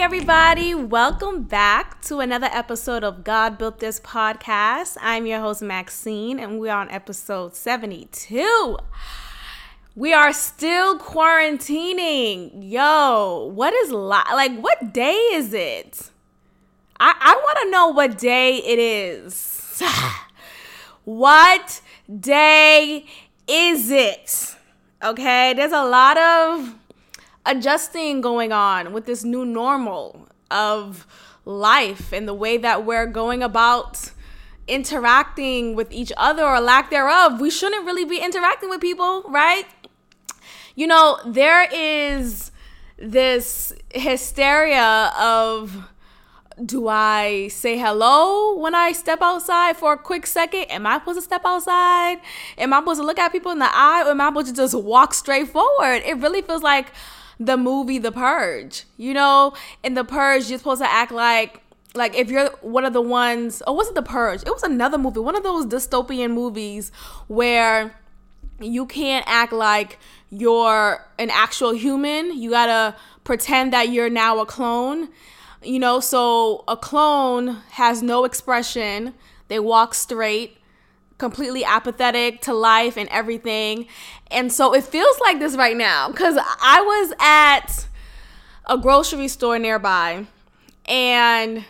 Everybody, 0.00 0.74
welcome 0.74 1.42
back 1.42 2.00
to 2.04 2.20
another 2.20 2.48
episode 2.50 3.04
of 3.04 3.22
God 3.22 3.58
Built 3.58 3.80
This 3.80 4.00
podcast. 4.00 4.96
I'm 4.98 5.26
your 5.26 5.40
host, 5.40 5.60
Maxine, 5.60 6.40
and 6.40 6.58
we're 6.58 6.72
on 6.72 6.90
episode 6.90 7.54
72. 7.54 8.78
We 9.94 10.14
are 10.14 10.32
still 10.32 10.98
quarantining. 10.98 12.50
Yo, 12.62 13.52
what 13.54 13.74
is 13.74 13.92
li- 13.92 14.32
like 14.32 14.58
what 14.58 14.94
day 14.94 15.16
is 15.34 15.52
it? 15.52 16.10
I, 16.98 17.14
I 17.20 17.34
want 17.34 17.58
to 17.64 17.70
know 17.70 17.88
what 17.88 18.16
day 18.16 18.56
it 18.56 18.78
is. 18.78 19.82
what 21.04 21.82
day 22.18 23.04
is 23.46 23.90
it? 23.90 24.56
Okay, 25.04 25.52
there's 25.52 25.72
a 25.72 25.84
lot 25.84 26.16
of 26.16 26.79
adjusting 27.46 28.20
going 28.20 28.52
on 28.52 28.92
with 28.92 29.06
this 29.06 29.24
new 29.24 29.44
normal 29.44 30.28
of 30.50 31.06
life 31.44 32.12
and 32.12 32.28
the 32.28 32.34
way 32.34 32.56
that 32.58 32.84
we're 32.84 33.06
going 33.06 33.42
about 33.42 34.12
interacting 34.68 35.74
with 35.74 35.90
each 35.92 36.12
other 36.16 36.44
or 36.44 36.60
lack 36.60 36.90
thereof. 36.90 37.40
We 37.40 37.50
shouldn't 37.50 37.84
really 37.84 38.04
be 38.04 38.18
interacting 38.18 38.70
with 38.70 38.80
people, 38.80 39.24
right? 39.28 39.64
You 40.74 40.86
know, 40.86 41.18
there 41.26 41.68
is 41.72 42.52
this 42.96 43.72
hysteria 43.92 45.12
of 45.18 45.88
do 46.64 46.88
I 46.88 47.48
say 47.48 47.78
hello 47.78 48.58
when 48.58 48.74
I 48.74 48.92
step 48.92 49.22
outside 49.22 49.78
for 49.78 49.94
a 49.94 49.96
quick 49.98 50.26
second? 50.26 50.64
Am 50.64 50.86
I 50.86 50.98
supposed 50.98 51.18
to 51.18 51.22
step 51.22 51.42
outside? 51.44 52.18
Am 52.58 52.72
I 52.74 52.80
supposed 52.80 53.00
to 53.00 53.06
look 53.06 53.18
at 53.18 53.32
people 53.32 53.50
in 53.50 53.58
the 53.58 53.70
eye 53.70 54.02
or 54.04 54.10
am 54.10 54.20
I 54.20 54.28
supposed 54.28 54.48
to 54.48 54.54
just 54.54 54.74
walk 54.74 55.14
straight 55.14 55.48
forward? 55.48 56.02
It 56.04 56.18
really 56.18 56.42
feels 56.42 56.62
like 56.62 56.92
the 57.40 57.56
movie 57.56 57.98
The 57.98 58.12
Purge. 58.12 58.84
You 58.96 59.14
know, 59.14 59.54
in 59.82 59.94
The 59.94 60.04
Purge, 60.04 60.48
you're 60.48 60.58
supposed 60.58 60.82
to 60.82 60.88
act 60.88 61.10
like 61.10 61.62
like 61.94 62.14
if 62.14 62.30
you're 62.30 62.50
one 62.60 62.84
of 62.84 62.92
the 62.92 63.02
ones 63.02 63.64
oh 63.66 63.72
was 63.72 63.88
it 63.88 63.96
the 63.96 64.02
purge? 64.02 64.42
It 64.42 64.50
was 64.50 64.62
another 64.62 64.96
movie 64.96 65.18
one 65.18 65.34
of 65.34 65.42
those 65.42 65.66
dystopian 65.66 66.32
movies 66.32 66.92
where 67.26 67.96
you 68.60 68.86
can't 68.86 69.24
act 69.26 69.52
like 69.52 69.98
you're 70.28 71.04
an 71.18 71.30
actual 71.30 71.72
human. 71.72 72.38
You 72.38 72.50
gotta 72.50 72.94
pretend 73.24 73.72
that 73.72 73.88
you're 73.88 74.10
now 74.10 74.38
a 74.38 74.46
clone 74.46 75.08
you 75.62 75.78
know? 75.78 76.00
So 76.00 76.64
a 76.68 76.76
clone 76.76 77.58
has 77.72 78.02
no 78.02 78.24
expression. 78.24 79.14
They 79.48 79.58
walk 79.58 79.94
straight 79.94 80.58
completely 81.20 81.64
apathetic 81.64 82.40
to 82.42 82.54
life 82.54 82.96
and 82.96 83.08
everything. 83.10 83.86
And 84.30 84.52
so 84.52 84.74
it 84.74 84.82
feels 84.82 85.20
like 85.20 85.38
this 85.38 85.54
right 85.54 85.76
now 85.76 86.08
because 86.08 86.36
I 86.36 86.80
was 86.80 87.12
at 87.20 87.86
a 88.66 88.76
grocery 88.76 89.28
store 89.28 89.58
nearby 89.58 90.26
and 90.86 91.64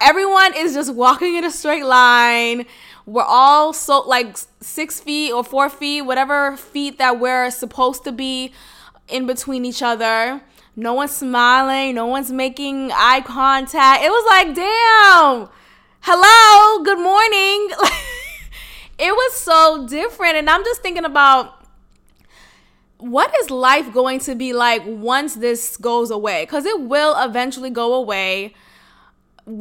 everyone 0.00 0.54
is 0.56 0.72
just 0.72 0.94
walking 0.94 1.36
in 1.36 1.44
a 1.44 1.50
straight 1.50 1.84
line. 1.84 2.64
We're 3.04 3.22
all 3.22 3.72
so 3.72 4.00
like 4.00 4.36
six 4.60 5.00
feet 5.00 5.32
or 5.32 5.44
four 5.44 5.68
feet, 5.68 6.02
whatever 6.02 6.56
feet 6.56 6.98
that 6.98 7.20
we're 7.20 7.50
supposed 7.50 8.04
to 8.04 8.12
be 8.12 8.52
in 9.08 9.26
between 9.26 9.64
each 9.64 9.82
other. 9.82 10.40
No 10.74 10.94
one's 10.94 11.12
smiling, 11.12 11.94
no 11.94 12.06
one's 12.06 12.30
making 12.30 12.90
eye 12.92 13.22
contact. 13.24 14.02
It 14.02 14.10
was 14.10 14.26
like, 14.28 14.54
damn, 14.54 15.48
hello, 16.00 16.84
good 16.84 16.98
morning. 16.98 17.70
it 18.98 19.12
was 19.12 19.32
so 19.34 19.86
different. 19.86 20.36
And 20.36 20.48
I'm 20.48 20.64
just 20.64 20.82
thinking 20.82 21.04
about 21.04 21.66
what 22.98 23.32
is 23.40 23.50
life 23.50 23.92
going 23.92 24.20
to 24.20 24.34
be 24.34 24.52
like 24.52 24.82
once 24.86 25.34
this 25.34 25.76
goes 25.76 26.10
away? 26.10 26.44
Because 26.44 26.64
it 26.64 26.80
will 26.80 27.14
eventually 27.22 27.70
go 27.70 27.94
away. 27.94 28.54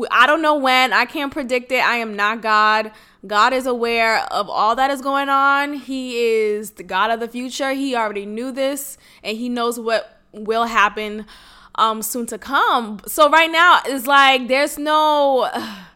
I 0.10 0.26
don't 0.26 0.42
know 0.42 0.58
when. 0.58 0.94
I 0.94 1.06
can't 1.06 1.32
predict 1.32 1.72
it. 1.72 1.84
I 1.84 1.98
am 1.98 2.16
not 2.16 2.42
God. 2.42 2.92
God 3.28 3.54
is 3.54 3.66
aware 3.66 4.20
of 4.32 4.50
all 4.50 4.76
that 4.76 4.90
is 4.90 5.02
going 5.02 5.30
on. 5.30 5.74
He 5.74 6.18
is 6.18 6.72
the 6.72 6.84
God 6.84 7.12
of 7.12 7.20
the 7.20 7.28
future. 7.28 7.74
He 7.74 7.96
already 7.96 8.26
knew 8.26 8.52
this 8.52 8.98
and 9.24 9.38
he 9.38 9.50
knows 9.50 9.80
what 9.80 10.20
will 10.32 10.66
happen 10.66 11.26
um 11.76 12.02
soon 12.02 12.26
to 12.28 12.38
come. 12.38 13.02
So 13.06 13.30
right 13.30 13.52
now 13.52 13.82
it's 13.86 14.08
like 14.08 14.48
there's 14.48 14.78
no 14.78 15.50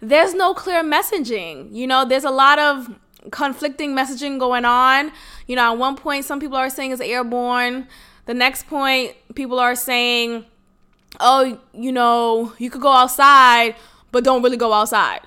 there's 0.00 0.34
no 0.34 0.54
clear 0.54 0.82
messaging. 0.82 1.74
You 1.74 1.86
know, 1.86 2.04
there's 2.04 2.24
a 2.24 2.30
lot 2.30 2.58
of 2.58 2.88
conflicting 3.30 3.94
messaging 3.94 4.38
going 4.38 4.64
on. 4.64 5.12
You 5.46 5.56
know, 5.56 5.72
at 5.72 5.78
one 5.78 5.96
point, 5.96 6.24
some 6.24 6.40
people 6.40 6.56
are 6.56 6.70
saying 6.70 6.92
it's 6.92 7.00
airborne. 7.00 7.86
The 8.26 8.34
next 8.34 8.66
point, 8.66 9.14
people 9.34 9.58
are 9.58 9.74
saying, 9.74 10.44
oh, 11.18 11.58
you 11.72 11.92
know, 11.92 12.52
you 12.58 12.70
could 12.70 12.82
go 12.82 12.92
outside, 12.92 13.74
but 14.12 14.24
don't 14.24 14.42
really 14.42 14.56
go 14.56 14.72
outside. 14.72 15.20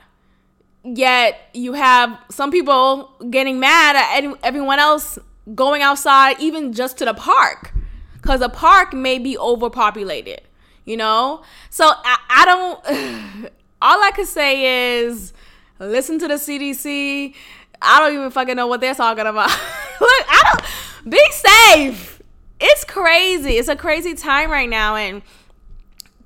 Yet 0.84 1.40
you 1.54 1.74
have 1.74 2.18
some 2.30 2.52
people 2.52 3.12
getting 3.30 3.60
mad 3.60 3.96
at 3.96 4.38
everyone 4.44 4.80
else 4.80 5.18
going 5.56 5.82
outside, 5.82 6.40
even 6.40 6.74
just 6.74 6.98
to 6.98 7.06
the 7.06 7.14
park, 7.14 7.74
because 8.14 8.40
the 8.40 8.50
park 8.50 8.94
may 8.94 9.18
be 9.18 9.38
overpopulated, 9.38 10.42
you 10.86 10.98
know? 10.98 11.44
So 11.70 11.86
I, 11.88 12.18
I 12.30 12.46
don't. 12.46 13.52
all 13.84 14.02
I 14.02 14.12
could 14.12 14.28
say 14.28 15.02
is 15.02 15.34
listen 15.78 16.18
to 16.20 16.28
the 16.28 16.36
CDC. 16.36 17.36
I 17.82 18.00
don't 18.00 18.14
even 18.14 18.32
fucking 18.32 18.56
know 18.56 18.66
what 18.66 18.80
they're 18.80 18.96
talking 18.96 19.28
about. 19.28 19.50
Look, 20.00 20.26
I 20.30 20.58
don't 21.04 21.12
be 21.12 21.22
safe. 21.32 22.22
It's 22.62 22.86
crazy. 22.86 23.58
It's 23.58 23.68
a 23.68 23.76
crazy 23.76 24.14
time 24.14 24.50
right 24.50 24.70
now 24.70 24.96
and 24.96 25.22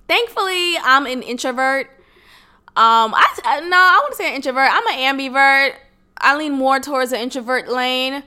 thankfully 0.07 0.78
I'm 0.78 1.07
an 1.07 1.23
introvert. 1.23 1.88
Um 2.75 3.16
I, 3.16 3.40
I 3.44 3.59
no, 3.62 3.75
I 3.75 4.00
wouldn't 4.03 4.18
say 4.18 4.29
an 4.29 4.35
introvert. 4.35 4.69
I'm 4.72 4.88
an 4.88 5.18
ambivert. 5.18 5.74
I 6.19 6.38
lean 6.38 6.53
more 6.53 6.79
towards 6.79 7.09
the 7.09 7.19
introvert 7.19 7.68
lane 7.68 8.22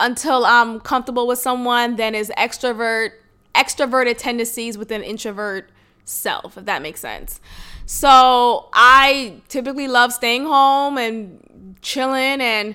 until 0.00 0.46
I'm 0.46 0.80
comfortable 0.80 1.26
with 1.26 1.38
someone 1.38 1.96
than 1.96 2.14
is 2.14 2.32
extrovert 2.38 3.10
extroverted 3.54 4.16
tendencies 4.16 4.78
with 4.78 4.90
an 4.90 5.02
introvert 5.02 5.68
self, 6.06 6.56
if 6.56 6.64
that 6.64 6.80
makes 6.80 7.00
sense. 7.00 7.38
So 7.86 8.68
I 8.72 9.40
typically 9.48 9.88
love 9.88 10.12
staying 10.12 10.44
home 10.44 10.98
and 10.98 11.76
chilling 11.82 12.40
and 12.40 12.74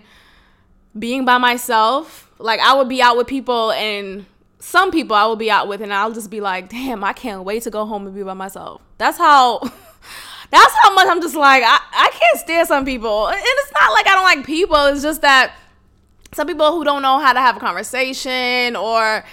being 0.97 1.25
by 1.25 1.38
myself. 1.38 2.31
Like 2.40 2.59
I 2.59 2.73
would 2.73 2.90
be 2.90 3.01
out 3.01 3.18
with 3.18 3.28
people 3.28 3.72
and 3.72 4.25
some 4.59 4.91
people 4.91 5.16
I 5.16 5.25
will 5.25 5.35
be 5.35 5.50
out 5.50 5.68
with 5.68 5.81
and 5.81 5.94
I'll 5.94 6.12
just 6.12 6.29
be 6.29 6.41
like, 6.41 6.69
damn, 6.69 7.03
I 7.03 7.13
can't 7.13 7.44
wait 7.44 7.63
to 7.63 7.69
go 7.72 7.85
home 7.85 8.06
and 8.06 8.16
be 8.16 8.23
by 8.23 8.34
myself. 8.34 8.81
That's 8.97 9.18
how 9.18 9.59
that's 10.50 10.73
how 10.81 10.94
much 10.94 11.07
I'm 11.07 11.22
just 11.22 11.35
like, 11.35 11.63
I, 11.66 11.79
I 11.91 12.09
can't 12.13 12.39
stand 12.39 12.68
some 12.68 12.85
people. 12.85 13.28
And 13.28 13.39
it's 13.39 13.72
not 13.74 13.91
like 13.94 14.07
I 14.07 14.16
don't 14.16 14.24
like 14.24 14.45
people, 14.45 14.85
it's 14.85 15.01
just 15.01 15.22
that 15.22 15.53
some 16.34 16.47
people 16.47 16.72
who 16.74 16.84
don't 16.84 17.01
know 17.01 17.19
how 17.19 17.34
to 17.34 17.39
have 17.39 17.57
a 17.57 17.59
conversation 17.59 18.75
or 18.75 19.24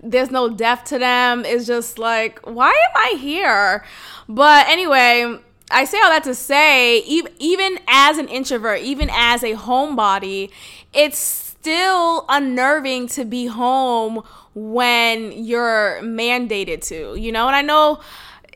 there's 0.00 0.30
no 0.30 0.48
depth 0.48 0.84
to 0.90 0.98
them 0.98 1.44
It's 1.44 1.66
just 1.66 1.98
like, 1.98 2.40
why 2.46 2.70
am 2.70 2.90
I 2.94 3.16
here? 3.18 3.84
But 4.28 4.68
anyway, 4.68 5.38
I 5.70 5.84
say 5.84 5.98
all 6.00 6.10
that 6.10 6.24
to 6.24 6.34
say, 6.34 7.00
even 7.00 7.78
as 7.88 8.18
an 8.18 8.28
introvert, 8.28 8.80
even 8.80 9.10
as 9.12 9.42
a 9.42 9.54
homebody, 9.54 10.50
it's 10.94 11.18
still 11.18 12.24
unnerving 12.28 13.08
to 13.08 13.24
be 13.24 13.46
home 13.46 14.22
when 14.54 15.32
you're 15.32 16.00
mandated 16.02 16.82
to, 16.88 17.14
you 17.16 17.32
know? 17.32 17.46
And 17.46 17.56
I 17.56 17.62
know 17.62 18.00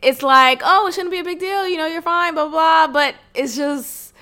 it's 0.03 0.23
like, 0.23 0.63
oh, 0.65 0.87
it 0.87 0.95
shouldn't 0.95 1.11
be 1.11 1.19
a 1.19 1.25
big 1.25 1.39
deal, 1.39 1.69
you 1.69 1.77
know, 1.77 1.87
you're 1.87 2.03
fine, 2.03 2.35
blah, 2.35 2.49
blah, 2.49 2.87
but 2.87 3.15
it's 3.35 3.57
just 3.57 4.15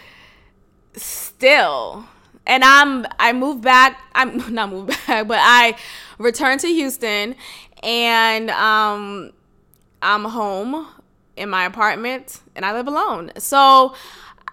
still. 0.94 2.06
And 2.46 2.64
I'm, 2.64 3.06
I 3.18 3.32
moved 3.32 3.62
back, 3.62 4.00
I'm 4.14 4.52
not 4.54 4.70
moved 4.70 4.88
back, 5.06 5.28
but 5.28 5.38
I 5.40 5.76
returned 6.20 6.60
to 6.60 6.68
Houston 6.68 7.34
and 7.82 8.50
um, 8.50 9.32
I'm 10.02 10.24
home 10.24 10.86
in 11.36 11.48
my 11.48 11.64
apartment 11.64 12.40
and 12.54 12.64
I 12.64 12.72
live 12.72 12.86
alone. 12.86 13.32
So 13.38 13.94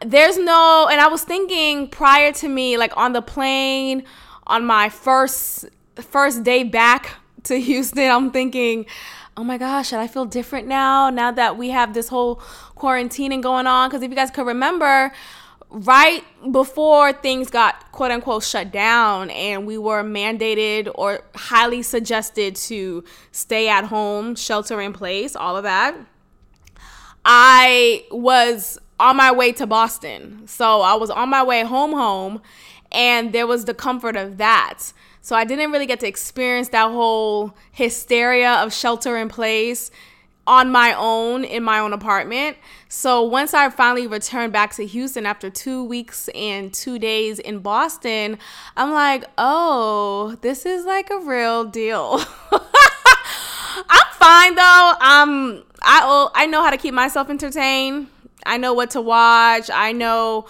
there's 0.04 0.38
no, 0.38 0.88
and 0.90 1.02
I 1.02 1.08
was 1.08 1.24
thinking 1.24 1.90
prior 1.90 2.32
to 2.34 2.48
me, 2.48 2.78
like 2.78 2.96
on 2.96 3.14
the 3.14 3.22
plane, 3.22 4.04
on 4.48 4.66
my 4.66 4.90
first 4.90 5.66
first 5.96 6.44
day 6.44 6.64
back 6.64 7.16
to 7.44 7.56
Houston, 7.60 8.10
I'm 8.10 8.32
thinking, 8.32 8.86
oh 9.36 9.44
my 9.44 9.58
gosh, 9.58 9.90
should 9.90 10.00
I 10.00 10.08
feel 10.08 10.26
different 10.26 10.68
now? 10.68 11.10
Now 11.10 11.32
that 11.32 11.58
we 11.58 11.70
have 11.70 11.94
this 11.94 12.08
whole 12.08 12.38
quarantining 12.78 13.42
going 13.42 13.68
on? 13.68 13.90
Because 13.90 14.04
if 14.04 14.10
you 14.10 14.16
guys 14.16 14.32
could 14.32 14.46
remember, 14.46 15.12
right 15.70 16.24
before 16.52 17.12
things 17.12 17.50
got 17.50 17.92
quote 17.92 18.12
unquote 18.12 18.44
shut 18.44 18.72
down 18.72 19.30
and 19.32 19.68
we 19.68 19.78
were 19.78 20.04
mandated 20.04 20.90
or 20.96 21.22
highly 21.36 21.82
suggested 21.82 22.56
to 22.56 23.04
stay 23.32 23.68
at 23.68 23.86
home, 23.86 24.36
shelter 24.36 24.80
in 24.80 24.94
place, 24.94 25.36
all 25.36 25.58
of 25.58 25.64
that 25.64 25.96
I 27.30 28.06
was 28.10 28.80
on 29.02 29.18
my 29.18 29.34
way 29.34 29.52
to 29.52 29.68
Boston. 29.68 30.48
So 30.48 30.82
I 30.82 30.96
was 30.96 31.10
on 31.10 31.30
my 31.30 31.44
way 31.44 31.64
home, 31.64 31.92
home, 31.92 32.42
and 32.90 33.34
there 33.34 33.46
was 33.46 33.66
the 33.66 33.74
comfort 33.74 34.16
of 34.16 34.38
that. 34.38 34.94
So 35.20 35.36
I 35.36 35.44
didn't 35.44 35.74
really 35.74 35.86
get 35.86 36.00
to 36.00 36.08
experience 36.08 36.70
that 36.70 36.90
whole 36.90 37.54
hysteria 37.74 38.54
of 38.54 38.74
shelter 38.74 39.18
in 39.18 39.28
place 39.28 39.92
on 40.48 40.72
my 40.72 40.94
own 40.98 41.44
in 41.44 41.62
my 41.62 41.80
own 41.80 41.94
apartment. 41.94 42.58
So 42.90 43.22
once 43.22 43.54
I 43.54 43.70
finally 43.70 44.08
returned 44.08 44.54
back 44.54 44.74
to 44.76 44.86
Houston 44.86 45.26
after 45.26 45.50
two 45.50 45.84
weeks 45.84 46.30
and 46.30 46.74
two 46.74 46.98
days 46.98 47.38
in 47.38 47.60
Boston, 47.60 48.40
I'm 48.78 48.94
like, 48.94 49.26
oh, 49.38 50.38
this 50.42 50.66
is 50.66 50.86
like 50.86 51.10
a 51.12 51.20
real 51.20 51.66
deal. 51.66 52.22
I'm 53.90 54.14
fine 54.14 54.56
though. 54.56 54.94
Um, 55.02 55.64
I 55.82 56.30
I 56.34 56.46
know 56.48 56.64
how 56.64 56.72
to 56.72 56.78
keep 56.78 56.94
myself 56.94 57.30
entertained. 57.30 58.08
I 58.46 58.58
know 58.58 58.74
what 58.74 58.92
to 58.92 59.02
watch. 59.02 59.70
I 59.70 59.92
know 59.92 60.48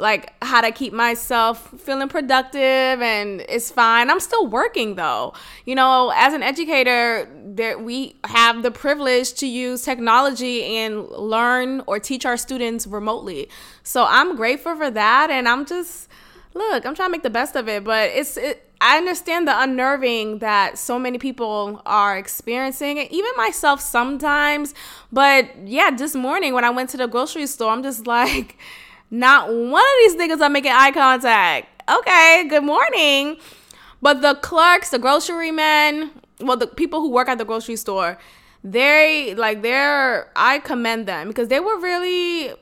like 0.00 0.32
how 0.42 0.60
to 0.60 0.72
keep 0.72 0.92
myself 0.92 1.70
feeling 1.78 2.08
productive 2.08 2.60
and 2.60 3.42
it's 3.48 3.70
fine. 3.70 4.10
I'm 4.10 4.20
still 4.20 4.46
working 4.46 4.94
though. 4.94 5.34
You 5.66 5.74
know, 5.74 6.12
as 6.14 6.32
an 6.32 6.42
educator, 6.42 7.28
there 7.44 7.78
we 7.78 8.16
have 8.24 8.62
the 8.62 8.70
privilege 8.70 9.34
to 9.34 9.46
use 9.46 9.82
technology 9.84 10.64
and 10.64 11.08
learn 11.08 11.82
or 11.86 12.00
teach 12.00 12.24
our 12.24 12.36
students 12.36 12.86
remotely. 12.86 13.48
So 13.82 14.06
I'm 14.08 14.36
grateful 14.36 14.76
for 14.76 14.90
that 14.90 15.30
and 15.30 15.48
I'm 15.48 15.66
just 15.66 16.08
look, 16.54 16.84
I'm 16.84 16.94
trying 16.94 17.08
to 17.08 17.12
make 17.12 17.22
the 17.22 17.30
best 17.30 17.54
of 17.54 17.68
it, 17.68 17.84
but 17.84 18.10
it's 18.10 18.36
it 18.36 18.66
I 18.82 18.96
understand 18.96 19.46
the 19.46 19.60
unnerving 19.60 20.38
that 20.38 20.78
so 20.78 20.98
many 20.98 21.18
people 21.18 21.82
are 21.84 22.16
experiencing, 22.16 22.96
even 22.96 23.30
myself 23.36 23.78
sometimes. 23.80 24.74
But 25.12 25.68
yeah, 25.68 25.90
this 25.90 26.14
morning 26.14 26.54
when 26.54 26.64
I 26.64 26.70
went 26.70 26.88
to 26.90 26.96
the 26.96 27.06
grocery 27.06 27.46
store, 27.46 27.70
I'm 27.70 27.82
just 27.82 28.06
like, 28.16 28.56
not 29.10 29.48
one 29.48 29.82
of 29.82 29.96
these 30.02 30.16
niggas 30.16 30.40
are 30.40 30.50
making 30.50 30.72
eye 30.72 30.92
contact. 30.92 31.82
Okay, 31.90 32.46
good 32.48 32.64
morning. 32.64 33.36
But 34.00 34.22
the 34.22 34.34
clerks, 34.36 34.90
the 34.90 34.98
grocery 34.98 35.50
men, 35.50 36.10
well, 36.40 36.56
the 36.56 36.66
people 36.66 37.00
who 37.00 37.10
work 37.10 37.28
at 37.28 37.38
the 37.38 37.44
grocery 37.44 37.76
store, 37.76 38.18
they 38.62 39.34
like 39.34 39.62
they're 39.62 40.30
I 40.36 40.58
commend 40.60 41.06
them 41.06 41.28
because 41.28 41.48
they 41.48 41.60
were 41.60 41.78
really 41.78 42.52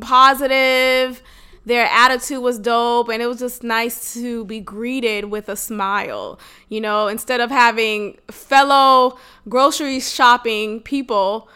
positive. 0.00 1.22
Their 1.66 1.84
attitude 1.86 2.42
was 2.42 2.58
dope, 2.58 3.10
and 3.10 3.20
it 3.20 3.26
was 3.26 3.40
just 3.40 3.62
nice 3.62 4.14
to 4.14 4.46
be 4.46 4.58
greeted 4.58 5.26
with 5.26 5.50
a 5.50 5.56
smile. 5.56 6.40
You 6.70 6.80
know, 6.80 7.08
instead 7.08 7.40
of 7.40 7.50
having 7.50 8.16
fellow 8.30 9.18
grocery 9.48 10.00
shopping 10.00 10.80
people 10.80 11.50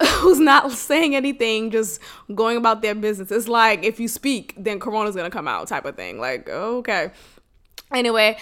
who's 0.02 0.40
not 0.40 0.72
saying 0.72 1.14
anything, 1.14 1.70
just 1.70 2.00
going 2.34 2.56
about 2.56 2.82
their 2.82 2.94
business. 2.94 3.30
It's 3.30 3.48
like 3.48 3.84
if 3.84 4.00
you 4.00 4.08
speak, 4.08 4.54
then 4.56 4.80
Corona's 4.80 5.14
gonna 5.14 5.30
come 5.30 5.48
out, 5.48 5.68
type 5.68 5.84
of 5.84 5.96
thing. 5.96 6.18
Like, 6.18 6.48
okay. 6.48 7.10
Anyway, 7.92 8.36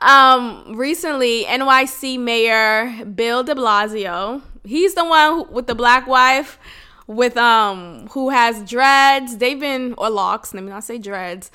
um, 0.00 0.76
recently 0.76 1.44
NYC 1.44 2.18
Mayor 2.18 3.04
Bill 3.04 3.42
De 3.42 3.54
Blasio, 3.54 4.40
he's 4.64 4.94
the 4.94 5.04
one 5.04 5.32
who, 5.32 5.42
with 5.52 5.66
the 5.66 5.74
black 5.74 6.06
wife, 6.06 6.58
with 7.06 7.36
um, 7.36 8.06
who 8.12 8.30
has 8.30 8.62
dreads. 8.68 9.36
They've 9.36 9.60
been 9.60 9.94
or 9.98 10.08
locks. 10.08 10.54
Let 10.54 10.64
me 10.64 10.70
not 10.70 10.84
say 10.84 10.98
dreads. 10.98 11.50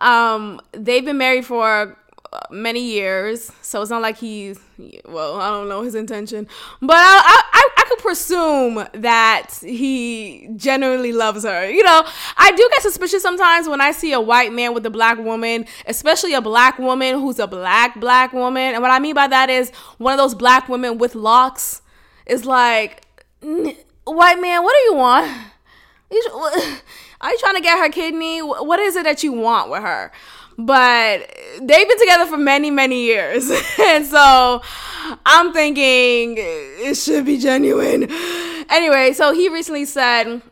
Um, 0.00 0.60
they've 0.72 1.04
been 1.04 1.18
married 1.18 1.46
for 1.46 1.96
many 2.50 2.80
years, 2.80 3.50
so 3.60 3.82
it's 3.82 3.90
not 3.90 4.02
like 4.02 4.16
he's 4.16 4.58
well. 5.04 5.40
I 5.40 5.50
don't 5.50 5.68
know 5.68 5.82
his 5.82 5.94
intention, 5.94 6.46
but 6.80 6.96
I 6.96 7.42
I, 7.52 7.68
I 7.78 7.84
could 7.88 7.98
presume 7.98 8.86
that 8.94 9.52
he 9.62 10.48
genuinely 10.56 11.12
loves 11.12 11.44
her. 11.44 11.68
You 11.68 11.82
know, 11.82 12.04
I 12.36 12.52
do 12.52 12.68
get 12.72 12.82
suspicious 12.82 13.22
sometimes 13.22 13.68
when 13.68 13.80
I 13.80 13.90
see 13.92 14.12
a 14.12 14.20
white 14.20 14.52
man 14.52 14.74
with 14.74 14.86
a 14.86 14.90
black 14.90 15.18
woman, 15.18 15.66
especially 15.86 16.34
a 16.34 16.40
black 16.40 16.78
woman 16.78 17.18
who's 17.18 17.38
a 17.38 17.46
black 17.46 17.98
black 17.98 18.32
woman. 18.32 18.74
And 18.74 18.82
what 18.82 18.90
I 18.90 19.00
mean 19.00 19.14
by 19.14 19.26
that 19.26 19.50
is 19.50 19.70
one 19.98 20.12
of 20.12 20.18
those 20.18 20.34
black 20.34 20.68
women 20.68 20.98
with 20.98 21.14
locks 21.14 21.82
is 22.26 22.44
like, 22.44 23.02
white 23.40 24.40
man, 24.40 24.62
what 24.62 24.74
do 24.78 24.84
you 24.84 24.94
want? 24.94 25.30
Are 27.20 27.30
you 27.30 27.38
trying 27.38 27.56
to 27.56 27.60
get 27.60 27.78
her 27.78 27.90
kidney? 27.90 28.40
What 28.40 28.80
is 28.80 28.96
it 28.96 29.04
that 29.04 29.22
you 29.22 29.32
want 29.32 29.70
with 29.70 29.82
her? 29.82 30.10
But 30.66 31.30
they've 31.60 31.88
been 31.88 31.98
together 31.98 32.26
for 32.26 32.38
many 32.38 32.70
many 32.70 33.02
years. 33.02 33.50
And 33.80 34.06
so 34.06 34.62
i'm 35.26 35.52
thinking 35.52 36.36
it 36.38 36.96
should 36.96 37.24
be 37.24 37.38
genuine. 37.38 38.08
Anyway 38.68 39.12
so 39.12 39.32
he 39.32 39.48
recently 39.48 39.84
said 39.84 40.42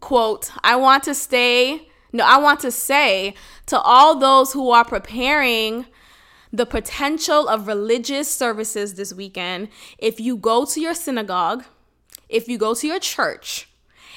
quote 0.00 0.50
i 0.62 0.76
want 0.76 1.02
to 1.04 1.14
stay 1.14 1.88
no 2.12 2.24
i 2.24 2.36
want 2.36 2.60
to 2.60 2.70
say 2.70 3.34
to 3.66 3.78
all 3.80 4.18
those 4.18 4.52
who 4.52 4.70
are 4.70 4.84
preparing 4.84 5.86
the 6.52 6.66
potential 6.66 7.48
of 7.48 7.66
religious 7.66 8.28
services 8.28 8.94
this 8.94 9.14
weekend 9.14 9.68
if 9.98 10.20
you 10.20 10.36
go 10.36 10.66
to 10.66 10.80
your 10.80 10.94
synagogue 10.94 11.64
if 12.28 12.48
you 12.48 12.58
go 12.58 12.74
to 12.74 12.86
your 12.86 13.00
church 13.00 13.68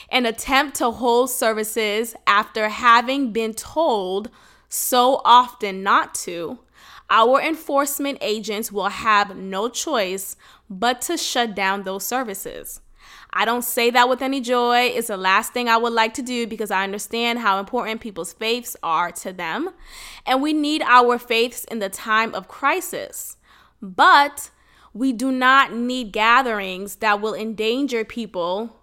and 0.10 0.28
attempt 0.28 0.76
to 0.76 0.92
hold 0.92 1.30
services 1.30 2.16
after 2.26 2.70
having 2.70 3.32
been 3.32 3.54
told 3.54 4.30
so 4.69 5.22
often 5.24 5.84
not 5.84 6.14
to, 6.16 6.60
our 7.10 7.42
enforcement 7.42 8.18
agents 8.22 8.72
will 8.72 8.90
have 8.90 9.36
no 9.36 9.69
choice 9.69 10.36
but 10.69 11.02
to 11.02 11.18
shut 11.18 11.56
down 11.56 11.84
those 11.84 12.06
services. 12.06 12.81
I 13.31 13.46
don't 13.46 13.64
say 13.64 13.90
that 13.92 14.10
with 14.10 14.22
any 14.22 14.42
joy. 14.42 14.92
It's 14.94 15.08
the 15.08 15.18
last 15.18 15.54
thing 15.54 15.69
I 15.69 15.78
would 15.78 15.94
like 15.94 16.14
to 16.16 16.22
do 16.22 16.48
because 16.48 16.72
I 16.72 16.84
understand 16.84 17.40
how 17.40 17.60
important 17.60 18.02
people's 18.02 18.34
faiths 18.34 18.75
are 18.81 19.12
to 19.12 19.31
them. 19.31 19.69
And 20.25 20.42
we 20.42 20.54
need 20.54 20.81
our 20.84 21.18
faiths 21.18 21.64
in 21.66 21.80
the 21.80 21.90
time 21.90 22.34
of 22.34 22.48
crisis. 22.48 23.38
But 23.81 24.50
we 24.94 25.14
do 25.14 25.31
not 25.31 25.74
need 25.74 26.12
gatherings 26.12 26.96
that 26.96 27.22
will 27.22 27.36
endanger 27.36 28.04
people. 28.04 28.78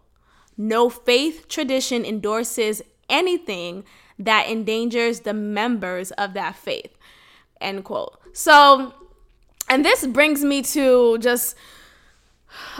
No 0.56 0.88
faith 0.88 1.48
tradition 1.48 2.04
endorses 2.04 2.82
anything 3.08 3.84
that 4.18 4.48
endangers 4.48 5.20
the 5.20 5.34
members 5.34 6.10
of 6.12 6.34
that 6.34 6.56
faith. 6.56 6.96
End 7.60 7.84
quote. 7.84 8.18
So, 8.32 8.94
and 9.68 9.84
this 9.84 10.06
brings 10.06 10.44
me 10.44 10.62
to 10.62 11.18
just 11.18 11.56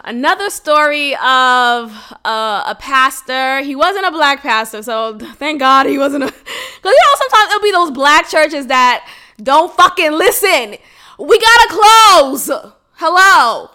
another 0.05 0.51
story 0.51 1.15
of 1.17 1.93
uh, 2.25 2.65
a 2.67 2.77
pastor. 2.79 3.63
He 3.63 3.75
wasn't 3.75 4.07
a 4.07 4.11
black 4.11 4.43
pastor, 4.43 4.83
so 4.83 5.19
thank 5.19 5.61
God 5.61 5.87
he 5.87 5.99
wasn't 5.99 6.25
a. 6.25 6.27
Because 6.27 6.43
you 6.85 6.91
know, 6.91 7.15
sometimes 7.17 7.51
it'll 7.51 7.63
be 7.63 7.73
those 7.73 7.91
black 7.91 8.29
churches 8.29 8.67
that 8.67 9.09
don't 9.43 9.73
fucking 9.75 10.13
listen. 10.13 10.77
We 11.19 11.39
gotta 11.39 11.69
close. 11.71 12.51
Hello. 12.95 13.71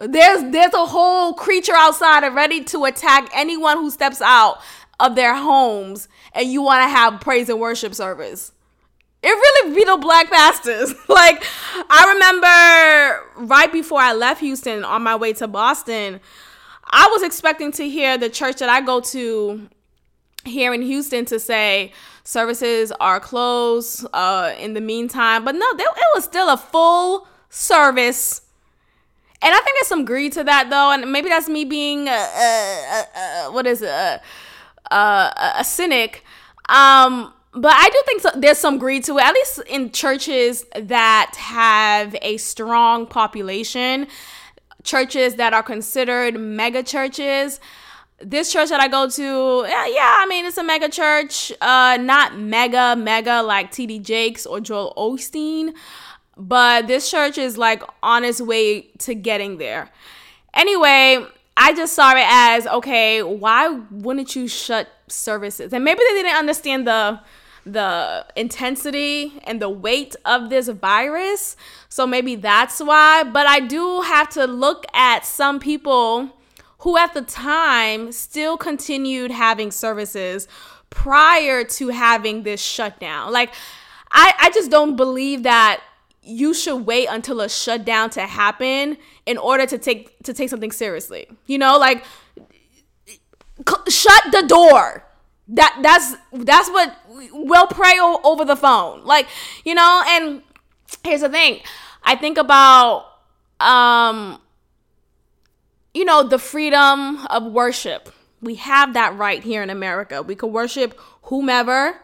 There's 0.00 0.50
there's 0.52 0.74
a 0.74 0.86
whole 0.86 1.34
creature 1.34 1.74
outside 1.74 2.26
ready 2.34 2.62
to 2.64 2.84
attack 2.84 3.28
anyone 3.34 3.78
who 3.78 3.90
steps 3.90 4.20
out 4.22 4.60
of 5.00 5.16
their 5.16 5.34
homes 5.34 6.08
and 6.38 6.52
you 6.52 6.62
want 6.62 6.84
to 6.84 6.88
have 6.88 7.20
praise 7.20 7.48
and 7.48 7.58
worship 7.58 7.94
service. 7.94 8.52
It 9.22 9.28
really 9.28 9.74
be 9.74 9.84
the 9.84 9.96
black 9.96 10.30
pastors. 10.30 10.94
like 11.08 11.44
I 11.90 12.12
remember 12.14 13.52
right 13.52 13.72
before 13.72 14.00
I 14.00 14.12
left 14.12 14.40
Houston 14.40 14.84
on 14.84 15.02
my 15.02 15.16
way 15.16 15.32
to 15.34 15.48
Boston, 15.48 16.20
I 16.84 17.08
was 17.12 17.24
expecting 17.24 17.72
to 17.72 17.88
hear 17.88 18.16
the 18.16 18.30
church 18.30 18.58
that 18.58 18.68
I 18.68 18.80
go 18.80 19.00
to 19.00 19.68
here 20.44 20.72
in 20.72 20.80
Houston 20.80 21.24
to 21.26 21.40
say 21.40 21.92
services 22.22 22.92
are 23.00 23.18
closed 23.18 24.06
uh, 24.12 24.54
in 24.60 24.74
the 24.74 24.80
meantime. 24.80 25.44
But 25.44 25.56
no, 25.56 25.66
it 25.72 26.06
was 26.14 26.22
still 26.22 26.48
a 26.48 26.56
full 26.56 27.26
service. 27.50 28.42
And 29.42 29.52
I 29.52 29.58
think 29.58 29.76
there's 29.76 29.88
some 29.88 30.04
greed 30.04 30.32
to 30.34 30.44
that 30.44 30.70
though, 30.70 30.92
and 30.92 31.10
maybe 31.10 31.28
that's 31.28 31.48
me 31.48 31.64
being 31.64 32.08
uh, 32.08 32.12
uh, 33.16 33.50
what 33.50 33.66
is 33.66 33.82
it? 33.82 34.20
a 34.90 35.62
cynic. 35.64 36.24
Um, 36.68 37.32
but 37.52 37.72
I 37.74 37.88
do 37.88 38.02
think 38.06 38.22
so, 38.22 38.30
there's 38.36 38.58
some 38.58 38.78
greed 38.78 39.04
to 39.04 39.18
it, 39.18 39.24
at 39.24 39.34
least 39.34 39.60
in 39.68 39.90
churches 39.90 40.64
that 40.76 41.34
have 41.36 42.14
a 42.20 42.36
strong 42.36 43.06
population, 43.06 44.06
churches 44.84 45.36
that 45.36 45.54
are 45.54 45.62
considered 45.62 46.38
mega 46.38 46.82
churches. 46.82 47.58
This 48.20 48.52
church 48.52 48.68
that 48.68 48.80
I 48.80 48.88
go 48.88 49.08
to, 49.08 49.64
yeah, 49.68 49.86
yeah 49.86 50.16
I 50.18 50.26
mean, 50.28 50.44
it's 50.44 50.58
a 50.58 50.62
mega 50.62 50.88
church, 50.88 51.52
uh, 51.60 51.98
not 52.00 52.38
mega, 52.38 52.96
mega 52.96 53.42
like 53.42 53.72
TD 53.72 54.02
Jakes 54.02 54.44
or 54.44 54.60
Joel 54.60 54.92
Osteen, 54.96 55.74
but 56.36 56.86
this 56.86 57.10
church 57.10 57.38
is 57.38 57.56
like 57.56 57.82
on 58.02 58.24
its 58.24 58.40
way 58.40 58.82
to 58.98 59.14
getting 59.14 59.58
there. 59.58 59.90
Anyway, 60.52 61.24
I 61.56 61.72
just 61.74 61.94
saw 61.94 62.12
it 62.12 62.26
as 62.28 62.66
okay, 62.66 63.22
why 63.22 63.68
wouldn't 63.90 64.36
you 64.36 64.48
shut 64.48 64.88
services? 65.12 65.72
And 65.72 65.84
maybe 65.84 66.00
they 66.08 66.22
didn't 66.22 66.36
understand 66.36 66.86
the 66.86 67.20
the 67.66 68.24
intensity 68.34 69.34
and 69.44 69.60
the 69.60 69.68
weight 69.68 70.16
of 70.24 70.48
this 70.48 70.68
virus. 70.68 71.56
So 71.90 72.06
maybe 72.06 72.34
that's 72.34 72.80
why, 72.80 73.24
but 73.24 73.46
I 73.46 73.60
do 73.60 74.00
have 74.02 74.30
to 74.30 74.46
look 74.46 74.86
at 74.94 75.26
some 75.26 75.60
people 75.60 76.30
who 76.78 76.96
at 76.96 77.12
the 77.12 77.22
time 77.22 78.12
still 78.12 78.56
continued 78.56 79.30
having 79.30 79.70
services 79.70 80.48
prior 80.90 81.64
to 81.64 81.88
having 81.88 82.44
this 82.44 82.62
shutdown. 82.62 83.32
Like 83.32 83.52
I 84.10 84.32
I 84.38 84.50
just 84.50 84.70
don't 84.70 84.96
believe 84.96 85.42
that 85.42 85.82
you 86.22 86.52
should 86.52 86.86
wait 86.86 87.06
until 87.06 87.40
a 87.40 87.48
shutdown 87.48 88.10
to 88.10 88.20
happen 88.20 88.98
in 89.24 89.38
order 89.38 89.66
to 89.66 89.78
take 89.78 90.22
to 90.24 90.32
take 90.32 90.50
something 90.50 90.72
seriously. 90.72 91.26
You 91.46 91.58
know, 91.58 91.78
like 91.78 92.04
shut 93.88 94.22
the 94.30 94.42
door. 94.46 95.04
That 95.48 95.78
that's 95.82 96.14
that's 96.32 96.68
what 96.68 96.94
we'll 97.32 97.66
pray 97.68 97.94
o- 97.98 98.20
over 98.22 98.44
the 98.44 98.56
phone. 98.56 99.04
Like, 99.04 99.26
you 99.64 99.74
know, 99.74 100.02
and 100.06 100.42
here's 101.04 101.22
the 101.22 101.28
thing. 101.28 101.60
I 102.02 102.16
think 102.16 102.38
about 102.38 103.06
um 103.60 104.40
you 105.94 106.04
know, 106.04 106.22
the 106.22 106.38
freedom 106.38 107.26
of 107.26 107.44
worship. 107.44 108.12
We 108.40 108.54
have 108.56 108.94
that 108.94 109.16
right 109.16 109.42
here 109.42 109.62
in 109.62 109.70
America. 109.70 110.22
We 110.22 110.36
can 110.36 110.52
worship 110.52 110.98
whomever, 111.22 112.00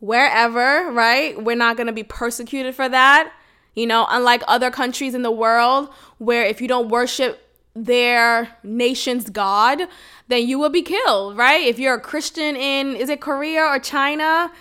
wherever, 0.00 0.90
right? 0.90 1.40
We're 1.40 1.56
not 1.56 1.76
going 1.76 1.86
to 1.86 1.92
be 1.92 2.02
persecuted 2.02 2.74
for 2.74 2.88
that. 2.88 3.32
You 3.74 3.86
know, 3.86 4.06
unlike 4.10 4.42
other 4.48 4.70
countries 4.70 5.14
in 5.14 5.22
the 5.22 5.30
world 5.30 5.88
where 6.18 6.44
if 6.44 6.60
you 6.60 6.68
don't 6.68 6.88
worship 6.88 7.41
their 7.74 8.56
nation's 8.62 9.30
god, 9.30 9.82
then 10.28 10.46
you 10.46 10.58
will 10.58 10.70
be 10.70 10.82
killed, 10.82 11.36
right? 11.36 11.66
If 11.66 11.78
you're 11.78 11.94
a 11.94 12.00
Christian 12.00 12.56
in 12.56 12.96
is 12.96 13.08
it 13.08 13.20
Korea 13.20 13.64
or 13.64 13.78
China, 13.78 14.52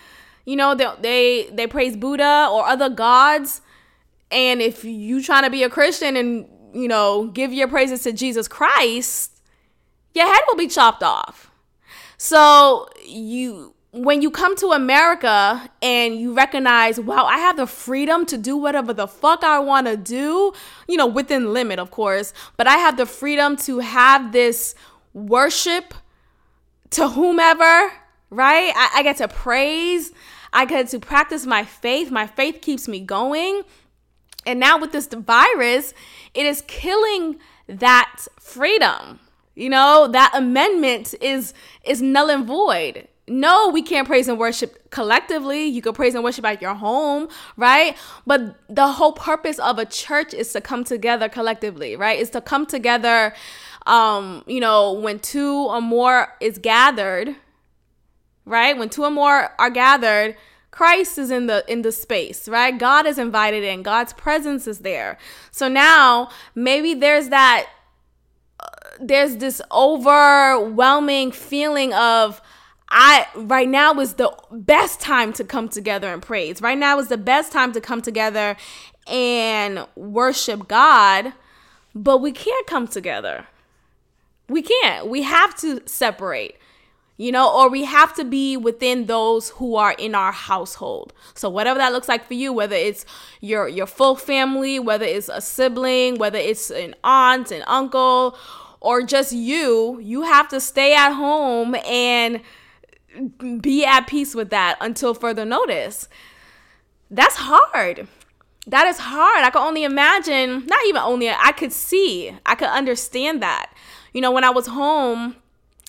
you 0.45 0.55
know, 0.55 0.75
they 0.75 0.89
they, 1.01 1.49
they 1.51 1.67
praise 1.67 1.97
Buddha 1.97 2.49
or 2.51 2.65
other 2.65 2.89
gods, 2.89 3.61
and 4.31 4.61
if 4.61 4.83
you 4.83 5.21
trying 5.21 5.43
to 5.43 5.49
be 5.49 5.63
a 5.63 5.69
Christian 5.69 6.15
and, 6.15 6.47
you 6.73 6.87
know, 6.87 7.27
give 7.27 7.51
your 7.51 7.67
praises 7.67 8.03
to 8.03 8.13
Jesus 8.13 8.47
Christ, 8.47 9.41
your 10.13 10.25
head 10.25 10.41
will 10.47 10.55
be 10.55 10.67
chopped 10.67 11.03
off. 11.03 11.51
So, 12.17 12.87
you 13.05 13.73
when 13.93 14.21
you 14.21 14.31
come 14.31 14.55
to 14.55 14.67
America 14.67 15.69
and 15.81 16.15
you 16.15 16.33
recognize, 16.33 16.99
wow, 16.99 17.25
I 17.25 17.37
have 17.39 17.57
the 17.57 17.67
freedom 17.67 18.25
to 18.27 18.37
do 18.37 18.55
whatever 18.55 18.93
the 18.93 19.07
fuck 19.07 19.43
I 19.43 19.59
want 19.59 19.87
to 19.87 19.97
do, 19.97 20.53
you 20.87 20.95
know, 20.95 21.07
within 21.07 21.51
limit, 21.53 21.77
of 21.77 21.91
course, 21.91 22.33
but 22.55 22.67
I 22.67 22.77
have 22.77 22.95
the 22.95 23.05
freedom 23.05 23.57
to 23.57 23.79
have 23.79 24.31
this 24.31 24.75
worship 25.13 25.93
to 26.91 27.09
whomever, 27.09 27.91
right? 28.29 28.71
I, 28.75 28.91
I 28.95 29.03
get 29.03 29.17
to 29.17 29.27
praise, 29.27 30.13
I 30.53 30.65
get 30.65 30.87
to 30.89 30.99
practice 30.99 31.45
my 31.45 31.63
faith. 31.63 32.11
My 32.11 32.27
faith 32.27 32.61
keeps 32.61 32.87
me 32.87 32.99
going. 32.99 33.63
And 34.45 34.59
now 34.59 34.77
with 34.77 34.91
this 34.91 35.07
virus, 35.07 35.93
it 36.33 36.45
is 36.45 36.63
killing 36.67 37.39
that 37.67 38.25
freedom. 38.39 39.19
You 39.55 39.69
know, 39.69 40.07
that 40.11 40.31
amendment 40.33 41.13
is 41.21 41.53
is 41.83 42.01
null 42.01 42.29
and 42.29 42.45
void 42.45 43.07
no, 43.27 43.69
we 43.69 43.81
can't 43.81 44.07
praise 44.07 44.27
and 44.27 44.37
worship 44.37 44.89
collectively. 44.89 45.65
You 45.65 45.81
can 45.81 45.93
praise 45.93 46.15
and 46.15 46.23
worship 46.23 46.43
at 46.45 46.61
your 46.61 46.73
home, 46.73 47.29
right? 47.55 47.95
But 48.25 48.57
the 48.67 48.87
whole 48.87 49.13
purpose 49.13 49.59
of 49.59 49.79
a 49.79 49.85
church 49.85 50.33
is 50.33 50.51
to 50.53 50.61
come 50.61 50.83
together 50.83 51.29
collectively, 51.29 51.95
right? 51.95 52.19
Is 52.19 52.29
to 52.31 52.41
come 52.41 52.65
together 52.65 53.33
um, 53.85 54.43
you 54.45 54.59
know, 54.59 54.93
when 54.93 55.19
two 55.19 55.67
or 55.67 55.81
more 55.81 56.33
is 56.39 56.57
gathered, 56.57 57.35
right? 58.45 58.77
When 58.77 58.89
two 58.89 59.03
or 59.03 59.11
more 59.11 59.53
are 59.59 59.69
gathered, 59.69 60.35
Christ 60.69 61.17
is 61.17 61.31
in 61.31 61.47
the 61.47 61.65
in 61.67 61.81
the 61.81 61.91
space, 61.91 62.47
right? 62.47 62.77
God 62.77 63.05
is 63.05 63.17
invited 63.17 63.63
in. 63.63 63.83
God's 63.83 64.13
presence 64.13 64.67
is 64.67 64.79
there. 64.79 65.17
So 65.51 65.67
now 65.67 66.29
maybe 66.55 66.93
there's 66.93 67.29
that 67.29 67.67
uh, 68.59 68.67
there's 68.99 69.37
this 69.37 69.61
overwhelming 69.71 71.31
feeling 71.31 71.93
of 71.93 72.41
I 72.91 73.25
right 73.35 73.69
now 73.69 73.97
is 74.01 74.15
the 74.15 74.31
best 74.51 74.99
time 74.99 75.31
to 75.33 75.45
come 75.45 75.69
together 75.69 76.11
and 76.11 76.21
praise. 76.21 76.61
Right 76.61 76.77
now 76.77 76.99
is 76.99 77.07
the 77.07 77.17
best 77.17 77.53
time 77.53 77.71
to 77.71 77.81
come 77.81 78.01
together 78.01 78.57
and 79.07 79.87
worship 79.95 80.67
God, 80.67 81.31
but 81.95 82.17
we 82.17 82.33
can't 82.33 82.67
come 82.67 82.89
together. 82.89 83.47
We 84.49 84.61
can't. 84.61 85.07
We 85.07 85.21
have 85.21 85.55
to 85.61 85.81
separate. 85.85 86.57
You 87.15 87.31
know, 87.31 87.55
or 87.55 87.69
we 87.69 87.85
have 87.85 88.15
to 88.15 88.23
be 88.23 88.57
within 88.57 89.05
those 89.05 89.49
who 89.51 89.75
are 89.75 89.93
in 89.93 90.15
our 90.15 90.31
household. 90.31 91.13
So 91.35 91.49
whatever 91.49 91.77
that 91.77 91.93
looks 91.93 92.09
like 92.09 92.25
for 92.25 92.33
you, 92.33 92.51
whether 92.51 92.75
it's 92.75 93.05
your 93.39 93.67
your 93.67 93.85
full 93.85 94.15
family, 94.15 94.79
whether 94.79 95.05
it's 95.05 95.29
a 95.29 95.39
sibling, 95.39 96.17
whether 96.17 96.39
it's 96.39 96.71
an 96.71 96.95
aunt, 97.03 97.51
an 97.51 97.63
uncle, 97.67 98.35
or 98.81 99.03
just 99.03 99.31
you, 99.31 99.99
you 100.01 100.23
have 100.23 100.49
to 100.49 100.59
stay 100.59 100.95
at 100.95 101.11
home 101.11 101.75
and 101.85 102.41
be 103.59 103.85
at 103.85 104.07
peace 104.07 104.35
with 104.35 104.49
that 104.49 104.77
until 104.81 105.13
further 105.13 105.45
notice. 105.45 106.07
That's 107.09 107.35
hard. 107.35 108.07
That 108.67 108.87
is 108.87 108.99
hard. 108.99 109.43
I 109.43 109.49
could 109.49 109.65
only 109.65 109.83
imagine, 109.83 110.65
not 110.65 110.79
even 110.87 111.01
only, 111.01 111.29
I 111.29 111.51
could 111.51 111.73
see, 111.73 112.35
I 112.45 112.55
could 112.55 112.69
understand 112.69 113.41
that. 113.41 113.73
You 114.13 114.21
know, 114.21 114.31
when 114.31 114.43
I 114.43 114.49
was 114.51 114.67
home, 114.67 115.35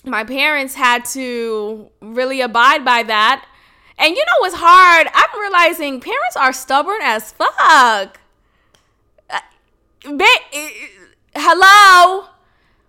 my 0.05 0.25
parents 0.25 0.75
had 0.75 1.05
to 1.07 1.91
really 2.01 2.41
abide 2.41 2.85
by 2.85 3.03
that. 3.05 3.47
And 3.99 4.17
you 4.17 4.25
know 4.25 4.41
what's 4.41 4.57
hard? 4.57 5.07
I'm 5.15 5.41
realizing 5.41 6.01
parents 6.01 6.37
are 6.37 6.53
stubborn 6.53 7.01
as 7.03 7.33
fuck. 7.33 8.19
Uh, 9.31 9.41
hello? 11.35 12.27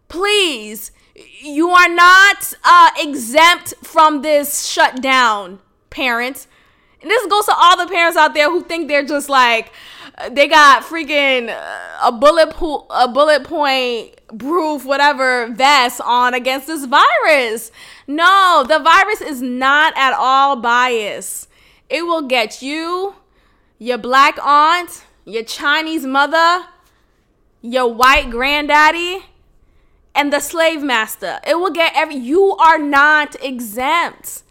Please 0.08 0.92
you 1.16 1.70
are 1.70 1.90
not 1.90 2.54
uh, 2.64 2.90
exempt 2.98 3.74
from 3.84 4.22
this 4.22 4.66
shutdown, 4.66 5.60
parents. 5.90 6.48
And 7.02 7.12
this 7.12 7.26
goes 7.28 7.46
to 7.46 7.54
all 7.56 7.78
the 7.78 7.92
parents 7.92 8.18
out 8.18 8.34
there 8.34 8.50
who 8.50 8.64
think 8.64 8.88
they're 8.88 9.06
just 9.06 9.28
like 9.30 9.72
they 10.32 10.48
got 10.48 10.84
freaking 10.84 11.50
uh, 11.50 12.08
a 12.08 12.12
bullet 12.12 12.52
po- 12.52 12.86
a 12.90 13.08
bullet 13.08 13.44
point 13.44 14.16
proof 14.38 14.86
whatever 14.86 15.48
vest 15.48 16.02
on 16.04 16.34
against 16.34 16.68
this 16.68 16.86
virus. 16.86 17.72
No, 18.08 18.64
the 18.68 18.80
virus 18.80 19.22
is 19.22 19.42
not 19.42 19.94
at 19.96 20.14
all 20.14 20.56
biased. 20.56 21.50
It 21.90 22.04
will 22.04 22.24
get 22.24 22.62
you, 22.62 23.16
your 23.78 23.98
black 23.98 24.38
aunt, 24.44 25.04
your 25.26 25.44
Chinese 25.44 26.06
mother, 26.06 26.66
your 27.62 27.94
white 27.94 28.30
granddaddy, 28.30 29.24
and 30.16 30.32
the 30.32 30.40
slave 30.40 30.82
master. 30.82 31.40
It 31.46 31.56
will 31.56 31.72
get 31.72 31.94
every 31.96 32.16
you 32.16 32.56
are 32.56 32.78
not 32.78 33.36
exempt. 33.44 34.44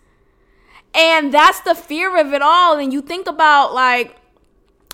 And 0.94 1.32
that's 1.32 1.60
the 1.60 1.74
fear 1.74 2.18
of 2.18 2.32
it 2.32 2.42
all. 2.42 2.78
And 2.78 2.92
you 2.92 3.00
think 3.00 3.26
about 3.26 3.72
like, 3.72 4.16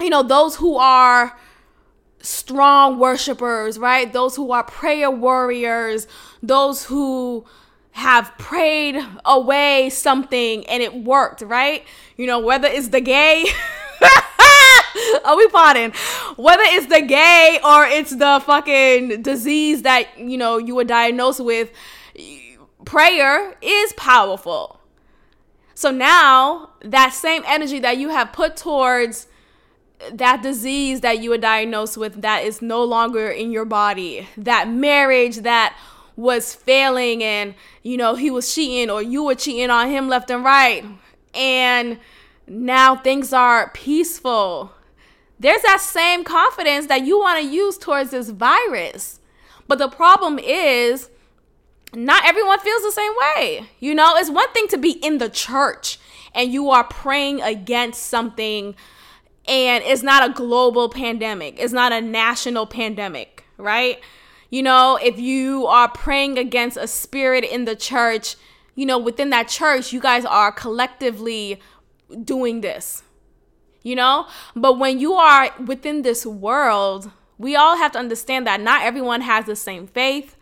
you 0.00 0.10
know, 0.10 0.22
those 0.22 0.56
who 0.56 0.76
are 0.76 1.38
strong 2.20 2.98
worshipers, 2.98 3.78
right? 3.78 4.12
Those 4.12 4.36
who 4.36 4.52
are 4.52 4.62
prayer 4.62 5.10
warriors, 5.10 6.06
those 6.42 6.84
who 6.84 7.44
have 7.92 8.36
prayed 8.38 9.04
away 9.24 9.90
something 9.90 10.64
and 10.66 10.82
it 10.82 10.94
worked, 10.94 11.42
right? 11.42 11.84
You 12.16 12.26
know, 12.26 12.38
whether 12.38 12.68
it's 12.68 12.88
the 12.88 13.00
gay 13.00 13.44
Are 15.24 15.36
we 15.36 15.48
potting? 15.48 15.92
Whether 16.36 16.62
it's 16.66 16.86
the 16.86 17.02
gay 17.02 17.60
or 17.64 17.84
it's 17.84 18.10
the 18.10 18.42
fucking 18.44 19.22
disease 19.22 19.82
that, 19.82 20.18
you 20.18 20.38
know, 20.38 20.58
you 20.58 20.74
were 20.74 20.84
diagnosed 20.84 21.40
with, 21.40 21.70
prayer 22.84 23.56
is 23.60 23.92
powerful. 23.94 24.80
So 25.74 25.90
now 25.90 26.70
that 26.82 27.12
same 27.12 27.42
energy 27.46 27.78
that 27.80 27.98
you 27.98 28.08
have 28.08 28.32
put 28.32 28.56
towards 28.56 29.26
that 30.12 30.42
disease 30.42 31.00
that 31.00 31.20
you 31.20 31.30
were 31.30 31.38
diagnosed 31.38 31.96
with 31.96 32.22
that 32.22 32.44
is 32.44 32.62
no 32.62 32.82
longer 32.84 33.28
in 33.28 33.50
your 33.50 33.64
body, 33.64 34.28
that 34.36 34.68
marriage 34.68 35.38
that 35.38 35.76
was 36.18 36.52
failing 36.52 37.22
and 37.22 37.54
you 37.84 37.96
know 37.96 38.16
he 38.16 38.28
was 38.28 38.52
cheating 38.52 38.90
or 38.90 39.00
you 39.00 39.22
were 39.22 39.36
cheating 39.36 39.70
on 39.70 39.88
him 39.88 40.08
left 40.08 40.28
and 40.32 40.44
right 40.44 40.84
and 41.32 41.96
now 42.48 42.96
things 42.96 43.32
are 43.32 43.70
peaceful 43.70 44.72
there's 45.40 45.62
that 45.62 45.80
same 45.80 46.24
confidence 46.24 46.86
that 46.86 47.04
you 47.04 47.18
want 47.18 47.40
to 47.42 47.48
use 47.48 47.78
towards 47.78 48.10
this 48.10 48.30
virus. 48.30 49.20
But 49.66 49.78
the 49.78 49.88
problem 49.88 50.38
is, 50.38 51.10
not 51.94 52.24
everyone 52.26 52.58
feels 52.60 52.82
the 52.82 52.92
same 52.92 53.12
way. 53.20 53.68
You 53.80 53.94
know, 53.94 54.14
it's 54.16 54.30
one 54.30 54.50
thing 54.52 54.68
to 54.68 54.78
be 54.78 54.92
in 54.92 55.18
the 55.18 55.28
church 55.28 55.98
and 56.34 56.52
you 56.52 56.70
are 56.70 56.84
praying 56.84 57.40
against 57.40 58.04
something, 58.04 58.74
and 59.46 59.84
it's 59.84 60.02
not 60.02 60.28
a 60.28 60.32
global 60.32 60.88
pandemic, 60.88 61.58
it's 61.58 61.72
not 61.72 61.92
a 61.92 62.00
national 62.00 62.66
pandemic, 62.66 63.44
right? 63.56 64.00
You 64.50 64.62
know, 64.62 64.98
if 65.02 65.18
you 65.18 65.66
are 65.66 65.88
praying 65.88 66.38
against 66.38 66.76
a 66.76 66.86
spirit 66.86 67.44
in 67.44 67.64
the 67.64 67.74
church, 67.74 68.36
you 68.74 68.86
know, 68.86 68.98
within 68.98 69.30
that 69.30 69.48
church, 69.48 69.92
you 69.92 70.00
guys 70.00 70.24
are 70.24 70.52
collectively 70.52 71.60
doing 72.24 72.60
this, 72.60 73.02
you 73.88 73.96
know? 73.96 74.26
But 74.54 74.78
when 74.78 75.00
you 75.00 75.14
are 75.14 75.50
within 75.64 76.02
this 76.02 76.26
world, 76.26 77.10
we 77.38 77.56
all 77.56 77.76
have 77.76 77.92
to 77.92 77.98
understand 77.98 78.46
that 78.46 78.60
not 78.60 78.82
everyone 78.82 79.22
has 79.22 79.46
the 79.46 79.56
same 79.56 79.86
faith. 79.86 80.36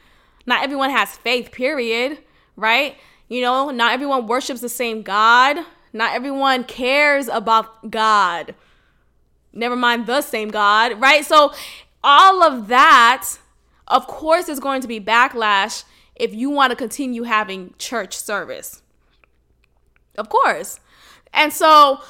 Not 0.47 0.63
everyone 0.63 0.91
has 0.91 1.17
faith, 1.17 1.53
period, 1.53 2.19
right? 2.57 2.97
You 3.29 3.43
know, 3.43 3.71
not 3.71 3.93
everyone 3.93 4.27
worships 4.27 4.61
the 4.61 4.69
same 4.69 5.03
God. 5.03 5.59
Not 5.93 6.13
everyone 6.13 6.65
cares 6.65 7.29
about 7.29 7.91
God. 7.91 8.55
never 9.53 9.77
mind 9.77 10.07
the 10.07 10.21
same 10.21 10.49
God, 10.49 11.01
right? 11.01 11.25
So 11.25 11.53
all 12.05 12.43
of 12.43 12.69
that, 12.69 13.39
of 13.89 14.07
course, 14.07 14.49
is 14.49 14.61
going 14.61 14.83
to 14.83 14.89
be 14.89 15.01
backlash 15.01 15.85
if 16.15 16.35
you 16.35 16.51
want 16.51 16.71
to 16.71 16.77
continue 16.77 17.23
having 17.23 17.75
church 17.79 18.15
service. 18.17 18.83
Of 20.19 20.29
course. 20.29 20.81
And 21.33 21.53
so, 21.53 22.01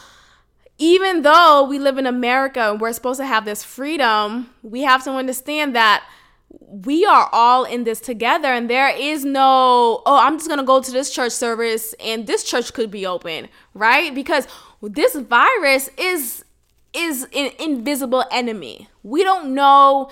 even 0.78 1.22
though 1.22 1.66
we 1.68 1.78
live 1.78 1.98
in 1.98 2.06
America 2.06 2.70
and 2.70 2.80
we're 2.80 2.92
supposed 2.92 3.20
to 3.20 3.26
have 3.26 3.44
this 3.44 3.62
freedom, 3.62 4.50
we 4.62 4.82
have 4.82 5.02
to 5.04 5.10
understand 5.12 5.74
that 5.74 6.04
we 6.48 7.04
are 7.04 7.28
all 7.32 7.64
in 7.64 7.84
this 7.84 8.00
together 8.00 8.48
and 8.48 8.70
there 8.70 8.88
is 8.88 9.24
no 9.24 10.02
oh 10.06 10.18
i'm 10.22 10.36
just 10.36 10.46
going 10.48 10.58
to 10.58 10.64
go 10.64 10.80
to 10.80 10.90
this 10.90 11.10
church 11.10 11.32
service 11.32 11.94
and 12.00 12.26
this 12.26 12.44
church 12.44 12.72
could 12.72 12.90
be 12.90 13.04
open 13.04 13.48
right? 13.76 14.14
Because 14.14 14.46
this 14.82 15.14
virus 15.14 15.90
is 15.98 16.44
is 16.92 17.24
an 17.34 17.50
invisible 17.58 18.24
enemy. 18.30 18.88
We 19.02 19.22
don't 19.22 19.54
know 19.54 20.10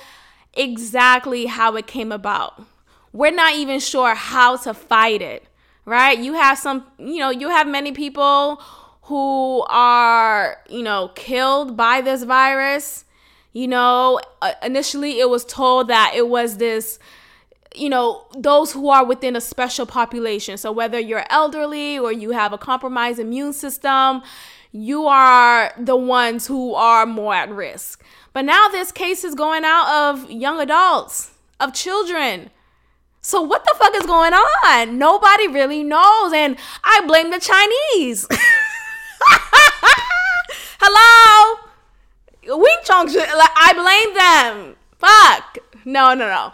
exactly 0.52 1.47
how 1.47 1.76
it 1.76 1.87
came 1.87 2.12
about. 2.12 2.62
We're 3.12 3.33
not 3.33 3.54
even 3.54 3.80
sure 3.80 4.14
how 4.14 4.56
to 4.59 4.75
fight 4.75 5.23
it 5.23 5.44
right? 5.87 6.18
You 6.18 6.35
have 6.35 6.59
some 6.59 6.87
you 6.99 7.18
know 7.18 7.30
you 7.30 7.49
have 7.49 7.66
many 7.66 7.92
people 7.92 8.62
who 9.04 9.64
are 9.68 10.58
you 10.68 10.82
know 10.82 11.11
killed 11.14 11.76
by 11.76 12.00
this 12.00 12.23
virus 12.25 13.04
you 13.54 13.68
know, 13.68 14.20
uh, 14.42 14.52
initially 14.62 15.20
it 15.20 15.30
was 15.30 15.44
told 15.44 15.87
that 15.88 16.12
it 16.14 16.28
was 16.28 16.58
this 16.58 16.99
you 17.76 17.88
know, 17.88 18.25
those 18.38 18.70
who 18.70 18.88
are 18.88 19.04
within 19.04 19.34
a 19.34 19.40
special 19.40 19.84
population. 19.84 20.56
So 20.56 20.70
whether 20.70 20.96
you're 20.96 21.25
elderly 21.28 21.99
or 21.99 22.12
you 22.12 22.30
have 22.30 22.52
a 22.52 22.58
compromised 22.58 23.18
immune 23.18 23.52
system, 23.52 24.23
you 24.70 25.06
are 25.06 25.73
the 25.76 25.96
ones 25.96 26.46
who 26.46 26.75
are 26.75 27.04
more 27.04 27.34
at 27.34 27.50
risk. 27.50 28.04
But 28.32 28.44
now 28.44 28.68
this 28.68 28.92
case 28.92 29.25
is 29.25 29.34
going 29.34 29.64
out 29.64 29.88
of 29.88 30.30
young 30.30 30.61
adults, 30.61 31.32
of 31.58 31.75
children. 31.75 32.50
So 33.20 33.42
what 33.42 33.64
the 33.64 33.75
fuck 33.76 33.96
is 33.96 34.06
going 34.06 34.34
on? 34.34 34.96
Nobody 34.96 35.49
really 35.49 35.82
knows 35.82 36.32
and 36.32 36.56
I 36.84 37.02
blame 37.08 37.32
the 37.32 37.40
Chinese. 37.40 38.28
Hello? 40.80 41.60
Wing 42.46 42.76
Chong 42.84 43.06
like, 43.06 43.50
I 43.56 43.72
blame 43.74 44.14
them. 44.14 44.76
Fuck. 44.98 45.58
No, 45.84 46.14
no, 46.14 46.28
no. 46.28 46.52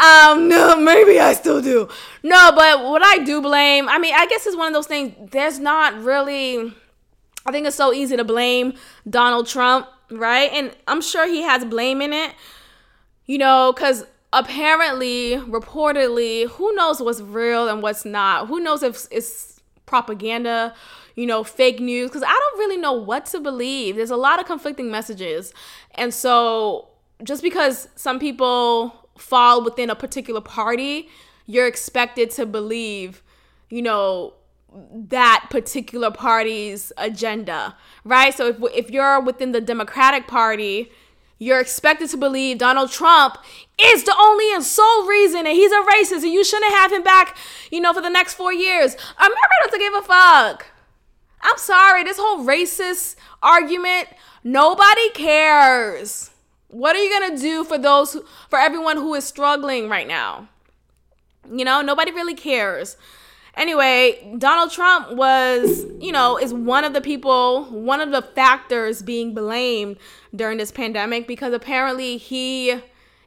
Um, 0.00 0.48
no, 0.48 0.76
maybe 0.76 1.18
I 1.18 1.34
still 1.34 1.60
do. 1.60 1.88
No, 2.22 2.52
but 2.54 2.84
what 2.84 3.02
I 3.02 3.18
do 3.18 3.40
blame, 3.40 3.88
I 3.88 3.98
mean, 3.98 4.14
I 4.14 4.26
guess 4.26 4.46
it's 4.46 4.56
one 4.56 4.68
of 4.68 4.74
those 4.74 4.86
things. 4.86 5.14
There's 5.30 5.58
not 5.58 6.00
really, 6.02 6.72
I 7.46 7.52
think 7.52 7.66
it's 7.66 7.76
so 7.76 7.92
easy 7.92 8.16
to 8.16 8.24
blame 8.24 8.74
Donald 9.08 9.46
Trump, 9.46 9.88
right? 10.10 10.50
And 10.52 10.74
I'm 10.86 11.02
sure 11.02 11.28
he 11.28 11.42
has 11.42 11.64
blame 11.64 12.00
in 12.00 12.12
it, 12.12 12.34
you 13.26 13.38
know, 13.38 13.72
because 13.74 14.04
apparently, 14.32 15.36
reportedly, 15.36 16.48
who 16.48 16.74
knows 16.74 17.00
what's 17.00 17.20
real 17.20 17.68
and 17.68 17.82
what's 17.82 18.04
not? 18.04 18.48
Who 18.48 18.60
knows 18.60 18.82
if 18.82 19.06
it's 19.10 19.60
propaganda? 19.86 20.74
You 21.18 21.26
know, 21.26 21.42
fake 21.42 21.80
news 21.80 22.08
because 22.08 22.22
I 22.22 22.28
don't 22.28 22.58
really 22.60 22.76
know 22.76 22.92
what 22.92 23.26
to 23.26 23.40
believe. 23.40 23.96
There's 23.96 24.12
a 24.12 24.16
lot 24.16 24.38
of 24.38 24.46
conflicting 24.46 24.88
messages. 24.88 25.52
And 25.96 26.14
so 26.14 26.90
just 27.24 27.42
because 27.42 27.88
some 27.96 28.20
people 28.20 28.94
fall 29.18 29.64
within 29.64 29.90
a 29.90 29.96
particular 29.96 30.40
party, 30.40 31.08
you're 31.44 31.66
expected 31.66 32.30
to 32.30 32.46
believe, 32.46 33.24
you 33.68 33.82
know, 33.82 34.34
that 34.92 35.48
particular 35.50 36.12
party's 36.12 36.92
agenda, 36.96 37.74
right? 38.04 38.32
So 38.32 38.46
if, 38.46 38.56
if 38.72 38.90
you're 38.92 39.20
within 39.20 39.50
the 39.50 39.60
Democratic 39.60 40.28
Party, 40.28 40.92
you're 41.40 41.58
expected 41.58 42.10
to 42.10 42.16
believe 42.16 42.58
Donald 42.58 42.92
Trump 42.92 43.38
is 43.76 44.04
the 44.04 44.14
only 44.16 44.54
and 44.54 44.62
sole 44.62 45.08
reason 45.08 45.48
and 45.48 45.56
he's 45.56 45.72
a 45.72 45.82
racist 45.82 46.22
and 46.22 46.32
you 46.32 46.44
shouldn't 46.44 46.74
have 46.74 46.92
him 46.92 47.02
back, 47.02 47.36
you 47.72 47.80
know, 47.80 47.92
for 47.92 48.02
the 48.02 48.08
next 48.08 48.34
four 48.34 48.52
years. 48.52 48.94
America 49.18 49.54
doesn't 49.64 49.80
give 49.80 49.94
a 49.94 50.02
fuck. 50.02 50.67
I'm 51.40 51.58
sorry, 51.58 52.04
this 52.04 52.18
whole 52.18 52.44
racist 52.44 53.16
argument, 53.42 54.08
nobody 54.44 55.10
cares. 55.10 56.30
What 56.68 56.96
are 56.96 57.02
you 57.02 57.18
going 57.18 57.36
to 57.36 57.42
do 57.42 57.64
for 57.64 57.78
those 57.78 58.12
who, 58.12 58.24
for 58.50 58.58
everyone 58.58 58.96
who 58.96 59.14
is 59.14 59.24
struggling 59.24 59.88
right 59.88 60.06
now? 60.06 60.48
You 61.50 61.64
know, 61.64 61.80
nobody 61.80 62.12
really 62.12 62.34
cares. 62.34 62.96
Anyway, 63.54 64.36
Donald 64.38 64.70
Trump 64.70 65.12
was, 65.16 65.84
you 66.00 66.12
know, 66.12 66.38
is 66.38 66.54
one 66.54 66.84
of 66.84 66.92
the 66.92 67.00
people, 67.00 67.64
one 67.64 68.00
of 68.00 68.12
the 68.12 68.22
factors 68.22 69.02
being 69.02 69.34
blamed 69.34 69.96
during 70.34 70.58
this 70.58 70.70
pandemic 70.70 71.26
because 71.26 71.52
apparently 71.52 72.18
he 72.18 72.80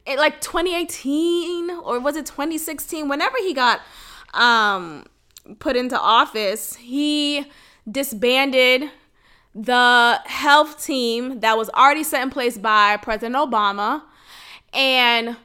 like 0.06 0.40
2018 0.40 1.70
or 1.70 2.00
was 2.00 2.16
it 2.16 2.26
2016 2.26 3.08
whenever 3.08 3.36
he 3.38 3.54
got 3.54 3.80
um 4.34 5.04
put 5.58 5.76
into 5.76 5.98
office, 6.00 6.76
he 6.76 7.44
disbanded 7.90 8.90
the 9.54 10.20
health 10.24 10.82
team 10.82 11.40
that 11.40 11.58
was 11.58 11.68
already 11.70 12.02
set 12.02 12.22
in 12.22 12.30
place 12.30 12.56
by 12.56 12.96
President 12.96 13.34
Obama. 13.36 14.02
And 14.72 15.36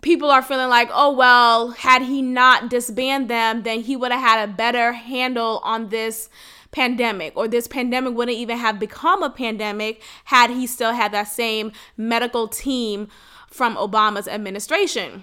people 0.00 0.30
are 0.30 0.42
feeling 0.42 0.68
like, 0.68 0.88
oh, 0.92 1.12
well, 1.12 1.70
had 1.70 2.02
he 2.02 2.22
not 2.22 2.70
disbanded 2.70 3.28
them, 3.28 3.62
then 3.62 3.80
he 3.80 3.96
would 3.96 4.12
have 4.12 4.20
had 4.20 4.48
a 4.48 4.52
better 4.52 4.92
handle 4.92 5.60
on 5.64 5.88
this 5.88 6.28
pandemic, 6.70 7.32
or 7.36 7.46
this 7.46 7.68
pandemic 7.68 8.14
wouldn't 8.14 8.36
even 8.36 8.58
have 8.58 8.80
become 8.80 9.22
a 9.22 9.30
pandemic 9.30 10.02
had 10.24 10.50
he 10.50 10.66
still 10.66 10.92
had 10.92 11.12
that 11.12 11.28
same 11.28 11.70
medical 11.96 12.48
team 12.48 13.06
from 13.48 13.76
Obama's 13.76 14.26
administration. 14.26 15.22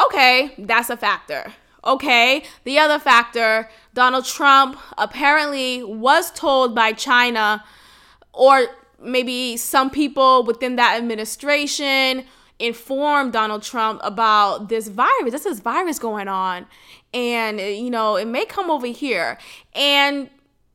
Okay, 0.00 0.54
that's 0.56 0.88
a 0.88 0.96
factor. 0.96 1.54
Okay, 1.84 2.44
the 2.62 2.78
other 2.78 3.00
factor 3.00 3.68
Donald 3.94 4.24
Trump 4.24 4.78
apparently 4.98 5.82
was 5.82 6.30
told 6.30 6.74
by 6.74 6.92
China, 6.92 7.64
or 8.32 8.66
maybe 9.00 9.56
some 9.56 9.90
people 9.90 10.44
within 10.44 10.76
that 10.76 10.96
administration 10.96 12.24
informed 12.58 13.32
Donald 13.32 13.62
Trump 13.62 14.00
about 14.04 14.68
this 14.68 14.88
virus. 14.88 15.32
This 15.32 15.46
is 15.46 15.60
virus 15.60 15.98
going 15.98 16.28
on. 16.28 16.66
And, 17.12 17.58
you 17.58 17.90
know, 17.90 18.16
it 18.16 18.26
may 18.26 18.44
come 18.44 18.70
over 18.70 18.86
here. 18.86 19.38
And 19.74 20.30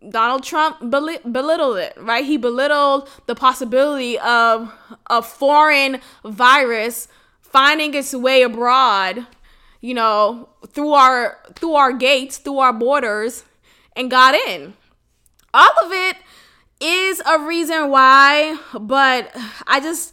Donald 0.10 0.44
Trump 0.44 0.80
belittled 0.90 1.78
it, 1.78 1.94
right? 1.98 2.26
He 2.26 2.38
belittled 2.38 3.08
the 3.28 3.36
possibility 3.36 4.20
of 4.20 4.74
a 5.10 5.22
foreign 5.22 6.02
virus 6.24 7.08
finding 7.42 7.94
its 7.94 8.14
way 8.14 8.42
abroad 8.42 9.26
you 9.86 9.94
know, 9.94 10.50
through 10.70 10.94
our 10.94 11.38
through 11.54 11.76
our 11.76 11.94
gates, 11.94 12.38
through 12.38 12.58
our 12.58 12.74
borders 12.74 13.44
and 13.96 14.10
got 14.10 14.34
in. 14.34 14.74
All 15.54 15.72
of 15.84 15.92
it 15.92 16.18
is 16.82 17.22
a 17.24 17.40
reason 17.46 17.92
why, 17.92 18.58
but 18.74 19.30
I 19.68 19.80
just 19.80 20.12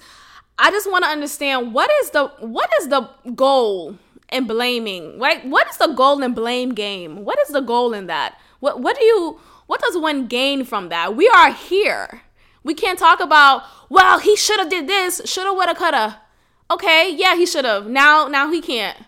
I 0.58 0.70
just 0.70 0.90
want 0.90 1.04
to 1.04 1.10
understand 1.10 1.72
what 1.72 1.90
is 2.02 2.10
the 2.10 2.28
what 2.40 2.70
is 2.80 2.88
the 2.88 3.08
goal 3.34 3.96
in 4.30 4.46
blaming? 4.46 5.18
Right? 5.18 5.42
What 5.48 5.66
is 5.70 5.78
the 5.78 5.94
goal 5.94 6.22
in 6.22 6.34
blame 6.34 6.74
game? 6.74 7.24
What 7.24 7.38
is 7.40 7.48
the 7.48 7.62
goal 7.62 7.94
in 7.94 8.08
that? 8.08 8.38
What 8.60 8.80
what 8.80 8.98
do 8.98 9.04
you 9.04 9.40
what 9.68 9.80
does 9.80 9.96
one 9.96 10.26
gain 10.26 10.64
from 10.64 10.90
that? 10.90 11.16
We 11.16 11.28
are 11.28 11.50
here. 11.50 12.20
We 12.62 12.74
can't 12.74 12.98
talk 12.98 13.20
about, 13.20 13.62
well, 13.88 14.18
he 14.18 14.36
should 14.36 14.60
have 14.60 14.68
did 14.68 14.86
this, 14.86 15.22
shoulda, 15.24 15.54
woulda, 15.54 15.74
coulda. 15.74 16.20
Okay, 16.70 17.12
yeah, 17.16 17.36
he 17.36 17.46
should 17.46 17.64
have. 17.64 17.86
Now 17.86 18.28
now 18.28 18.52
he 18.52 18.60
can't. 18.60 18.98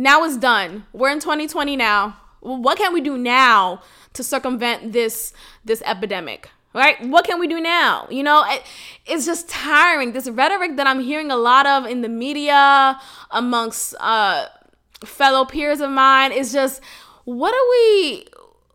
Now 0.00 0.24
it's 0.24 0.38
done. 0.38 0.86
We're 0.94 1.10
in 1.10 1.20
2020 1.20 1.76
now. 1.76 2.16
What 2.40 2.78
can 2.78 2.94
we 2.94 3.02
do 3.02 3.18
now 3.18 3.82
to 4.14 4.24
circumvent 4.24 4.94
this 4.94 5.34
this 5.62 5.82
epidemic? 5.84 6.48
Right? 6.72 6.96
What 7.06 7.26
can 7.26 7.38
we 7.38 7.46
do 7.46 7.60
now? 7.60 8.06
You 8.08 8.22
know, 8.22 8.42
it, 8.46 8.62
it's 9.04 9.26
just 9.26 9.50
tiring. 9.50 10.12
This 10.12 10.26
rhetoric 10.26 10.76
that 10.76 10.86
I'm 10.86 11.00
hearing 11.00 11.30
a 11.30 11.36
lot 11.36 11.66
of 11.66 11.84
in 11.84 12.00
the 12.00 12.08
media 12.08 12.98
amongst 13.30 13.94
uh, 14.00 14.46
fellow 15.04 15.44
peers 15.44 15.80
of 15.80 15.90
mine 15.90 16.32
is 16.32 16.50
just 16.50 16.80
what 17.24 17.52
are 17.54 17.68
we 17.70 18.24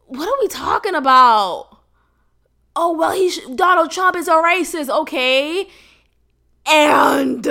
what 0.05 0.27
are 0.29 0.39
we 0.39 0.47
talking 0.47 0.93
about? 0.93 1.75
Oh 2.75 2.91
well, 2.95 3.13
he 3.13 3.31
sh- 3.31 3.39
Donald 3.55 3.89
Trump 3.89 4.15
is 4.15 4.27
a 4.27 4.33
racist, 4.33 4.89
okay? 4.89 5.67
And 6.67 7.47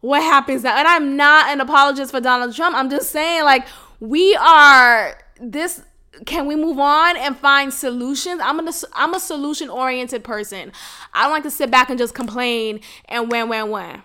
what 0.00 0.22
happens 0.22 0.62
now. 0.62 0.76
And 0.76 0.86
I'm 0.86 1.16
not 1.16 1.48
an 1.48 1.60
apologist 1.60 2.10
for 2.10 2.20
Donald 2.20 2.54
Trump. 2.54 2.76
I'm 2.76 2.90
just 2.90 3.10
saying, 3.10 3.44
like, 3.44 3.66
we 4.00 4.34
are 4.36 5.18
this. 5.40 5.82
Can 6.24 6.46
we 6.46 6.56
move 6.56 6.78
on 6.78 7.16
and 7.16 7.36
find 7.36 7.72
solutions? 7.72 8.40
I'm 8.42 8.66
a 8.66 8.72
I'm 8.94 9.14
a 9.14 9.20
solution 9.20 9.68
oriented 9.68 10.24
person. 10.24 10.72
I 11.12 11.24
don't 11.24 11.32
like 11.32 11.42
to 11.42 11.50
sit 11.50 11.70
back 11.70 11.90
and 11.90 11.98
just 11.98 12.14
complain 12.14 12.80
and 13.06 13.30
when 13.30 13.48
when 13.48 13.70
when. 13.70 14.02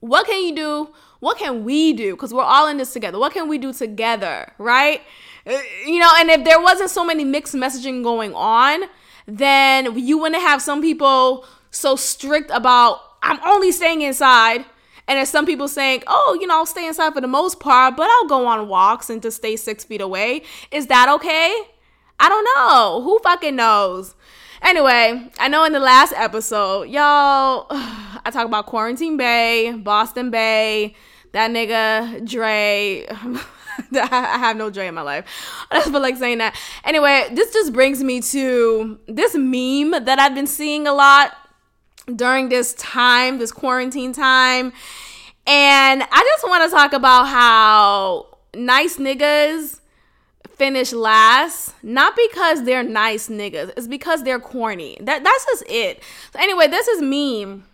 What 0.00 0.26
can 0.26 0.42
you 0.42 0.54
do? 0.54 0.90
What 1.20 1.38
can 1.38 1.64
we 1.64 1.92
do? 1.92 2.12
Because 2.16 2.32
we're 2.32 2.42
all 2.42 2.66
in 2.66 2.78
this 2.78 2.92
together. 2.92 3.18
What 3.18 3.32
can 3.32 3.48
we 3.48 3.58
do 3.58 3.72
together, 3.72 4.52
right? 4.58 5.02
Uh, 5.46 5.58
you 5.86 5.98
know, 5.98 6.10
and 6.18 6.30
if 6.30 6.44
there 6.44 6.60
wasn't 6.60 6.90
so 6.90 7.04
many 7.04 7.24
mixed 7.24 7.54
messaging 7.54 8.02
going 8.02 8.34
on, 8.34 8.84
then 9.26 9.98
you 9.98 10.18
wouldn't 10.18 10.40
have 10.42 10.62
some 10.62 10.80
people 10.80 11.46
so 11.70 11.96
strict 11.96 12.50
about 12.52 13.00
I'm 13.22 13.38
only 13.44 13.72
staying 13.72 14.02
inside. 14.02 14.64
And 15.08 15.16
there's 15.16 15.28
some 15.28 15.44
people 15.44 15.66
saying, 15.66 16.04
oh, 16.06 16.38
you 16.40 16.46
know, 16.46 16.58
I'll 16.58 16.66
stay 16.66 16.86
inside 16.86 17.14
for 17.14 17.20
the 17.20 17.26
most 17.26 17.58
part, 17.58 17.96
but 17.96 18.08
I'll 18.08 18.28
go 18.28 18.46
on 18.46 18.68
walks 18.68 19.10
and 19.10 19.20
just 19.20 19.38
stay 19.38 19.56
six 19.56 19.82
feet 19.82 20.00
away. 20.00 20.42
Is 20.70 20.86
that 20.86 21.08
okay? 21.08 21.56
I 22.20 22.28
don't 22.28 22.44
know. 22.54 23.02
Who 23.02 23.18
fucking 23.18 23.56
knows? 23.56 24.14
Anyway, 24.62 25.30
I 25.38 25.48
know 25.48 25.64
in 25.64 25.72
the 25.72 25.80
last 25.80 26.12
episode, 26.12 26.90
y'all, 26.90 27.66
I 27.70 28.30
talk 28.30 28.46
about 28.46 28.66
Quarantine 28.66 29.16
Bay, 29.16 29.72
Boston 29.72 30.30
Bay, 30.30 30.94
that 31.32 31.50
nigga 31.50 32.28
Dre. 32.28 33.06
I 33.92 34.38
have 34.38 34.56
no 34.56 34.70
joy 34.70 34.86
in 34.86 34.94
my 34.94 35.02
life. 35.02 35.24
I 35.70 35.78
just 35.78 35.90
feel 35.90 36.00
like 36.00 36.16
saying 36.16 36.38
that. 36.38 36.54
Anyway, 36.84 37.28
this 37.32 37.52
just 37.52 37.72
brings 37.72 38.04
me 38.04 38.20
to 38.20 38.98
this 39.06 39.34
meme 39.34 40.04
that 40.04 40.18
I've 40.18 40.34
been 40.34 40.46
seeing 40.46 40.86
a 40.86 40.92
lot 40.92 41.32
during 42.16 42.48
this 42.48 42.74
time, 42.74 43.38
this 43.38 43.52
quarantine 43.52 44.12
time. 44.12 44.72
And 45.46 46.02
I 46.02 46.22
just 46.34 46.44
want 46.48 46.70
to 46.70 46.76
talk 46.76 46.92
about 46.92 47.24
how 47.24 48.26
nice 48.54 48.96
niggas 48.96 49.80
finish 50.48 50.92
last, 50.92 51.74
not 51.82 52.14
because 52.16 52.64
they're 52.64 52.82
nice 52.82 53.28
niggas, 53.28 53.72
it's 53.76 53.86
because 53.86 54.22
they're 54.24 54.40
corny. 54.40 54.98
That 55.00 55.24
that's 55.24 55.44
just 55.46 55.64
it. 55.68 56.02
So 56.32 56.38
anyway, 56.38 56.68
this 56.68 56.86
is 56.88 57.00
meme. 57.00 57.64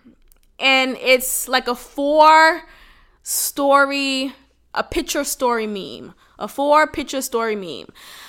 And 0.58 0.96
it's 1.00 1.48
like 1.48 1.68
a 1.68 1.74
four 1.74 2.62
story 3.22 4.32
a 4.76 4.84
picture 4.84 5.24
story 5.24 5.66
meme, 5.66 6.14
a 6.38 6.46
four 6.46 6.86
picture 6.86 7.22
story 7.22 7.56
meme. 7.56 7.88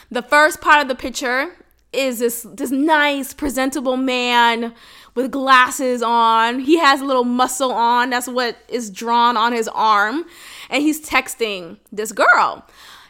The 0.09 0.21
first 0.21 0.61
part 0.61 0.81
of 0.81 0.87
the 0.87 0.95
picture 0.95 1.55
is 1.93 2.19
this 2.19 2.47
this 2.53 2.71
nice 2.71 3.33
presentable 3.33 3.97
man 3.97 4.73
with 5.17 5.31
glasses 5.31 6.03
on. 6.03 6.59
He 6.59 6.77
has 6.77 7.01
a 7.01 7.03
little 7.03 7.23
muscle 7.23 7.71
on. 7.71 8.11
That's 8.11 8.27
what 8.27 8.55
is 8.69 8.91
drawn 8.91 9.35
on 9.35 9.51
his 9.51 9.67
arm. 9.69 10.25
And 10.69 10.83
he's 10.83 11.03
texting 11.03 11.77
this 11.91 12.11
girl. 12.11 12.63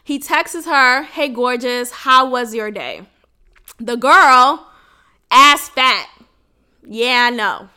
He 0.06 0.18
texts 0.18 0.66
her, 0.66 1.04
"Hey 1.04 1.28
gorgeous, 1.28 1.92
how 1.92 2.30
was 2.30 2.56
your 2.56 2.72
day?" 2.72 3.02
The 3.78 3.98
girl 3.98 4.68
ass 5.30 5.68
fat. 5.68 6.08
Yeah, 6.88 7.30
no. 7.30 7.68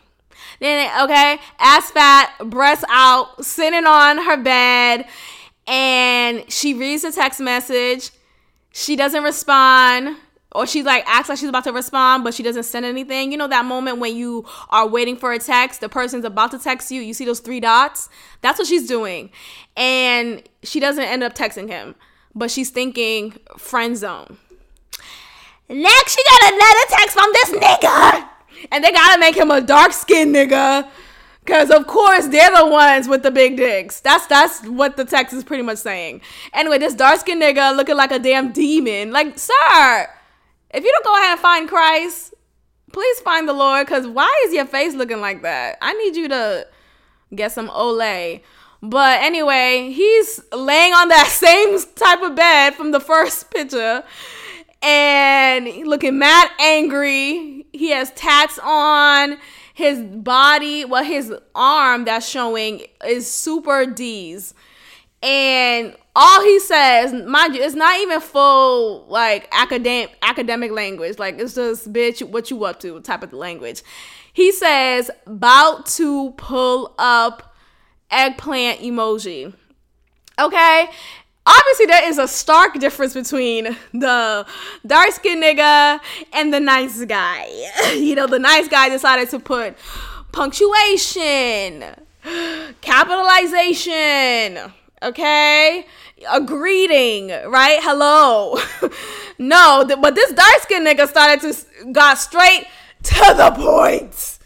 Then 0.61 0.88
okay, 1.03 1.40
ass 1.59 1.90
fat, 1.90 2.33
breasts 2.45 2.85
out, 2.88 3.45
sitting 3.45 3.85
on 3.85 4.19
her 4.19 4.37
bed 4.37 5.07
and 5.66 6.45
she 6.49 6.73
reads 6.73 7.03
the 7.03 7.11
text 7.11 7.40
message. 7.40 8.12
She 8.73 8.95
doesn't 8.95 9.25
respond 9.25 10.19
or 10.52 10.66
she 10.66 10.82
like 10.82 11.04
acts 11.06 11.28
like 11.28 11.38
she's 11.38 11.48
about 11.48 11.64
to 11.64 11.72
respond 11.72 12.24
but 12.24 12.34
she 12.34 12.42
doesn't 12.42 12.64
send 12.64 12.84
anything 12.84 13.30
you 13.30 13.38
know 13.38 13.48
that 13.48 13.64
moment 13.64 13.98
when 13.98 14.14
you 14.16 14.44
are 14.70 14.86
waiting 14.86 15.16
for 15.16 15.32
a 15.32 15.38
text 15.38 15.80
the 15.80 15.88
person's 15.88 16.24
about 16.24 16.50
to 16.50 16.58
text 16.58 16.90
you 16.90 17.00
you 17.00 17.14
see 17.14 17.24
those 17.24 17.40
three 17.40 17.60
dots 17.60 18.08
that's 18.40 18.58
what 18.58 18.66
she's 18.66 18.88
doing 18.88 19.30
and 19.76 20.42
she 20.62 20.80
doesn't 20.80 21.04
end 21.04 21.22
up 21.22 21.34
texting 21.34 21.68
him 21.68 21.94
but 22.34 22.50
she's 22.50 22.70
thinking 22.70 23.36
friend 23.56 23.96
zone 23.96 24.36
next 25.68 26.16
she 26.16 26.22
got 26.24 26.52
another 26.52 26.86
text 26.88 27.14
from 27.14 27.30
this 27.32 27.50
nigga 27.50 28.28
and 28.72 28.84
they 28.84 28.92
gotta 28.92 29.20
make 29.20 29.36
him 29.36 29.50
a 29.50 29.60
dark 29.60 29.92
skinned 29.92 30.34
nigga 30.34 30.88
Cause 31.46 31.70
of 31.70 31.86
course 31.86 32.26
they're 32.28 32.54
the 32.54 32.66
ones 32.66 33.08
with 33.08 33.22
the 33.22 33.30
big 33.30 33.56
dicks. 33.56 34.00
That's 34.00 34.26
that's 34.26 34.64
what 34.68 34.96
the 34.96 35.06
text 35.06 35.32
is 35.32 35.42
pretty 35.42 35.62
much 35.62 35.78
saying. 35.78 36.20
Anyway, 36.52 36.78
this 36.78 36.94
dark 36.94 37.18
skinned 37.18 37.40
nigga 37.42 37.74
looking 37.74 37.96
like 37.96 38.12
a 38.12 38.18
damn 38.18 38.52
demon. 38.52 39.10
Like, 39.10 39.38
sir, 39.38 40.08
if 40.72 40.85
you 40.85 40.90
don't 40.92 41.04
go 41.04 41.16
ahead 41.16 41.33
and 41.33 41.40
find 41.40 41.68
Christ, 41.68 42.35
please 42.92 43.20
find 43.20 43.48
the 43.48 43.52
Lord. 43.52 43.87
Cause 43.87 44.06
why 44.06 44.44
is 44.46 44.54
your 44.54 44.66
face 44.66 44.94
looking 44.94 45.20
like 45.20 45.42
that? 45.42 45.78
I 45.80 45.92
need 45.94 46.16
you 46.16 46.28
to 46.28 46.66
get 47.35 47.52
some 47.52 47.68
Olay. 47.68 48.42
But 48.83 49.20
anyway, 49.20 49.90
he's 49.92 50.40
laying 50.52 50.92
on 50.94 51.09
that 51.09 51.26
same 51.30 51.78
type 51.94 52.22
of 52.22 52.35
bed 52.35 52.74
from 52.74 52.92
the 52.92 53.00
first 53.00 53.50
picture 53.50 54.02
and 54.83 55.66
looking 55.87 56.18
mad 56.18 56.50
angry. 56.59 57.66
He 57.72 57.90
has 57.90 58.11
tats 58.12 58.59
on 58.62 59.38
his 59.74 60.02
body, 60.02 60.85
well, 60.85 61.04
his 61.04 61.33
arm 61.54 62.04
that's 62.04 62.28
showing 62.28 62.83
is 63.06 63.30
super 63.30 63.87
D's. 63.87 64.52
And 65.22 65.94
all 66.16 66.42
he 66.42 66.59
says, 66.61 67.12
mind 67.12 67.54
you, 67.54 67.62
it's 67.62 67.74
not 67.74 67.98
even 68.00 68.20
full 68.20 69.06
like 69.09 69.48
academic 69.52 70.16
academic 70.22 70.72
language. 70.72 71.18
Like 71.18 71.38
it's 71.38 71.54
just 71.54 71.92
bitch, 71.92 72.22
what 72.22 72.50
you 72.50 72.64
up 72.64 72.80
to 72.80 73.00
type 73.00 73.22
of 73.22 73.33
language. 73.33 73.83
He 74.33 74.52
says, 74.52 75.11
about 75.26 75.87
to 75.87 76.33
pull 76.33 76.94
up 76.98 77.54
eggplant 78.11 78.80
emoji. 78.80 79.54
Okay? 80.38 80.88
obviously 81.46 81.87
there 81.87 82.09
is 82.09 82.18
a 82.18 82.28
stark 82.28 82.78
difference 82.78 83.14
between 83.14 83.76
the 83.92 84.46
dark 84.87 85.11
skinned 85.11 85.42
nigga 85.42 86.00
and 86.33 86.52
the 86.54 86.61
nice 86.61 87.04
guy. 87.04 87.48
you 87.94 88.14
know, 88.14 88.26
the 88.26 88.38
nice 88.38 88.68
guy 88.68 88.88
decided 88.88 89.28
to 89.30 89.40
put 89.40 89.76
punctuation, 90.33 91.85
capitalization, 92.80 94.72
okay? 95.02 95.86
A 96.30 96.40
greeting, 96.40 97.28
right? 97.46 97.78
Hello. 97.82 98.58
no, 99.38 99.84
th- 99.86 100.00
but 100.00 100.14
this 100.14 100.32
dark 100.32 100.60
skinned 100.60 100.86
nigga 100.86 101.08
started 101.08 101.40
to 101.40 101.92
got 101.92 102.18
straight 102.18 102.66
to 103.04 103.34
the 103.36 103.50
point. 103.56 104.38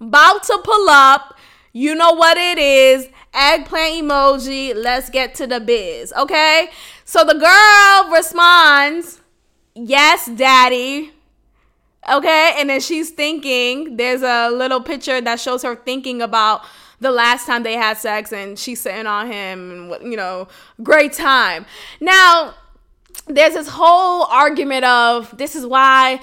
About 0.00 0.42
to 0.44 0.60
pull 0.62 0.88
up. 0.88 1.34
You 1.72 1.94
know 1.94 2.12
what 2.12 2.38
it 2.38 2.58
is 2.58 3.08
eggplant 3.36 4.02
emoji. 4.02 4.74
Let's 4.74 5.10
get 5.10 5.34
to 5.36 5.46
the 5.46 5.60
biz, 5.60 6.12
okay? 6.18 6.70
So 7.04 7.24
the 7.24 7.34
girl 7.34 8.12
responds, 8.12 9.20
Yes, 9.74 10.26
daddy. 10.34 11.12
Okay, 12.10 12.54
and 12.56 12.70
then 12.70 12.80
she's 12.80 13.10
thinking, 13.10 13.96
there's 13.96 14.22
a 14.22 14.48
little 14.48 14.80
picture 14.80 15.20
that 15.20 15.40
shows 15.40 15.62
her 15.62 15.74
thinking 15.74 16.22
about 16.22 16.62
the 17.00 17.10
last 17.10 17.46
time 17.46 17.62
they 17.62 17.74
had 17.74 17.98
sex 17.98 18.32
and 18.32 18.58
she's 18.58 18.80
sitting 18.80 19.06
on 19.06 19.26
him 19.26 19.90
and 19.90 20.10
you 20.10 20.16
know 20.16 20.48
great 20.82 21.12
time. 21.12 21.66
Now 22.00 22.54
there's 23.26 23.54
this 23.54 23.68
whole 23.68 24.24
argument 24.24 24.84
of 24.84 25.36
this 25.36 25.56
is 25.56 25.66
why 25.66 26.20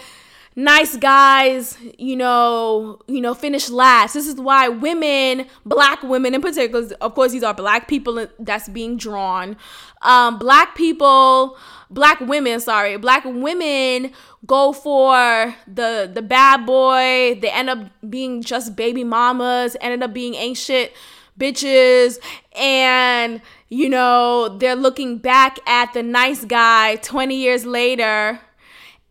nice 0.55 0.95
guys, 0.97 1.77
you 1.97 2.15
know, 2.15 2.99
you 3.07 3.21
know, 3.21 3.33
finish 3.33 3.69
last. 3.69 4.13
This 4.13 4.27
is 4.27 4.35
why 4.35 4.69
women, 4.69 5.47
black 5.65 6.03
women 6.03 6.35
in 6.35 6.41
particular, 6.41 6.87
of 7.01 7.15
course, 7.15 7.31
these 7.31 7.43
are 7.43 7.53
black 7.53 7.87
people 7.87 8.27
that's 8.39 8.69
being 8.69 8.97
drawn. 8.97 9.57
Um, 10.01 10.37
black 10.37 10.75
people, 10.75 11.57
black 11.89 12.19
women, 12.19 12.59
sorry, 12.59 12.97
black 12.97 13.23
women 13.25 14.11
go 14.45 14.73
for 14.73 15.55
the 15.67 16.11
the 16.13 16.21
bad 16.21 16.65
boy. 16.65 17.37
They 17.41 17.49
end 17.49 17.69
up 17.69 17.79
being 18.09 18.43
just 18.43 18.75
baby 18.75 19.03
mamas, 19.03 19.75
ended 19.81 20.03
up 20.03 20.13
being 20.13 20.53
shit 20.53 20.93
bitches, 21.39 22.19
and 22.55 23.41
you 23.69 23.89
know, 23.89 24.55
they're 24.59 24.75
looking 24.75 25.17
back 25.17 25.57
at 25.67 25.93
the 25.93 26.03
nice 26.03 26.45
guy 26.45 26.97
20 26.97 27.35
years 27.35 27.65
later 27.65 28.39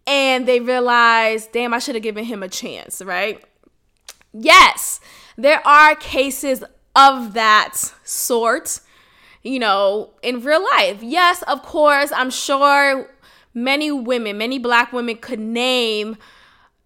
and 0.06 0.46
they 0.46 0.60
realize, 0.60 1.46
damn, 1.46 1.74
I 1.74 1.78
should 1.78 1.94
have 1.94 2.02
given 2.02 2.24
him 2.24 2.42
a 2.42 2.48
chance, 2.48 3.02
right? 3.02 3.42
Yes, 4.32 5.00
there 5.36 5.66
are 5.66 5.94
cases 5.94 6.64
of 6.96 7.34
that 7.34 7.74
sort, 8.04 8.80
you 9.42 9.58
know, 9.58 10.10
in 10.22 10.42
real 10.42 10.62
life. 10.62 11.02
Yes, 11.02 11.42
of 11.42 11.62
course, 11.62 12.10
I'm 12.12 12.30
sure 12.30 13.10
many 13.54 13.92
women, 13.92 14.38
many 14.38 14.58
black 14.58 14.92
women 14.92 15.16
could 15.16 15.40
name, 15.40 16.16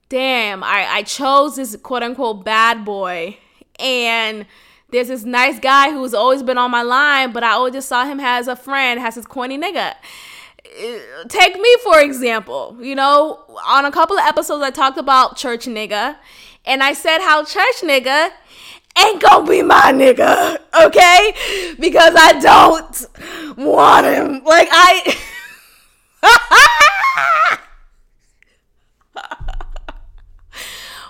damn, 0.08 0.62
I, 0.62 0.86
I 0.88 1.02
chose 1.02 1.56
this 1.56 1.76
quote 1.76 2.02
unquote 2.02 2.44
bad 2.44 2.84
boy, 2.84 3.38
and 3.78 4.46
there's 4.90 5.08
this 5.08 5.24
nice 5.24 5.58
guy 5.58 5.90
who's 5.90 6.14
always 6.14 6.42
been 6.42 6.58
on 6.58 6.70
my 6.70 6.82
line, 6.82 7.32
but 7.32 7.42
I 7.42 7.52
always 7.52 7.74
just 7.74 7.88
saw 7.88 8.04
him 8.04 8.20
as 8.20 8.46
a 8.46 8.56
friend, 8.56 9.00
has 9.00 9.14
his 9.14 9.26
corny 9.26 9.58
nigga 9.58 9.94
take 11.28 11.54
me 11.56 11.76
for 11.82 12.00
example. 12.00 12.76
You 12.80 12.94
know, 12.94 13.44
on 13.66 13.84
a 13.84 13.92
couple 13.92 14.18
of 14.18 14.24
episodes, 14.26 14.62
I 14.62 14.70
talked 14.70 14.98
about 14.98 15.36
church 15.36 15.66
nigga, 15.66 16.16
and 16.64 16.82
I 16.82 16.92
said 16.92 17.18
how 17.18 17.44
church 17.44 17.82
nigga 17.82 18.30
ain't 18.98 19.22
gonna 19.22 19.48
be 19.48 19.62
my 19.62 19.92
nigga, 19.92 20.58
okay? 20.82 21.34
Because 21.78 22.14
I 22.16 22.38
don't 22.40 23.06
want 23.58 24.06
him. 24.06 24.44
Like 24.44 24.68
I. 24.70 25.16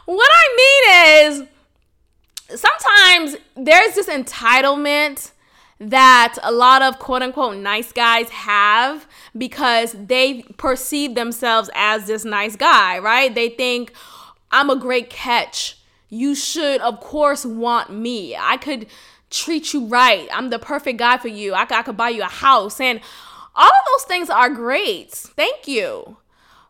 what 0.07 0.31
I 0.33 0.47
mean 0.57 1.41
is 1.41 2.61
sometimes 2.61 3.37
there's 3.57 3.95
this 3.95 4.09
entitlement 4.09 5.33
that 5.79 6.37
a 6.43 6.53
lot 6.53 6.83
of 6.83 6.99
quote 6.99 7.23
unquote 7.23 7.57
nice 7.59 7.93
guys 7.93 8.31
have 8.31 9.07
because 9.37 9.93
they 9.93 10.43
perceive 10.57 11.15
themselves 11.15 11.71
as 11.75 12.07
this 12.07 12.25
nice 12.25 12.57
guy, 12.57 12.99
right? 12.99 13.35
They 13.35 13.51
think 13.51 13.93
I'm 14.51 14.71
a 14.71 14.77
great 14.77 15.11
catch. 15.11 15.79
you 16.09 16.35
should, 16.35 16.81
of 16.83 17.01
course, 17.01 17.45
want 17.45 17.91
me. 17.91 18.37
I 18.37 18.57
could 18.57 18.87
treat 19.31 19.75
you 19.75 19.87
right. 19.87 20.29
I'm 20.33 20.51
the 20.51 20.59
perfect 20.59 20.99
guy 20.99 21.19
for 21.19 21.29
you. 21.29 21.53
I 21.55 21.65
could, 21.65 21.77
I 21.77 21.83
could 21.83 21.97
buy 21.97 22.11
you 22.11 22.23
a 22.23 22.27
house. 22.27 22.81
And 22.81 23.01
all 23.55 23.69
of 23.69 23.87
those 23.93 24.05
things 24.05 24.31
are 24.31 24.49
great. 24.51 25.13
Thank 25.13 25.67
you. 25.67 26.17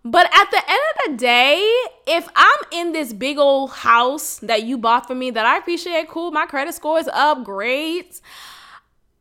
But 0.04 0.26
at 0.32 0.50
the 0.50 0.62
end 0.68 0.80
of 1.04 1.10
the 1.10 1.16
day, 1.18 1.58
if 2.06 2.28
I'm 2.34 2.58
in 2.70 2.92
this 2.92 3.12
big 3.12 3.38
old 3.38 3.72
house 3.72 4.38
that 4.38 4.62
you 4.62 4.78
bought 4.78 5.06
for 5.06 5.16
me 5.16 5.30
that 5.32 5.44
I 5.44 5.58
appreciate, 5.58 6.08
cool, 6.08 6.30
my 6.30 6.46
credit 6.46 6.74
score 6.74 6.98
is 6.98 7.08
up, 7.08 7.44
great, 7.44 8.20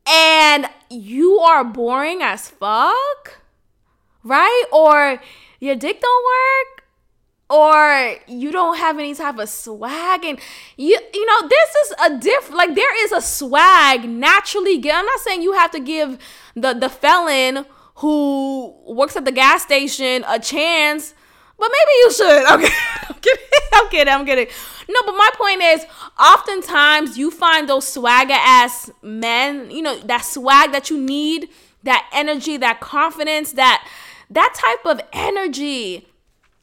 and 0.06 0.66
you 0.90 1.38
are 1.38 1.64
boring 1.64 2.22
as 2.22 2.48
fuck, 2.48 3.40
right? 4.22 4.64
Or 4.72 5.20
your 5.60 5.74
dick 5.74 6.00
don't 6.00 6.24
work, 6.24 6.84
or 7.48 8.16
you 8.26 8.50
don't 8.50 8.78
have 8.78 8.98
any 8.98 9.14
type 9.14 9.38
of 9.38 9.48
swag 9.48 10.24
and 10.24 10.38
you 10.76 10.98
you 11.14 11.26
know 11.26 11.48
this 11.48 11.74
is 11.76 11.94
a 12.04 12.18
diff 12.18 12.50
like 12.52 12.74
there 12.74 13.04
is 13.04 13.12
a 13.12 13.20
swag 13.20 14.08
naturally 14.08 14.74
i'm 14.90 15.06
not 15.06 15.20
saying 15.20 15.40
you 15.42 15.52
have 15.52 15.70
to 15.70 15.78
give 15.78 16.18
the 16.56 16.72
the 16.72 16.88
felon 16.88 17.64
who 17.96 18.74
works 18.92 19.14
at 19.14 19.24
the 19.24 19.30
gas 19.30 19.62
station 19.62 20.24
a 20.26 20.40
chance 20.40 21.14
but 21.58 21.70
maybe 21.70 21.92
you 22.00 22.12
should. 22.12 22.44
Okay 22.52 22.74
i'm 23.08 23.14
kidding. 23.20 23.46
I'm 23.72 23.88
kidding. 23.88 24.14
I'm 24.14 24.26
kidding. 24.26 24.46
No 24.88 25.00
but 25.04 25.12
my 25.12 25.30
point 25.34 25.62
is 25.62 25.86
oftentimes 26.18 27.18
you 27.18 27.30
find 27.30 27.68
those 27.68 27.86
swagger 27.86 28.32
ass 28.34 28.90
men 29.02 29.70
you 29.70 29.82
know 29.82 29.98
that 30.00 30.24
swag 30.24 30.72
that 30.72 30.88
you 30.90 30.98
need 30.98 31.48
that 31.82 32.08
energy 32.12 32.56
that 32.56 32.80
confidence 32.80 33.52
that 33.52 33.86
that 34.30 34.54
type 34.54 34.86
of 34.86 35.00
energy 35.12 36.06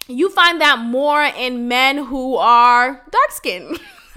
you 0.07 0.29
find 0.29 0.59
that 0.61 0.79
more 0.79 1.23
in 1.23 1.67
men 1.67 1.97
who 1.97 2.35
are 2.35 3.01
dark 3.09 3.31
skinned. 3.31 3.79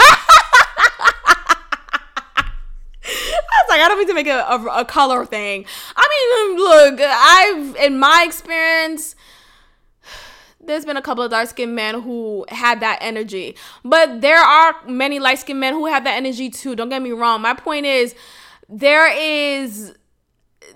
I 3.08 3.62
was 3.62 3.68
like, 3.68 3.80
I 3.80 3.88
don't 3.88 3.98
need 3.98 4.08
to 4.08 4.14
make 4.14 4.26
a, 4.26 4.40
a, 4.40 4.80
a, 4.80 4.84
color 4.84 5.24
thing. 5.24 5.64
I 5.96 6.48
mean, 6.48 6.58
look, 6.58 7.00
I've, 7.00 7.76
in 7.76 7.98
my 8.00 8.24
experience, 8.26 9.14
there's 10.66 10.84
been 10.84 10.96
a 10.96 11.02
couple 11.02 11.24
of 11.24 11.30
dark 11.30 11.48
skinned 11.48 11.74
men 11.74 12.02
who 12.02 12.44
had 12.48 12.80
that 12.80 12.98
energy. 13.00 13.56
But 13.84 14.20
there 14.20 14.38
are 14.38 14.74
many 14.86 15.18
light 15.18 15.38
skinned 15.38 15.60
men 15.60 15.74
who 15.74 15.86
have 15.86 16.04
that 16.04 16.16
energy 16.16 16.50
too. 16.50 16.76
Don't 16.76 16.88
get 16.88 17.02
me 17.02 17.12
wrong. 17.12 17.42
My 17.42 17.54
point 17.54 17.86
is, 17.86 18.14
there 18.68 19.12
is 19.12 19.94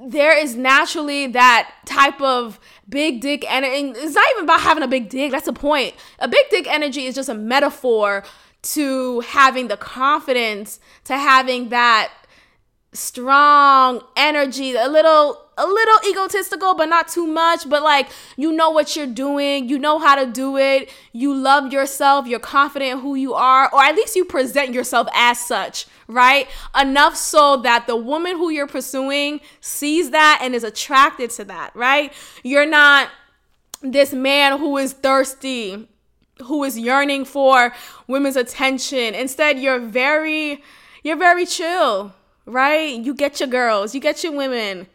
there 0.00 0.36
is 0.36 0.54
naturally 0.54 1.26
that 1.28 1.72
type 1.84 2.20
of 2.20 2.60
big 2.88 3.20
dick 3.20 3.44
energy. 3.48 3.98
It's 3.98 4.14
not 4.14 4.26
even 4.32 4.44
about 4.44 4.60
having 4.60 4.82
a 4.82 4.88
big 4.88 5.08
dick. 5.08 5.32
That's 5.32 5.46
the 5.46 5.52
point. 5.52 5.94
A 6.18 6.28
big 6.28 6.48
dick 6.50 6.66
energy 6.68 7.06
is 7.06 7.14
just 7.14 7.28
a 7.28 7.34
metaphor 7.34 8.24
to 8.62 9.20
having 9.20 9.68
the 9.68 9.76
confidence, 9.76 10.80
to 11.04 11.16
having 11.16 11.70
that 11.70 12.12
strong 12.92 14.02
energy, 14.16 14.74
a 14.74 14.88
little 14.88 15.49
a 15.60 15.66
little 15.66 16.10
egotistical 16.10 16.74
but 16.74 16.88
not 16.88 17.08
too 17.08 17.26
much, 17.26 17.68
but 17.68 17.82
like 17.82 18.08
you 18.36 18.52
know 18.52 18.70
what 18.70 18.96
you're 18.96 19.06
doing, 19.06 19.68
you 19.68 19.78
know 19.78 19.98
how 19.98 20.14
to 20.14 20.30
do 20.30 20.56
it, 20.56 20.90
you 21.12 21.34
love 21.34 21.72
yourself, 21.72 22.26
you're 22.26 22.40
confident 22.40 23.00
who 23.00 23.14
you 23.14 23.34
are, 23.34 23.72
or 23.72 23.82
at 23.82 23.94
least 23.94 24.16
you 24.16 24.24
present 24.24 24.72
yourself 24.72 25.08
as 25.14 25.38
such, 25.38 25.86
right? 26.08 26.48
Enough 26.78 27.16
so 27.16 27.58
that 27.58 27.86
the 27.86 27.96
woman 27.96 28.36
who 28.36 28.50
you're 28.50 28.66
pursuing 28.66 29.40
sees 29.60 30.10
that 30.10 30.40
and 30.42 30.54
is 30.54 30.64
attracted 30.64 31.30
to 31.30 31.44
that, 31.44 31.74
right? 31.74 32.12
You're 32.42 32.66
not 32.66 33.10
this 33.82 34.12
man 34.12 34.58
who 34.58 34.76
is 34.78 34.92
thirsty, 34.92 35.88
who 36.44 36.64
is 36.64 36.78
yearning 36.78 37.24
for 37.24 37.74
women's 38.06 38.36
attention. 38.36 39.14
Instead, 39.14 39.58
you're 39.58 39.80
very 39.80 40.62
you're 41.02 41.16
very 41.16 41.46
chill 41.46 42.12
right? 42.50 42.98
You 42.98 43.14
get 43.14 43.40
your 43.40 43.48
girls, 43.48 43.94
you 43.94 44.00
get 44.00 44.22
your 44.24 44.32
women. 44.32 44.86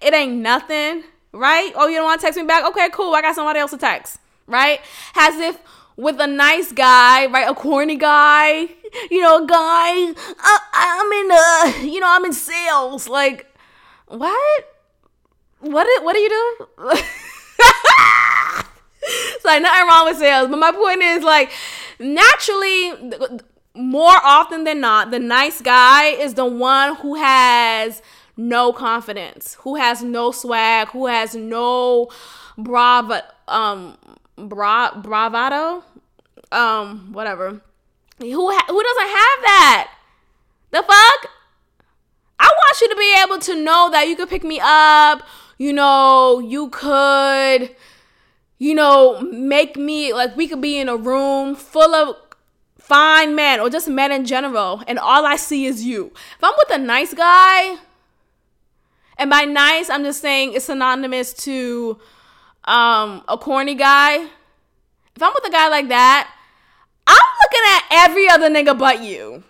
It 0.00 0.14
ain't 0.14 0.36
nothing, 0.36 1.04
right? 1.32 1.72
Oh, 1.74 1.86
you 1.86 1.96
don't 1.96 2.04
want 2.04 2.20
to 2.20 2.26
text 2.26 2.38
me 2.38 2.46
back? 2.46 2.64
Okay, 2.64 2.88
cool. 2.92 3.14
I 3.14 3.22
got 3.22 3.34
somebody 3.34 3.60
else 3.60 3.72
to 3.72 3.78
text, 3.78 4.18
right? 4.46 4.80
As 5.14 5.36
if 5.36 5.58
with 5.96 6.18
a 6.18 6.26
nice 6.26 6.72
guy, 6.72 7.26
right? 7.26 7.48
A 7.48 7.54
corny 7.54 7.96
guy, 7.96 8.68
you 9.10 9.20
know, 9.20 9.44
a 9.44 9.46
guy. 9.46 10.10
Uh, 10.10 10.58
I'm 10.72 11.12
in, 11.12 11.30
uh, 11.30 11.72
you 11.92 12.00
know, 12.00 12.08
I'm 12.08 12.24
in 12.24 12.32
sales. 12.32 13.08
Like, 13.08 13.46
what? 14.06 14.66
What? 15.60 15.86
what 16.02 16.16
are 16.16 16.18
you 16.18 16.28
doing? 16.28 16.68
it's 19.02 19.44
like 19.44 19.60
nothing 19.60 19.88
wrong 19.88 20.06
with 20.06 20.16
sales, 20.16 20.48
but 20.48 20.56
my 20.58 20.72
point 20.72 21.02
is 21.02 21.22
like 21.22 21.52
naturally 21.98 22.94
more 23.74 24.16
often 24.24 24.64
than 24.64 24.80
not, 24.80 25.10
the 25.10 25.18
nice 25.18 25.60
guy 25.60 26.06
is 26.06 26.34
the 26.34 26.46
one 26.46 26.96
who 26.96 27.14
has 27.14 28.02
no 28.36 28.72
confidence, 28.72 29.56
who 29.60 29.76
has 29.76 30.02
no 30.02 30.30
swag, 30.32 30.88
who 30.88 31.06
has 31.06 31.34
no 31.34 32.08
brava 32.56 33.24
um 33.48 33.96
bra 34.36 34.94
bravado, 35.00 35.82
um 36.52 37.12
whatever. 37.12 37.60
Who 38.18 38.50
ha- 38.50 38.66
who 38.68 38.82
doesn't 38.82 39.08
have 39.08 39.42
that? 39.42 39.90
The 40.72 40.82
fuck? 40.82 41.30
I 42.38 42.46
want 42.46 42.80
you 42.80 42.88
to 42.88 42.96
be 42.96 43.14
able 43.22 43.38
to 43.40 43.64
know 43.64 43.90
that 43.90 44.08
you 44.08 44.16
could 44.16 44.28
pick 44.28 44.44
me 44.44 44.60
up. 44.62 45.22
You 45.58 45.72
know, 45.72 46.38
you 46.38 46.70
could, 46.70 47.74
you 48.58 48.74
know, 48.74 49.20
make 49.20 49.76
me 49.76 50.12
like 50.12 50.36
we 50.36 50.48
could 50.48 50.60
be 50.60 50.78
in 50.78 50.88
a 50.88 50.96
room 50.96 51.54
full 51.54 51.94
of 51.94 52.16
fine 52.78 53.34
men 53.34 53.60
or 53.60 53.70
just 53.70 53.88
men 53.88 54.10
in 54.10 54.24
general, 54.24 54.82
and 54.86 54.98
all 54.98 55.26
I 55.26 55.36
see 55.36 55.66
is 55.66 55.84
you. 55.84 56.12
If 56.36 56.42
I'm 56.42 56.54
with 56.58 56.70
a 56.70 56.82
nice 56.82 57.14
guy, 57.14 57.76
and 59.20 59.28
by 59.28 59.44
nice, 59.44 59.90
I'm 59.90 60.02
just 60.02 60.22
saying 60.22 60.54
it's 60.54 60.64
synonymous 60.64 61.34
to 61.44 62.00
um, 62.64 63.22
a 63.28 63.36
corny 63.36 63.74
guy. 63.74 64.14
If 65.14 65.22
I'm 65.22 65.32
with 65.34 65.46
a 65.46 65.50
guy 65.50 65.68
like 65.68 65.88
that, 65.88 66.34
I'm 67.06 67.16
looking 67.42 67.60
at 67.66 68.08
every 68.08 68.30
other 68.30 68.48
nigga 68.48 68.76
but 68.78 69.02
you. 69.02 69.44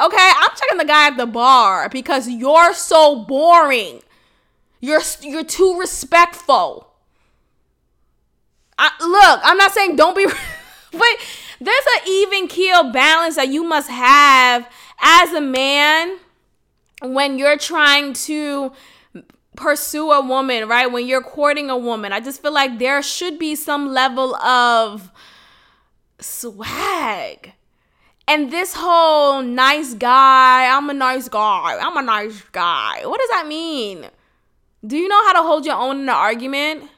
Okay, 0.00 0.30
I'm 0.36 0.50
checking 0.56 0.78
the 0.78 0.86
guy 0.86 1.08
at 1.08 1.18
the 1.18 1.26
bar 1.26 1.90
because 1.90 2.26
you're 2.26 2.72
so 2.72 3.24
boring. 3.24 4.00
You're 4.80 5.02
you're 5.20 5.44
too 5.44 5.78
respectful. 5.78 6.90
I, 8.78 8.90
look, 9.00 9.40
I'm 9.44 9.58
not 9.58 9.72
saying 9.72 9.96
don't 9.96 10.16
be, 10.16 10.24
but 10.92 11.16
there's 11.60 11.86
an 11.96 12.08
even 12.08 12.48
keel 12.48 12.92
balance 12.92 13.36
that 13.36 13.48
you 13.48 13.62
must 13.62 13.90
have 13.90 14.66
as 15.00 15.32
a 15.34 15.40
man 15.42 16.18
when 17.02 17.38
you're 17.38 17.58
trying 17.58 18.12
to 18.12 18.72
pursue 19.56 20.10
a 20.12 20.24
woman, 20.24 20.68
right? 20.68 20.90
When 20.90 21.06
you're 21.06 21.22
courting 21.22 21.70
a 21.70 21.76
woman. 21.76 22.12
I 22.12 22.20
just 22.20 22.42
feel 22.42 22.52
like 22.52 22.78
there 22.78 23.02
should 23.02 23.38
be 23.38 23.54
some 23.54 23.88
level 23.88 24.36
of 24.36 25.10
swag. 26.20 27.52
And 28.28 28.50
this 28.50 28.74
whole 28.76 29.40
nice 29.42 29.94
guy, 29.94 30.76
I'm 30.76 30.90
a 30.90 30.94
nice 30.94 31.28
guy, 31.28 31.78
I'm 31.80 31.96
a 31.96 32.02
nice 32.02 32.42
guy. 32.52 33.02
What 33.04 33.20
does 33.20 33.30
that 33.30 33.46
mean? 33.46 34.06
Do 34.84 34.96
you 34.96 35.08
know 35.08 35.24
how 35.26 35.32
to 35.34 35.42
hold 35.42 35.64
your 35.64 35.76
own 35.76 35.96
in 35.96 36.02
an 36.02 36.08
argument? 36.08 36.90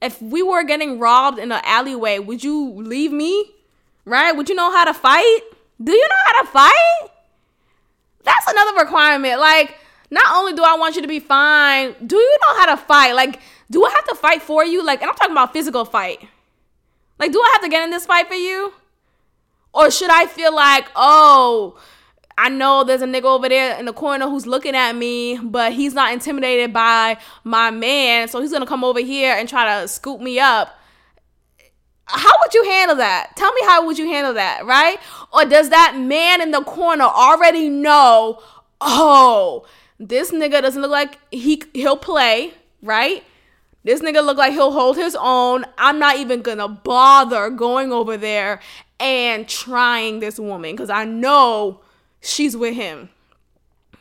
If 0.00 0.20
we 0.22 0.42
were 0.42 0.64
getting 0.64 0.98
robbed 0.98 1.38
in 1.38 1.52
an 1.52 1.60
alleyway, 1.62 2.18
would 2.18 2.42
you 2.42 2.72
leave 2.72 3.12
me? 3.12 3.52
right? 4.04 4.36
Would 4.36 4.48
you 4.48 4.54
know 4.54 4.70
how 4.70 4.84
to 4.84 4.94
fight? 4.94 5.40
Do 5.82 5.92
you 5.92 6.08
know 6.08 6.16
how 6.26 6.42
to 6.42 6.48
fight? 6.48 7.10
That's 8.24 8.46
another 8.48 8.80
requirement. 8.80 9.40
Like, 9.40 9.76
not 10.10 10.36
only 10.36 10.52
do 10.52 10.62
I 10.62 10.76
want 10.76 10.96
you 10.96 11.02
to 11.02 11.08
be 11.08 11.20
fine, 11.20 11.94
do 12.04 12.16
you 12.16 12.38
know 12.46 12.58
how 12.58 12.74
to 12.74 12.76
fight? 12.76 13.12
Like, 13.12 13.40
do 13.70 13.84
I 13.84 13.90
have 13.90 14.04
to 14.06 14.14
fight 14.14 14.42
for 14.42 14.64
you? 14.64 14.84
Like, 14.84 15.00
and 15.00 15.10
I'm 15.10 15.16
talking 15.16 15.32
about 15.32 15.52
physical 15.52 15.84
fight. 15.84 16.26
Like, 17.18 17.32
do 17.32 17.40
I 17.40 17.50
have 17.52 17.62
to 17.62 17.68
get 17.68 17.84
in 17.84 17.90
this 17.90 18.06
fight 18.06 18.28
for 18.28 18.34
you? 18.34 18.72
Or 19.72 19.90
should 19.90 20.10
I 20.10 20.26
feel 20.26 20.54
like, 20.54 20.86
oh, 20.96 21.78
I 22.36 22.48
know 22.48 22.84
there's 22.84 23.02
a 23.02 23.06
nigga 23.06 23.24
over 23.24 23.48
there 23.48 23.78
in 23.78 23.84
the 23.84 23.92
corner 23.92 24.28
who's 24.28 24.46
looking 24.46 24.74
at 24.74 24.96
me, 24.96 25.38
but 25.38 25.72
he's 25.72 25.94
not 25.94 26.12
intimidated 26.12 26.72
by 26.72 27.18
my 27.44 27.70
man, 27.70 28.28
so 28.28 28.40
he's 28.40 28.50
gonna 28.50 28.66
come 28.66 28.82
over 28.82 29.00
here 29.00 29.34
and 29.34 29.48
try 29.48 29.80
to 29.80 29.86
scoop 29.86 30.20
me 30.20 30.40
up 30.40 30.79
how 32.12 32.32
would 32.42 32.54
you 32.54 32.64
handle 32.64 32.96
that? 32.96 33.36
Tell 33.36 33.52
me 33.52 33.60
how 33.64 33.86
would 33.86 33.98
you 33.98 34.06
handle 34.06 34.34
that, 34.34 34.64
right? 34.64 34.98
Or 35.32 35.44
does 35.44 35.70
that 35.70 35.96
man 35.96 36.40
in 36.40 36.50
the 36.50 36.62
corner 36.62 37.04
already 37.04 37.68
know, 37.68 38.42
oh, 38.80 39.66
this 39.98 40.30
nigga 40.30 40.62
doesn't 40.62 40.80
look 40.80 40.90
like 40.90 41.18
he 41.30 41.62
he'll 41.74 41.96
play, 41.96 42.54
right? 42.82 43.22
This 43.84 44.00
nigga 44.00 44.24
look 44.24 44.36
like 44.36 44.52
he'll 44.52 44.72
hold 44.72 44.96
his 44.96 45.16
own. 45.18 45.64
I'm 45.78 45.98
not 45.98 46.16
even 46.16 46.42
gonna 46.42 46.68
bother 46.68 47.50
going 47.50 47.92
over 47.92 48.16
there 48.16 48.60
and 48.98 49.48
trying 49.48 50.20
this 50.20 50.38
woman 50.38 50.72
because 50.72 50.90
I 50.90 51.04
know 51.04 51.80
she's 52.20 52.56
with 52.56 52.74
him. 52.74 53.08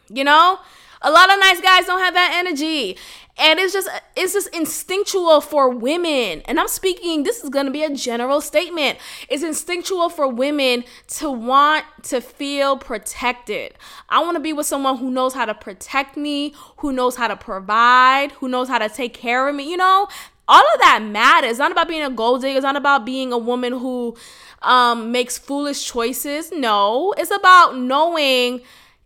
You 0.09 0.23
know? 0.23 0.59
A 1.01 1.11
lot 1.11 1.31
of 1.31 1.39
nice 1.39 1.61
guys 1.61 1.85
don't 1.85 2.01
have 2.01 2.13
that 2.13 2.33
energy. 2.45 2.97
And 3.39 3.57
it's 3.57 3.71
just 3.71 3.87
it's 4.17 4.33
just 4.33 4.53
instinctual 4.53 5.39
for 5.39 5.69
women. 5.69 6.41
And 6.45 6.59
I'm 6.59 6.67
speaking 6.67 7.23
this 7.23 7.43
is 7.43 7.49
going 7.49 7.65
to 7.65 7.71
be 7.71 7.83
a 7.83 7.89
general 7.89 8.41
statement. 8.41 8.99
It's 9.29 9.43
instinctual 9.43 10.09
for 10.09 10.27
women 10.27 10.83
to 11.07 11.31
want 11.31 11.85
to 12.03 12.19
feel 12.19 12.77
protected. 12.77 13.73
I 14.09 14.19
want 14.21 14.35
to 14.35 14.41
be 14.41 14.51
with 14.51 14.65
someone 14.65 14.97
who 14.97 15.09
knows 15.09 15.33
how 15.33 15.45
to 15.45 15.53
protect 15.53 16.17
me, 16.17 16.53
who 16.77 16.91
knows 16.91 17.15
how 17.15 17.29
to 17.29 17.37
provide, 17.37 18.33
who 18.33 18.49
knows 18.49 18.67
how 18.67 18.77
to 18.77 18.89
take 18.89 19.13
care 19.13 19.47
of 19.47 19.55
me, 19.55 19.69
you 19.69 19.77
know? 19.77 20.07
All 20.49 20.63
of 20.73 20.79
that 20.79 21.03
matters. 21.03 21.51
It's 21.51 21.59
not 21.59 21.71
about 21.71 21.87
being 21.87 22.01
a 22.01 22.09
gold 22.09 22.41
digger. 22.41 22.57
It's 22.57 22.63
not 22.63 22.75
about 22.75 23.05
being 23.05 23.31
a 23.31 23.37
woman 23.37 23.71
who 23.71 24.17
um, 24.63 25.11
makes 25.11 25.37
foolish 25.37 25.85
choices. 25.85 26.51
No, 26.51 27.13
it's 27.17 27.31
about 27.31 27.77
knowing 27.77 28.61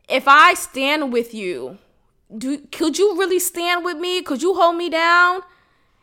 if 0.10 0.28
I 0.28 0.54
stand 0.54 1.12
with 1.12 1.34
you, 1.34 1.78
do 2.38 2.58
could 2.72 2.98
you 2.98 3.17
really 3.17 3.39
stand 3.39 3.86
with 3.86 3.98
me? 3.98 4.22
Could 4.22 4.41
you 4.41 4.54
hold 4.56 4.76
me 4.76 4.89
down? 4.89 5.41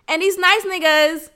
And 0.08 0.22
these 0.22 0.38
nice 0.38 0.64
niggas 0.64 1.30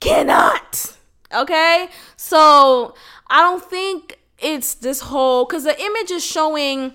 cannot. 0.00 0.96
Okay? 1.34 1.88
So 2.16 2.94
I 3.28 3.40
don't 3.40 3.64
think 3.64 4.18
it's 4.38 4.74
this 4.74 5.00
whole 5.00 5.44
because 5.44 5.64
the 5.64 5.80
image 5.80 6.10
is 6.10 6.24
showing 6.24 6.94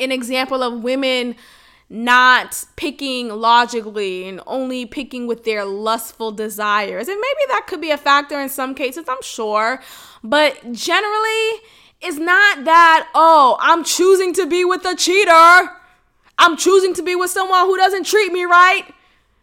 an 0.00 0.12
example 0.12 0.62
of 0.62 0.82
women 0.82 1.36
not 1.90 2.64
picking 2.76 3.28
logically 3.28 4.26
and 4.26 4.40
only 4.46 4.86
picking 4.86 5.26
with 5.26 5.44
their 5.44 5.64
lustful 5.64 6.32
desires. 6.32 7.08
And 7.08 7.20
maybe 7.20 7.40
that 7.48 7.66
could 7.68 7.80
be 7.80 7.90
a 7.90 7.98
factor 7.98 8.40
in 8.40 8.48
some 8.48 8.74
cases, 8.74 9.04
I'm 9.08 9.22
sure. 9.22 9.80
But 10.22 10.72
generally, 10.72 11.60
it's 12.00 12.16
not 12.16 12.64
that, 12.64 13.08
oh, 13.14 13.56
I'm 13.60 13.84
choosing 13.84 14.32
to 14.34 14.46
be 14.46 14.64
with 14.64 14.84
a 14.84 14.96
cheater. 14.96 15.70
I'm 16.38 16.56
choosing 16.56 16.94
to 16.94 17.02
be 17.02 17.14
with 17.14 17.30
someone 17.30 17.66
who 17.66 17.76
doesn't 17.76 18.04
treat 18.04 18.32
me 18.32 18.44
right. 18.44 18.84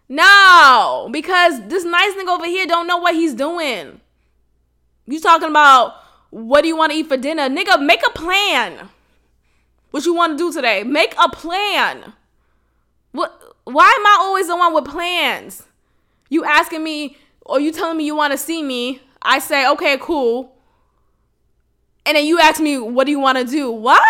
No, 0.09 1.07
because 1.11 1.65
this 1.67 1.85
nice 1.85 2.13
nigga 2.15 2.27
over 2.27 2.45
here 2.45 2.67
don't 2.67 2.87
know 2.87 2.97
what 2.97 3.15
he's 3.15 3.33
doing. 3.33 4.01
You 5.07 5.19
talking 5.19 5.49
about 5.49 5.95
what 6.31 6.61
do 6.61 6.67
you 6.67 6.75
want 6.75 6.91
to 6.91 6.97
eat 6.97 7.07
for 7.07 7.17
dinner? 7.17 7.49
Nigga, 7.49 7.85
make 7.85 8.01
a 8.05 8.11
plan. 8.11 8.89
What 9.91 10.05
you 10.05 10.13
want 10.13 10.37
to 10.37 10.37
do 10.37 10.51
today? 10.53 10.83
Make 10.83 11.13
a 11.21 11.29
plan. 11.29 12.13
What 13.11 13.37
why 13.63 13.85
am 13.85 14.05
I 14.05 14.17
always 14.21 14.47
the 14.47 14.55
one 14.55 14.73
with 14.73 14.85
plans? 14.85 15.63
You 16.29 16.43
asking 16.45 16.83
me 16.83 17.17
or 17.41 17.59
you 17.59 17.71
telling 17.71 17.97
me 17.97 18.05
you 18.05 18.15
want 18.15 18.31
to 18.31 18.37
see 18.37 18.63
me? 18.63 19.01
I 19.21 19.39
say, 19.39 19.67
"Okay, 19.67 19.97
cool." 19.99 20.55
And 22.05 22.17
then 22.17 22.25
you 22.25 22.39
ask 22.39 22.59
me, 22.59 22.77
"What 22.77 23.05
do 23.05 23.11
you 23.11 23.19
want 23.19 23.37
to 23.37 23.43
do?" 23.43 23.69
What? 23.71 24.01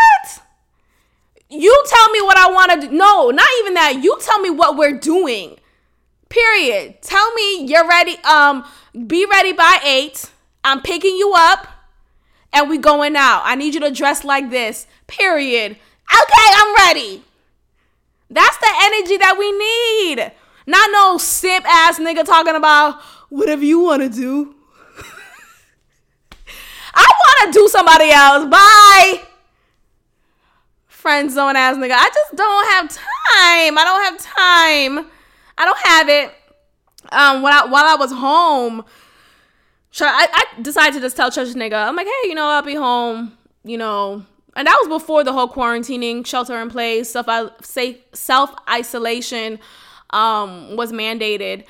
You 1.51 1.83
tell 1.85 2.09
me 2.11 2.21
what 2.21 2.37
I 2.37 2.49
want 2.49 2.71
to 2.71 2.87
do. 2.87 2.93
No, 2.93 3.29
not 3.29 3.47
even 3.59 3.73
that. 3.73 4.01
You 4.01 4.17
tell 4.21 4.39
me 4.39 4.49
what 4.49 4.77
we're 4.77 4.97
doing. 4.97 5.59
Period. 6.29 7.01
Tell 7.01 7.33
me 7.33 7.65
you're 7.65 7.85
ready. 7.85 8.17
Um, 8.23 8.63
be 9.05 9.25
ready 9.25 9.51
by 9.51 9.79
eight. 9.83 10.31
I'm 10.63 10.81
picking 10.81 11.17
you 11.17 11.33
up, 11.35 11.67
and 12.53 12.69
we 12.69 12.77
going 12.77 13.17
out. 13.17 13.41
I 13.43 13.55
need 13.55 13.73
you 13.73 13.81
to 13.81 13.91
dress 13.91 14.23
like 14.23 14.49
this. 14.49 14.87
Period. 15.07 15.71
Okay, 15.73 16.47
I'm 16.55 16.75
ready. 16.75 17.23
That's 18.29 18.57
the 18.57 18.71
energy 18.83 19.17
that 19.17 19.35
we 19.37 19.51
need. 19.51 20.31
Not 20.65 20.89
no 20.93 21.17
simp 21.17 21.65
ass 21.67 21.99
nigga 21.99 22.23
talking 22.23 22.55
about 22.55 23.01
whatever 23.27 23.65
you 23.65 23.81
want 23.81 24.03
to 24.03 24.09
do. 24.09 24.55
I 26.93 27.11
want 27.25 27.53
to 27.53 27.59
do 27.59 27.67
somebody 27.67 28.09
else. 28.09 28.45
Bye 28.45 29.27
friend 31.01 31.31
zone 31.31 31.55
ass 31.55 31.77
nigga. 31.77 31.93
I 31.93 32.09
just 32.13 32.35
don't 32.35 32.67
have 32.71 32.89
time. 32.89 33.77
I 33.77 33.83
don't 33.83 34.03
have 34.03 34.17
time. 34.19 35.11
I 35.57 35.65
don't 35.65 35.79
have 35.79 36.09
it. 36.09 36.33
Um, 37.11 37.41
while 37.41 37.65
I, 37.65 37.69
while 37.69 37.85
I 37.85 37.95
was 37.95 38.11
home, 38.11 38.85
I, 39.99 40.27
I 40.31 40.61
decided 40.61 40.93
to 40.95 40.99
just 41.01 41.17
tell 41.17 41.31
church 41.31 41.49
nigga, 41.49 41.87
I'm 41.87 41.95
like, 41.95 42.07
hey, 42.07 42.29
you 42.29 42.35
know, 42.35 42.45
I'll 42.45 42.61
be 42.61 42.75
home, 42.75 43.37
you 43.63 43.77
know, 43.77 44.23
and 44.55 44.67
that 44.67 44.77
was 44.81 45.01
before 45.01 45.23
the 45.23 45.33
whole 45.33 45.47
quarantining, 45.49 46.25
shelter 46.25 46.61
in 46.61 46.69
place, 46.69 47.09
self 47.11 47.27
self 48.13 48.53
isolation 48.69 49.59
um, 50.11 50.75
was 50.75 50.91
mandated. 50.91 51.65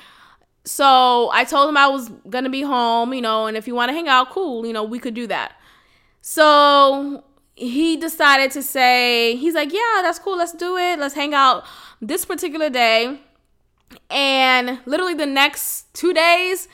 So 0.64 1.30
I 1.32 1.44
told 1.44 1.70
him 1.70 1.76
I 1.76 1.88
was 1.88 2.08
gonna 2.28 2.50
be 2.50 2.62
home, 2.62 3.14
you 3.14 3.22
know, 3.22 3.46
and 3.46 3.56
if 3.56 3.66
you 3.66 3.74
want 3.74 3.88
to 3.88 3.94
hang 3.94 4.08
out, 4.08 4.30
cool, 4.30 4.66
you 4.66 4.72
know, 4.72 4.84
we 4.84 4.98
could 4.98 5.14
do 5.14 5.26
that. 5.28 5.54
So 6.20 7.24
he 7.62 7.96
decided 7.96 8.50
to 8.50 8.62
say, 8.62 9.36
he's 9.36 9.54
like, 9.54 9.72
yeah, 9.72 10.00
that's 10.02 10.18
cool. 10.18 10.36
Let's 10.36 10.52
do 10.52 10.76
it. 10.76 10.98
Let's 10.98 11.14
hang 11.14 11.32
out 11.32 11.64
this 12.00 12.24
particular 12.24 12.68
day. 12.68 13.20
And 14.10 14.80
literally 14.84 15.14
the 15.14 15.26
next 15.26 15.94
two 15.94 16.12
days, 16.12 16.66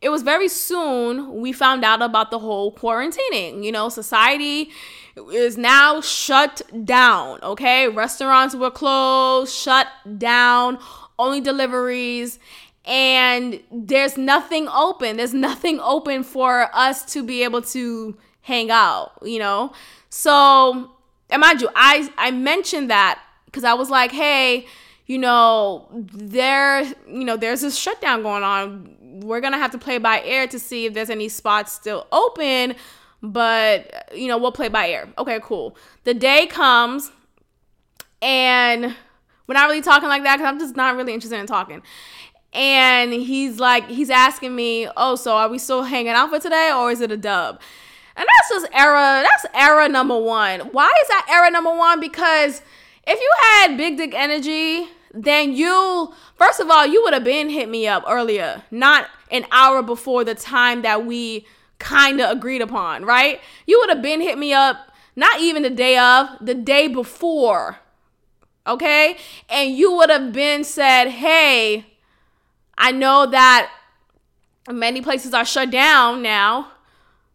it 0.00 0.08
was 0.08 0.22
very 0.22 0.48
soon 0.48 1.40
we 1.40 1.52
found 1.52 1.84
out 1.84 2.02
about 2.02 2.32
the 2.32 2.40
whole 2.40 2.74
quarantining. 2.74 3.62
You 3.62 3.70
know, 3.70 3.88
society 3.88 4.72
is 5.16 5.56
now 5.56 6.00
shut 6.00 6.62
down. 6.84 7.38
Okay. 7.42 7.88
Restaurants 7.88 8.56
were 8.56 8.72
closed, 8.72 9.54
shut 9.54 9.86
down, 10.18 10.80
only 11.16 11.40
deliveries. 11.40 12.40
And 12.84 13.62
there's 13.70 14.18
nothing 14.18 14.66
open. 14.68 15.16
There's 15.16 15.32
nothing 15.32 15.78
open 15.78 16.24
for 16.24 16.68
us 16.74 17.04
to 17.12 17.22
be 17.22 17.44
able 17.44 17.62
to 17.62 18.16
hang 18.44 18.70
out, 18.70 19.12
you 19.22 19.38
know? 19.38 19.72
So, 20.10 20.90
and 21.30 21.40
mind 21.40 21.60
you, 21.60 21.68
I 21.74 22.08
I 22.16 22.30
mentioned 22.30 22.90
that 22.90 23.20
because 23.46 23.64
I 23.64 23.74
was 23.74 23.90
like, 23.90 24.12
hey, 24.12 24.66
you 25.06 25.18
know, 25.18 25.88
there, 25.92 26.82
you 27.08 27.24
know, 27.24 27.36
there's 27.36 27.62
this 27.62 27.76
shutdown 27.76 28.22
going 28.22 28.42
on. 28.42 28.96
We're 29.22 29.40
gonna 29.40 29.58
have 29.58 29.72
to 29.72 29.78
play 29.78 29.98
by 29.98 30.22
ear 30.22 30.46
to 30.46 30.58
see 30.58 30.86
if 30.86 30.94
there's 30.94 31.10
any 31.10 31.28
spots 31.28 31.72
still 31.72 32.06
open, 32.12 32.76
but 33.22 34.12
you 34.14 34.28
know, 34.28 34.38
we'll 34.38 34.52
play 34.52 34.68
by 34.68 34.88
ear. 34.88 35.08
Okay, 35.18 35.40
cool. 35.42 35.76
The 36.04 36.14
day 36.14 36.46
comes, 36.46 37.10
and 38.20 38.94
we're 39.46 39.54
not 39.54 39.68
really 39.68 39.82
talking 39.82 40.08
like 40.08 40.22
that 40.24 40.36
because 40.36 40.48
I'm 40.48 40.58
just 40.58 40.76
not 40.76 40.96
really 40.96 41.14
interested 41.14 41.38
in 41.38 41.46
talking. 41.46 41.82
And 42.52 43.12
he's 43.12 43.58
like, 43.58 43.88
he's 43.88 44.10
asking 44.10 44.54
me, 44.54 44.86
oh, 44.96 45.16
so 45.16 45.34
are 45.34 45.48
we 45.48 45.58
still 45.58 45.82
hanging 45.82 46.12
out 46.12 46.30
for 46.30 46.38
today 46.38 46.70
or 46.72 46.92
is 46.92 47.00
it 47.00 47.10
a 47.10 47.16
dub? 47.16 47.60
And 48.16 48.26
that's 48.26 48.48
just 48.48 48.66
era, 48.72 49.24
that's 49.24 49.46
era 49.54 49.88
number 49.88 50.18
one. 50.18 50.60
Why 50.60 50.92
is 51.02 51.08
that 51.08 51.26
era 51.30 51.50
number 51.50 51.74
one? 51.74 52.00
Because 52.00 52.62
if 53.06 53.18
you 53.20 53.32
had 53.42 53.76
big 53.76 53.96
dick 53.96 54.14
energy, 54.14 54.88
then 55.12 55.52
you, 55.52 56.12
first 56.36 56.60
of 56.60 56.70
all, 56.70 56.86
you 56.86 57.02
would 57.02 57.12
have 57.12 57.24
been 57.24 57.48
hit 57.50 57.68
me 57.68 57.86
up 57.86 58.04
earlier, 58.08 58.62
not 58.70 59.08
an 59.30 59.46
hour 59.50 59.82
before 59.82 60.24
the 60.24 60.34
time 60.34 60.82
that 60.82 61.04
we 61.04 61.46
kind 61.78 62.20
of 62.20 62.30
agreed 62.30 62.62
upon, 62.62 63.04
right? 63.04 63.40
You 63.66 63.78
would 63.80 63.90
have 63.90 64.02
been 64.02 64.20
hit 64.20 64.38
me 64.38 64.52
up, 64.52 64.76
not 65.16 65.40
even 65.40 65.62
the 65.62 65.70
day 65.70 65.98
of, 65.98 66.28
the 66.40 66.54
day 66.54 66.88
before, 66.88 67.78
okay? 68.66 69.16
And 69.48 69.76
you 69.76 69.92
would 69.96 70.10
have 70.10 70.32
been 70.32 70.64
said, 70.64 71.08
hey, 71.08 71.86
I 72.76 72.90
know 72.90 73.26
that 73.26 73.70
many 74.70 75.00
places 75.00 75.34
are 75.34 75.44
shut 75.44 75.70
down 75.70 76.22
now, 76.22 76.72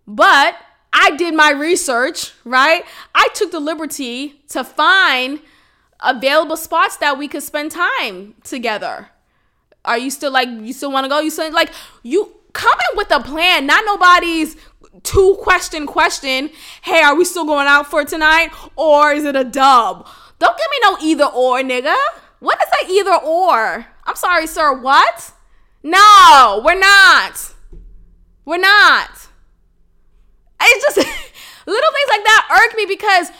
but 0.08 0.56
I 0.92 1.16
did 1.16 1.34
my 1.34 1.52
research, 1.52 2.34
right? 2.44 2.84
I 3.14 3.30
took 3.34 3.52
the 3.52 3.60
liberty 3.60 4.42
to 4.50 4.64
find 4.64 5.40
available 6.00 6.58
spots 6.58 6.98
that 6.98 7.18
we 7.18 7.28
could 7.28 7.44
spend 7.44 7.72
time 7.72 8.36
together. 8.44 9.10
Are 9.86 9.98
you 9.98 10.10
still 10.10 10.32
like 10.32 10.50
you 10.50 10.74
still 10.74 10.92
want 10.92 11.06
to 11.06 11.10
go? 11.10 11.20
You 11.20 11.30
still 11.30 11.52
like 11.52 11.72
you 12.04 12.36
coming 12.54 12.96
with 12.96 13.12
a 13.12 13.20
plan, 13.22 13.66
not 13.66 13.84
nobody's 13.86 14.56
two 15.04 15.38
question 15.42 15.86
question. 15.86 16.50
Hey, 16.82 17.02
are 17.02 17.16
we 17.16 17.26
still 17.26 17.46
going 17.46 17.68
out 17.68 17.88
for 17.88 18.04
tonight 18.04 18.50
or 18.76 19.12
is 19.14 19.24
it 19.24 19.36
a 19.36 19.44
dub? 19.44 20.08
Don't 20.40 20.58
give 20.58 20.68
me 20.72 20.78
no 20.84 20.98
either 21.02 21.26
or, 21.26 21.60
nigga. 21.62 21.96
What 22.40 22.58
is 22.62 22.70
that 22.70 22.90
either 22.90 23.16
or? 23.26 23.86
I'm 24.06 24.16
sorry, 24.16 24.48
sir. 24.48 24.74
What? 24.74 25.34
No, 25.84 26.62
we're 26.64 26.80
not. 26.80 27.54
We're 28.46 28.58
not. 28.58 29.19
It's 30.62 30.86
just 30.86 30.98
little 31.66 31.92
things 31.92 32.10
like 32.10 32.24
that 32.24 32.68
irk 32.68 32.78
me 32.78 32.86
because 32.86 33.32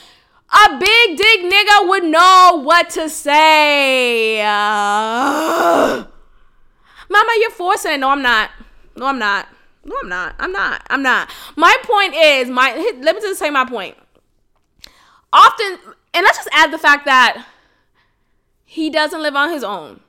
a 0.52 0.78
big 0.78 1.16
dick 1.16 1.40
nigga 1.42 1.88
would 1.88 2.04
know 2.04 2.60
what 2.64 2.90
to 2.90 3.08
say. 3.08 4.40
Uh, 4.40 4.46
Mama, 7.08 7.32
you're 7.40 7.50
forcing. 7.50 8.00
No, 8.00 8.10
I'm 8.10 8.22
not. 8.22 8.50
No, 8.96 9.06
I'm 9.06 9.18
not. 9.18 9.48
No, 9.84 9.96
I'm 10.02 10.08
not. 10.08 10.34
I'm 10.38 10.52
not. 10.52 10.82
I'm 10.90 11.02
not. 11.02 11.30
My 11.56 11.76
point 11.84 12.14
is, 12.14 12.48
my 12.48 12.74
let 13.00 13.14
me 13.14 13.20
just 13.20 13.38
say 13.38 13.50
my 13.50 13.64
point. 13.64 13.96
Often, 15.32 15.78
and 16.12 16.24
let's 16.24 16.38
just 16.38 16.48
add 16.52 16.72
the 16.72 16.78
fact 16.78 17.04
that 17.06 17.46
he 18.64 18.90
doesn't 18.90 19.22
live 19.22 19.36
on 19.36 19.50
his 19.50 19.64
own. 19.64 20.00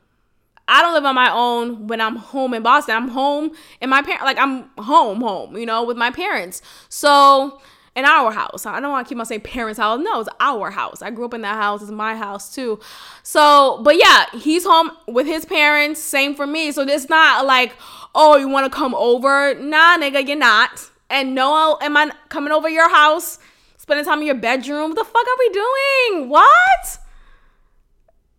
I 0.67 0.81
don't 0.81 0.93
live 0.93 1.05
on 1.05 1.15
my 1.15 1.31
own 1.31 1.87
when 1.87 1.99
I'm 1.99 2.15
home 2.15 2.53
in 2.53 2.63
Boston. 2.63 2.95
I'm 2.95 3.09
home 3.09 3.51
in 3.81 3.89
my 3.89 4.01
parent 4.01 4.23
like 4.23 4.37
I'm 4.37 4.69
home 4.77 5.21
home, 5.21 5.57
you 5.57 5.65
know, 5.65 5.83
with 5.83 5.97
my 5.97 6.11
parents. 6.11 6.61
So 6.89 7.59
in 7.95 8.05
our 8.05 8.31
house. 8.31 8.65
I 8.65 8.79
don't 8.79 8.91
want 8.91 9.05
to 9.05 9.09
keep 9.09 9.19
on 9.19 9.25
saying 9.25 9.41
parents' 9.41 9.79
house. 9.79 9.99
No, 10.01 10.21
it's 10.21 10.29
our 10.39 10.71
house. 10.71 11.01
I 11.01 11.11
grew 11.11 11.25
up 11.25 11.33
in 11.33 11.41
that 11.41 11.55
house. 11.55 11.81
It's 11.81 11.91
my 11.91 12.15
house 12.15 12.53
too. 12.53 12.79
So, 13.23 13.81
but 13.83 13.97
yeah, 13.97 14.25
he's 14.33 14.65
home 14.65 14.91
with 15.07 15.27
his 15.27 15.45
parents. 15.45 16.01
Same 16.01 16.33
for 16.35 16.47
me. 16.47 16.71
So 16.71 16.83
it's 16.83 17.09
not 17.09 17.45
like, 17.45 17.73
oh, 18.15 18.37
you 18.37 18.47
want 18.47 18.71
to 18.71 18.75
come 18.75 18.95
over? 18.95 19.55
Nah, 19.55 19.97
nigga, 19.97 20.25
you're 20.25 20.37
not. 20.37 20.89
And 21.09 21.35
no, 21.35 21.77
am 21.81 21.97
I 21.97 22.11
coming 22.29 22.53
over 22.53 22.69
your 22.69 22.89
house? 22.89 23.39
Spending 23.77 24.05
time 24.05 24.19
in 24.19 24.27
your 24.27 24.35
bedroom? 24.35 24.91
What 24.91 24.99
the 24.99 25.03
fuck 25.03 25.15
are 25.15 25.39
we 25.39 25.49
doing? 25.49 26.29
What? 26.29 26.99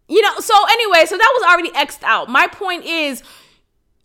You 0.08 0.20
know, 0.22 0.38
so 0.40 0.54
anyway, 0.70 1.06
so 1.06 1.16
that 1.16 1.32
was 1.38 1.50
already 1.50 1.74
X'd 1.74 2.04
out. 2.04 2.28
My 2.28 2.46
point 2.46 2.84
is, 2.84 3.22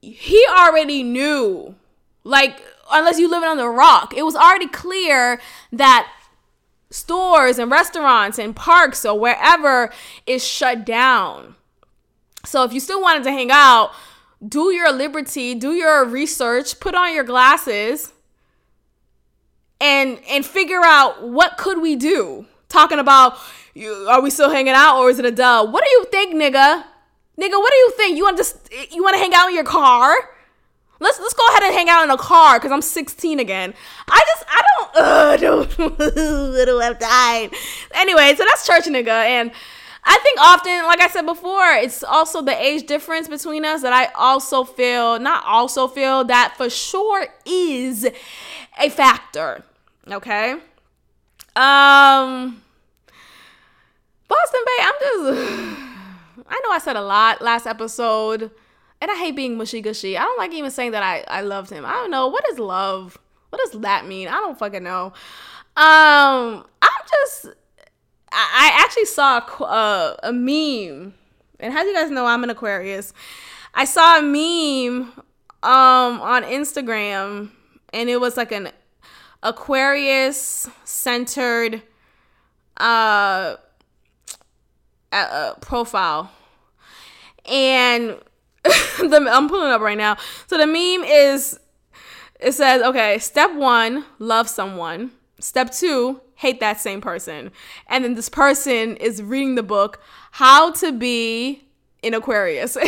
he 0.01 0.45
already 0.49 1.03
knew. 1.03 1.75
Like, 2.23 2.61
unless 2.91 3.19
you 3.19 3.29
living 3.29 3.49
on 3.49 3.57
the 3.57 3.69
rock. 3.69 4.13
It 4.15 4.23
was 4.23 4.35
already 4.35 4.67
clear 4.67 5.39
that 5.71 6.11
stores 6.89 7.59
and 7.59 7.69
restaurants 7.69 8.39
and 8.39 8.55
parks 8.55 9.05
or 9.05 9.19
wherever 9.19 9.91
is 10.25 10.45
shut 10.45 10.85
down. 10.85 11.55
So 12.45 12.63
if 12.63 12.71
you 12.71 12.79
still 12.79 13.01
wanted 13.01 13.23
to 13.25 13.31
hang 13.31 13.51
out, 13.51 13.91
do 14.47 14.71
your 14.71 14.91
liberty, 14.91 15.53
do 15.55 15.73
your 15.73 16.05
research, 16.05 16.79
put 16.79 16.95
on 16.95 17.13
your 17.13 17.23
glasses 17.23 18.13
and 19.79 20.19
and 20.29 20.45
figure 20.45 20.81
out 20.83 21.27
what 21.27 21.57
could 21.57 21.81
we 21.81 21.95
do. 21.95 22.45
Talking 22.69 22.99
about 22.99 23.37
are 24.09 24.21
we 24.21 24.29
still 24.29 24.49
hanging 24.49 24.73
out 24.73 24.99
or 24.99 25.09
is 25.09 25.19
it 25.19 25.25
a 25.25 25.31
dub? 25.31 25.71
What 25.71 25.83
do 25.83 25.89
you 25.89 26.05
think, 26.05 26.35
nigga? 26.35 26.83
Nigga, 27.39 27.53
what 27.53 27.71
do 27.71 27.77
you 27.77 27.91
think? 27.91 28.17
You 28.17 28.23
want 28.23 28.37
to 28.37 28.43
just 28.43 28.69
you 28.91 29.03
want 29.03 29.15
to 29.15 29.19
hang 29.19 29.33
out 29.33 29.49
in 29.49 29.55
your 29.55 29.63
car? 29.63 30.15
Let's 30.99 31.19
let's 31.19 31.33
go 31.33 31.47
ahead 31.49 31.63
and 31.63 31.73
hang 31.73 31.89
out 31.89 32.03
in 32.03 32.09
a 32.09 32.17
car 32.17 32.57
because 32.57 32.71
I'm 32.71 32.81
16 32.81 33.39
again. 33.39 33.73
I 34.07 34.21
just 34.27 34.45
I 34.49 34.61
don't 34.67 34.95
uh 35.05 35.37
don't 35.37 36.01
I 36.59 36.65
don't 36.65 36.81
have 36.81 36.99
time. 36.99 37.51
Anyway, 37.93 38.33
so 38.35 38.43
that's 38.45 38.65
church 38.65 38.85
nigga, 38.85 39.09
and 39.09 39.51
I 40.03 40.17
think 40.23 40.39
often, 40.39 40.85
like 40.85 41.01
I 41.01 41.09
said 41.09 41.23
before, 41.23 41.69
it's 41.73 42.01
also 42.01 42.41
the 42.41 42.59
age 42.59 42.87
difference 42.87 43.27
between 43.27 43.65
us 43.65 43.81
that 43.81 43.93
I 43.93 44.05
also 44.15 44.63
feel 44.63 45.19
not 45.19 45.43
also 45.45 45.87
feel 45.87 46.23
that 46.23 46.55
for 46.57 46.69
sure 46.69 47.27
is 47.45 48.09
a 48.79 48.89
factor. 48.89 49.63
Okay. 50.09 50.55
Um. 51.55 52.61
Boston 54.27 54.61
Bay, 54.65 54.83
I'm 54.83 54.93
just. 54.99 55.83
I 56.49 56.61
know 56.63 56.71
I 56.71 56.79
said 56.81 56.95
a 56.95 57.01
lot 57.01 57.41
last 57.41 57.65
episode 57.67 58.51
and 59.01 59.11
I 59.11 59.15
hate 59.15 59.35
being 59.35 59.57
mushy 59.57 59.81
gushy. 59.81 60.17
I 60.17 60.21
don't 60.21 60.37
like 60.37 60.53
even 60.53 60.71
saying 60.71 60.91
that 60.91 61.03
I, 61.03 61.23
I 61.27 61.41
loved 61.41 61.69
him. 61.69 61.85
I 61.85 61.91
don't 61.91 62.11
know. 62.11 62.27
What 62.27 62.47
is 62.51 62.59
love? 62.59 63.17
What 63.49 63.59
does 63.59 63.81
that 63.81 64.07
mean? 64.07 64.27
I 64.27 64.33
don't 64.33 64.57
fucking 64.57 64.83
know. 64.83 65.07
Um, 65.75 66.65
I'm 66.81 67.05
just, 67.09 67.47
I, 68.31 68.71
actually 68.83 69.05
saw 69.05 69.39
a, 69.39 69.63
uh, 69.63 70.15
a 70.23 70.33
meme. 70.33 71.13
And 71.59 71.73
how 71.73 71.83
do 71.83 71.89
you 71.89 71.95
guys 71.95 72.11
know 72.11 72.25
I'm 72.25 72.43
an 72.43 72.49
Aquarius? 72.49 73.13
I 73.73 73.85
saw 73.85 74.19
a 74.19 74.21
meme 74.21 75.13
um 75.63 76.21
on 76.21 76.43
Instagram 76.43 77.49
and 77.93 78.09
it 78.09 78.21
was 78.21 78.37
like 78.37 78.51
an 78.51 78.69
Aquarius 79.43 80.69
centered 80.83 81.81
uh, 82.77 83.55
uh 85.11 85.53
profile. 85.61 86.31
And 87.45 88.17
the, 88.63 89.27
I'm 89.31 89.47
pulling 89.47 89.71
up 89.71 89.81
right 89.81 89.97
now. 89.97 90.17
So 90.47 90.57
the 90.57 90.67
meme 90.67 91.03
is 91.05 91.59
it 92.39 92.53
says, 92.53 92.81
okay, 92.83 93.17
step 93.19 93.53
one, 93.55 94.05
love 94.19 94.47
someone. 94.47 95.11
Step 95.39 95.71
two, 95.71 96.21
hate 96.35 96.59
that 96.59 96.79
same 96.79 97.01
person. 97.01 97.51
And 97.87 98.03
then 98.03 98.13
this 98.15 98.29
person 98.29 98.95
is 98.97 99.23
reading 99.23 99.55
the 99.55 99.63
book, 99.63 100.01
How 100.31 100.71
to 100.73 100.91
Be 100.91 101.63
in 102.03 102.13
Aquarius. 102.13 102.77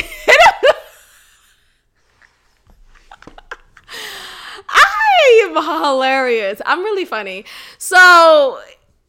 I 4.69 5.49
am 5.49 5.55
hilarious. 5.55 6.61
I'm 6.65 6.79
really 6.79 7.05
funny. 7.05 7.45
So 7.77 8.59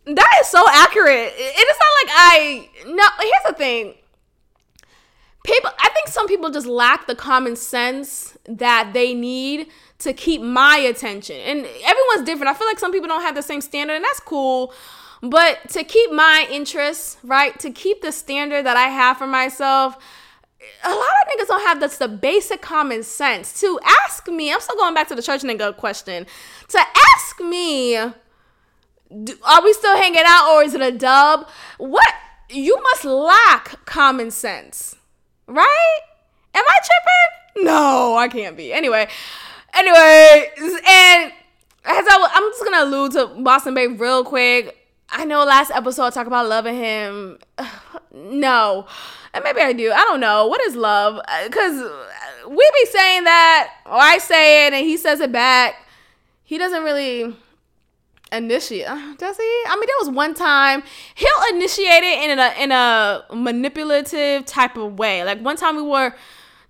that 0.07 0.39
is 0.41 0.49
so 0.49 0.65
accurate. 0.69 1.33
It 1.37 1.69
is 1.69 1.79
not 1.79 1.93
like 2.03 2.11
I 2.17 2.69
no 2.87 3.05
here's 3.21 3.43
the 3.47 3.53
thing. 3.55 3.95
People 5.45 5.71
i 5.79 5.89
think 5.91 6.09
some 6.09 6.27
people 6.27 6.51
just 6.51 6.67
lack 6.67 7.07
the 7.07 7.15
common 7.15 7.57
sense 7.57 8.37
that 8.47 8.91
they 8.93 9.15
need 9.15 9.69
to 9.99 10.13
keep 10.13 10.41
my 10.41 10.77
attention. 10.77 11.37
And 11.37 11.67
everyone's 11.85 12.25
different. 12.25 12.49
I 12.49 12.55
feel 12.55 12.67
like 12.67 12.79
some 12.79 12.93
people 12.93 13.09
don't 13.09 13.23
have 13.23 13.35
the 13.35 13.43
same 13.43 13.61
standard 13.61 13.95
and 13.95 14.05
that's 14.05 14.21
cool. 14.21 14.73
But 15.23 15.69
to 15.71 15.85
keep 15.85 16.11
my 16.13 16.47
interests 16.51 17.19
right 17.23 17.59
to 17.61 17.71
keep 17.71 18.01
the 18.01 18.11
standard 18.11 18.65
that 18.65 18.79
i 18.79 18.89
have 18.89 19.19
for 19.19 19.27
myself 19.27 19.99
a 20.83 20.89
lot 20.89 20.99
of 20.99 21.29
niggas 21.29 21.47
don't 21.47 21.61
have 21.63 21.79
that's 21.79 21.99
the 21.99 22.09
basic 22.09 22.63
common 22.63 23.03
sense 23.03 23.61
to 23.61 23.79
ask 23.85 24.29
me 24.29 24.53
i'm 24.53 24.61
still 24.61 24.77
going 24.77 24.95
back 24.95 25.09
to 25.09 25.15
the 25.15 25.23
church 25.23 25.43
nigga 25.43 25.77
question. 25.77 26.27
To 26.69 26.79
ask 26.79 27.41
me 27.41 27.99
do, 29.25 29.37
are 29.45 29.63
we 29.63 29.73
still 29.73 29.97
hanging 29.97 30.23
out 30.27 30.55
or 30.55 30.63
is 30.63 30.75
it 30.75 30.81
a 30.81 30.93
dub 30.93 31.49
what 31.79 32.15
you 32.49 32.81
must 32.83 33.05
lack 33.05 33.85
common 33.85 34.31
sense 34.31 34.97
Right? 35.51 35.99
Am 36.55 36.65
I 36.65 36.79
tripping? 36.85 37.65
No, 37.67 38.17
I 38.17 38.29
can't 38.29 38.57
be. 38.57 38.73
Anyway, 38.73 39.09
anyway, 39.75 40.51
and 40.57 41.33
as 41.85 42.07
I, 42.09 42.31
I'm 42.35 42.51
just 42.53 42.65
gonna 42.65 42.85
allude 42.85 43.13
to 43.13 43.27
Boston 43.43 43.75
Bay 43.75 43.89
real 43.89 44.23
quick. 44.23 44.77
I 45.11 45.25
know 45.25 45.45
last 45.45 45.73
episode 45.73 46.05
I 46.05 46.11
talked 46.11 46.29
about 46.29 46.49
loving 46.49 46.77
him. 46.77 47.39
no, 48.15 48.87
and 49.35 49.43
maybe 49.43 49.61
I 49.61 49.73
do. 49.73 49.91
I 49.91 50.03
don't 50.03 50.21
know 50.21 50.47
what 50.47 50.61
is 50.63 50.77
love 50.77 51.21
uh, 51.27 51.45
because 51.47 51.83
uh, 51.83 52.49
we 52.49 52.57
be 52.57 52.91
saying 52.91 53.25
that, 53.25 53.73
or 53.87 53.99
I 53.99 54.19
say 54.19 54.69
it 54.69 54.73
and 54.73 54.87
he 54.87 54.97
says 54.97 55.19
it 55.19 55.33
back. 55.33 55.75
He 56.45 56.59
doesn't 56.59 56.85
really 56.85 57.35
initiate 58.33 58.87
uh, 58.87 59.15
does 59.19 59.37
he 59.37 59.63
i 59.67 59.75
mean 59.75 59.87
there 59.87 59.97
was 60.01 60.11
one 60.11 60.35
time 60.35 60.83
he'll 61.15 61.55
initiate 61.55 62.03
it 62.03 62.31
in 62.31 62.39
a 62.39 62.55
in 62.59 62.73
a 62.73 63.25
manipulative 63.35 64.45
type 64.47 64.77
of 64.77 64.99
way. 64.99 65.25
Like 65.25 65.41
one 65.41 65.57
time 65.57 65.77
we 65.77 65.83
were 65.83 66.15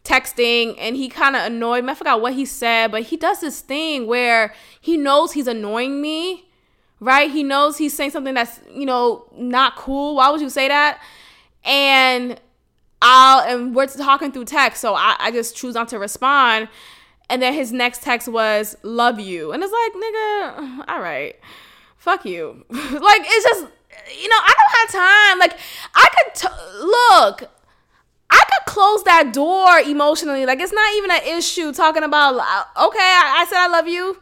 texting 0.05 0.77
and 0.79 0.97
he 0.97 1.09
kind 1.09 1.37
of 1.37 1.43
annoyed 1.43 1.85
me. 1.85 1.93
I 1.93 1.95
forgot 1.95 2.21
what 2.21 2.33
he 2.33 2.45
said 2.45 2.91
but 2.91 3.03
he 3.03 3.17
does 3.17 3.41
this 3.41 3.61
thing 3.61 4.07
where 4.07 4.55
he 4.81 4.97
knows 4.97 5.33
he's 5.33 5.47
annoying 5.47 6.01
me 6.01 6.47
right? 7.03 7.31
He 7.31 7.43
knows 7.43 7.79
he's 7.79 7.95
saying 7.95 8.11
something 8.11 8.35
that's 8.35 8.61
you 8.71 8.87
know 8.87 9.25
not 9.35 9.77
cool. 9.77 10.17
Why 10.17 10.31
would 10.31 10.41
you 10.41 10.51
say 10.51 10.69
that? 10.69 11.03
And 11.65 12.41
i'll 13.03 13.41
and 13.41 13.75
we're 13.75 13.87
talking 13.87 14.31
through 14.31 14.45
text 14.45 14.81
so 14.81 14.95
i, 14.95 15.17
I 15.19 15.31
just 15.31 15.57
choose 15.57 15.75
not 15.75 15.89
to 15.89 15.99
respond 15.99 16.69
and 17.31 17.41
then 17.41 17.55
his 17.55 17.73
next 17.73 18.03
text 18.03 18.29
was 18.29 18.77
"love 18.83 19.19
you," 19.19 19.53
and 19.53 19.63
it's 19.63 19.73
like, 19.73 20.03
nigga, 20.03 20.85
all 20.89 21.01
right, 21.01 21.37
fuck 21.97 22.25
you. 22.27 22.65
like 22.71 23.23
it's 23.25 23.45
just, 23.47 23.67
you 24.21 24.29
know, 24.29 24.37
I 24.37 24.55
don't 24.59 24.77
have 24.79 24.91
time. 24.93 25.39
Like 25.39 25.59
I 25.95 26.09
could 26.15 26.35
t- 26.35 26.85
look. 26.85 27.51
I 28.33 28.39
could 28.39 28.73
close 28.73 29.03
that 29.05 29.33
door 29.33 29.81
emotionally. 29.81 30.47
Like 30.47 30.61
it's 30.61 30.73
not 30.73 30.95
even 30.97 31.11
an 31.11 31.23
issue 31.39 31.73
talking 31.73 32.03
about. 32.03 32.37
Uh, 32.37 32.87
okay, 32.87 32.99
I, 33.01 33.39
I 33.41 33.47
said 33.49 33.59
I 33.59 33.69
love 33.69 33.89
you. 33.89 34.21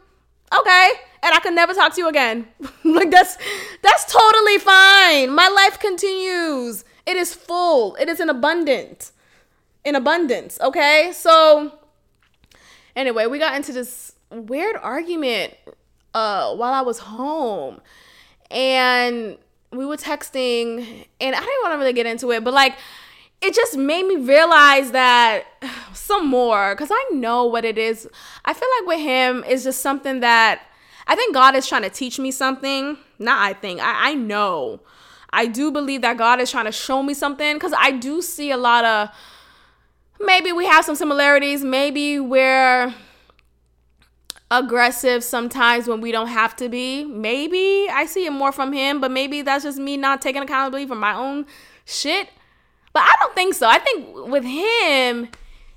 Okay, 0.57 0.89
and 1.21 1.33
I 1.33 1.39
can 1.41 1.53
never 1.53 1.73
talk 1.73 1.93
to 1.95 2.01
you 2.01 2.07
again. 2.07 2.47
like 2.83 3.11
that's 3.11 3.37
that's 3.83 4.11
totally 4.11 4.57
fine. 4.57 5.33
My 5.33 5.47
life 5.47 5.79
continues. 5.79 6.85
It 7.05 7.17
is 7.17 7.33
full. 7.33 7.95
It 7.95 8.09
is 8.09 8.19
in 8.19 8.29
abundance. 8.29 9.13
In 9.85 9.95
abundance. 9.95 10.59
Okay, 10.61 11.11
so 11.13 11.79
Anyway, 12.95 13.25
we 13.25 13.39
got 13.39 13.55
into 13.55 13.71
this 13.71 14.13
weird 14.31 14.75
argument 14.77 15.55
uh, 16.13 16.55
while 16.55 16.73
I 16.73 16.81
was 16.81 16.99
home. 16.99 17.81
And 18.51 19.37
we 19.71 19.85
were 19.85 19.97
texting, 19.97 21.05
and 21.21 21.35
I 21.35 21.39
didn't 21.39 21.61
want 21.61 21.73
to 21.73 21.77
really 21.77 21.93
get 21.93 22.05
into 22.05 22.31
it, 22.31 22.43
but 22.43 22.53
like, 22.53 22.75
it 23.41 23.53
just 23.53 23.77
made 23.77 24.05
me 24.05 24.17
realize 24.17 24.91
that 24.91 25.45
some 25.93 26.27
more 26.27 26.75
because 26.75 26.89
I 26.91 27.09
know 27.13 27.45
what 27.45 27.65
it 27.65 27.77
is. 27.77 28.07
I 28.45 28.53
feel 28.53 28.67
like 28.79 28.87
with 28.87 28.99
him 28.99 29.43
is 29.45 29.63
just 29.63 29.81
something 29.81 30.19
that 30.21 30.61
I 31.07 31.15
think 31.15 31.33
God 31.33 31.55
is 31.55 31.67
trying 31.67 31.83
to 31.83 31.89
teach 31.89 32.19
me 32.19 32.31
something. 32.31 32.97
Not 33.17 33.39
I 33.39 33.53
think, 33.53 33.79
I, 33.79 34.11
I 34.11 34.13
know. 34.13 34.81
I 35.31 35.45
do 35.45 35.71
believe 35.71 36.01
that 36.01 36.17
God 36.17 36.39
is 36.39 36.49
trying 36.49 36.65
to 36.65 36.71
show 36.71 37.03
me 37.03 37.13
something 37.13 37.55
because 37.55 37.73
I 37.77 37.91
do 37.91 38.21
see 38.21 38.51
a 38.51 38.57
lot 38.57 38.83
of 38.83 39.09
maybe 40.19 40.51
we 40.51 40.65
have 40.65 40.85
some 40.85 40.95
similarities. 40.95 41.63
Maybe 41.63 42.19
we're 42.19 42.93
aggressive 44.51 45.23
sometimes 45.23 45.87
when 45.87 46.01
we 46.01 46.11
don't 46.11 46.27
have 46.27 46.55
to 46.57 46.69
be. 46.69 47.05
Maybe 47.05 47.87
I 47.91 48.05
see 48.05 48.25
it 48.25 48.31
more 48.31 48.51
from 48.51 48.73
him, 48.73 48.99
but 48.99 49.11
maybe 49.11 49.41
that's 49.41 49.63
just 49.63 49.77
me 49.77 49.97
not 49.97 50.21
taking 50.21 50.41
accountability 50.41 50.87
for 50.87 50.95
my 50.95 51.13
own 51.13 51.45
shit. 51.85 52.29
But 52.93 53.03
I 53.03 53.13
don't 53.19 53.35
think 53.35 53.53
so. 53.53 53.67
I 53.67 53.79
think 53.79 54.27
with 54.27 54.43
him, 54.43 55.29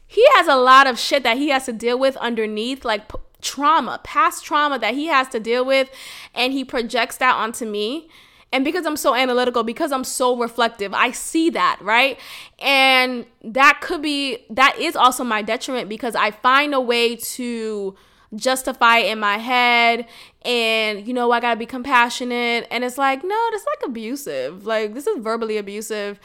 he 0.07 0.27
has 0.35 0.47
a 0.47 0.57
lot 0.57 0.87
of 0.87 0.99
shit 0.99 1.23
that 1.23 1.37
he 1.37 1.49
has 1.49 1.67
to 1.67 1.73
deal 1.73 1.99
with 1.99 2.17
underneath, 2.17 2.85
like 2.85 3.11
trauma, 3.43 4.01
past 4.05 4.45
trauma 4.45 4.79
that 4.79 4.95
he 4.95 5.07
has 5.07 5.29
to 5.29 5.41
deal 5.41 5.65
with, 5.65 5.91
and 6.35 6.53
he 6.53 6.65
projects 6.65 7.17
that 7.19 7.35
onto 7.35 7.67
me. 7.67 8.09
And 8.53 8.65
because 8.65 8.85
I'm 8.85 8.99
so 8.99 9.15
analytical, 9.15 9.63
because 9.63 9.93
I'm 9.93 10.05
so 10.05 10.37
reflective, 10.37 10.93
I 10.93 11.11
see 11.11 11.49
that, 11.51 11.79
right? 11.81 12.19
And 12.59 13.25
that 13.43 13.81
could 13.81 14.03
be, 14.03 14.45
that 14.51 14.79
is 14.79 14.95
also 14.95 15.25
my 15.25 15.41
detriment 15.41 15.89
because 15.89 16.15
I 16.15 16.31
find 16.31 16.75
a 16.75 16.81
way 16.81 17.17
to 17.17 17.97
justify 18.35 18.99
it 18.99 19.13
in 19.13 19.19
my 19.21 19.37
head 19.37 20.07
and 20.45 21.07
you 21.07 21.13
know 21.13 21.31
i 21.33 21.41
gotta 21.41 21.59
be 21.59 21.67
compassionate. 21.67 22.67
And 22.71 22.85
it's 22.85 22.99
like 22.99 23.23
no 23.23 23.49
that's 23.51 23.67
like 23.67 23.89
abusive. 23.89 24.67
Like 24.67 24.95
this 24.95 25.07
is 25.07 25.23
verbally 25.23 25.59
abusive. 25.59 26.19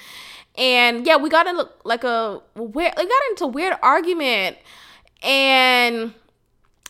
And 0.58 1.06
yeah 1.06 1.18
we 1.18 1.30
got 1.30 1.48
into 1.48 1.70
like 1.84 2.04
a 2.04 2.42
weird 2.56 2.94
we 2.98 3.04
got 3.04 3.22
into 3.30 3.48
weird 3.48 3.78
argument. 3.82 4.58
And 5.22 6.14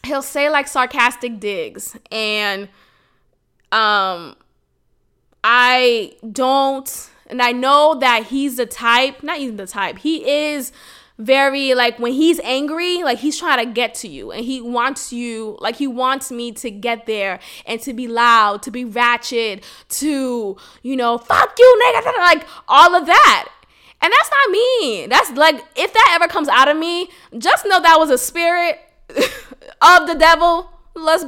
he'll 0.06 0.22
say 0.22 0.50
like 0.50 0.68
sarcastic 0.68 1.40
digs. 1.40 1.98
And 2.12 2.70
um 3.72 4.36
I 5.50 6.12
don't 6.30 7.10
and 7.28 7.42
I 7.42 7.54
know 7.54 7.96
that 8.00 8.26
he's 8.26 8.58
the 8.58 8.66
type, 8.66 9.24
not 9.24 9.40
even 9.40 9.56
the 9.56 9.66
type. 9.66 10.00
He 10.00 10.30
is 10.30 10.74
very 11.18 11.74
like 11.74 11.98
when 12.00 12.12
he's 12.12 12.42
angry, 12.42 13.02
like 13.02 13.20
he's 13.20 13.40
trying 13.40 13.66
to 13.66 13.72
get 13.72 13.96
to 13.96 14.10
you 14.10 14.32
and 14.32 14.44
he 14.44 14.60
wants 14.60 15.14
you, 15.14 15.58
like 15.62 15.78
he 15.78 15.88
wants 15.88 16.32
me 16.32 16.52
to 16.52 16.70
get 16.70 17.06
there 17.06 17.40
and 17.66 17.80
to 17.82 17.94
be 17.94 18.10
loud, 18.10 18.62
to 18.64 18.72
be 18.72 18.84
ratchet, 18.84 19.64
to, 19.88 20.58
you 20.84 20.96
know, 20.98 21.18
fuck 21.18 21.56
you, 21.58 21.82
nigga, 21.86 22.06
like 22.18 22.46
all 22.68 22.94
of 22.94 23.06
that. 23.06 23.48
And 24.02 24.12
that's 24.12 24.30
not 24.30 24.52
me. 24.52 25.08
That's 25.08 25.32
like, 25.32 25.64
if 25.78 25.94
that 25.94 26.12
ever 26.14 26.28
comes 26.28 26.50
out 26.50 26.68
of 26.68 26.76
me, 26.76 27.10
just 27.38 27.66
know 27.66 27.82
that 27.82 27.98
was 27.98 28.10
a 28.10 28.18
spirit 28.18 28.80
of 29.10 30.08
the 30.08 30.16
devil. 30.20 30.70
Let's 30.94 31.24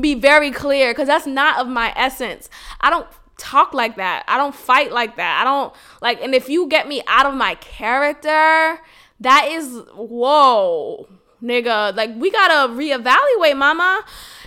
be 0.00 0.14
very 0.14 0.52
clear 0.52 0.92
because 0.92 1.08
that's 1.08 1.26
not 1.26 1.58
of 1.58 1.66
my 1.66 1.92
essence. 1.96 2.48
I 2.80 2.90
don't 2.90 3.08
talk 3.36 3.74
like 3.74 3.96
that. 3.96 4.24
I 4.28 4.36
don't 4.36 4.54
fight 4.54 4.92
like 4.92 5.16
that. 5.16 5.40
I 5.40 5.44
don't 5.44 5.72
like, 6.00 6.22
and 6.22 6.34
if 6.34 6.48
you 6.48 6.68
get 6.68 6.88
me 6.88 7.02
out 7.06 7.26
of 7.26 7.34
my 7.34 7.54
character, 7.56 8.80
that 9.20 9.48
is, 9.50 9.80
whoa, 9.94 11.08
nigga. 11.42 11.94
Like, 11.96 12.10
we 12.16 12.30
gotta 12.30 12.72
reevaluate, 12.72 13.56
mama. 13.56 14.04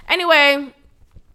Anyway, 0.07 0.73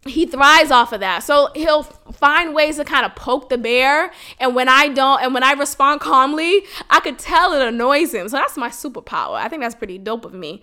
he 0.05 0.27
thrives 0.27 0.71
off 0.71 0.93
of 0.93 1.01
that. 1.01 1.23
So 1.23 1.51
he'll 1.55 1.85
find 1.85 2.55
ways 2.55 2.77
to 2.77 2.85
kind 2.85 3.07
of 3.07 3.15
poke 3.15 3.49
the 3.49 3.59
bear. 3.59 4.13
And 4.39 4.55
when 4.55 4.69
I 4.69 4.89
don't, 4.89 5.23
and 5.23 5.33
when 5.33 5.45
I 5.45 5.53
respond 5.53 6.01
calmly, 6.01 6.65
I 6.91 7.01
could 7.01 7.19
tell 7.19 7.53
it 7.53 7.63
annoys 7.63 8.13
him. 8.13 8.29
So 8.29 8.37
that's 8.37 8.57
my 8.57 8.69
superpower. 8.69 9.35
I 9.35 9.49
think 9.49 9.63
that's 9.63 9.75
pretty 9.75 9.99
dope 9.99 10.25
of 10.25 10.35
me. 10.35 10.63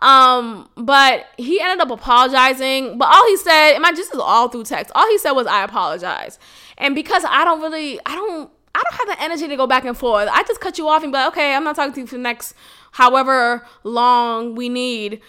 Um, 0.00 0.68
but 0.76 1.26
he 1.36 1.60
ended 1.60 1.80
up 1.80 1.90
apologizing. 1.90 2.98
But 2.98 3.08
all 3.12 3.26
he 3.26 3.36
said, 3.36 3.72
and 3.72 3.82
my 3.82 3.92
just 3.92 4.14
is 4.14 4.20
all 4.20 4.48
through 4.48 4.64
text. 4.64 4.92
All 4.94 5.08
he 5.08 5.18
said 5.18 5.32
was, 5.32 5.46
"I 5.46 5.64
apologize." 5.64 6.38
And 6.76 6.94
because 6.94 7.24
I 7.28 7.44
don't 7.44 7.60
really, 7.60 7.98
I 8.06 8.14
don't, 8.14 8.50
I 8.74 8.82
don't 8.82 9.08
have 9.08 9.18
the 9.18 9.24
energy 9.24 9.48
to 9.48 9.56
go 9.56 9.66
back 9.66 9.84
and 9.84 9.96
forth. 9.96 10.28
I 10.30 10.42
just 10.44 10.60
cut 10.60 10.78
you 10.78 10.88
off 10.88 11.02
and 11.02 11.12
be 11.12 11.18
like, 11.18 11.28
"Okay, 11.28 11.54
I'm 11.54 11.64
not 11.64 11.76
talking 11.76 11.92
to 11.94 12.00
you 12.00 12.06
for 12.06 12.16
the 12.16 12.22
next 12.22 12.54
however 12.92 13.66
long 13.82 14.54
we 14.54 14.68
need." 14.68 15.20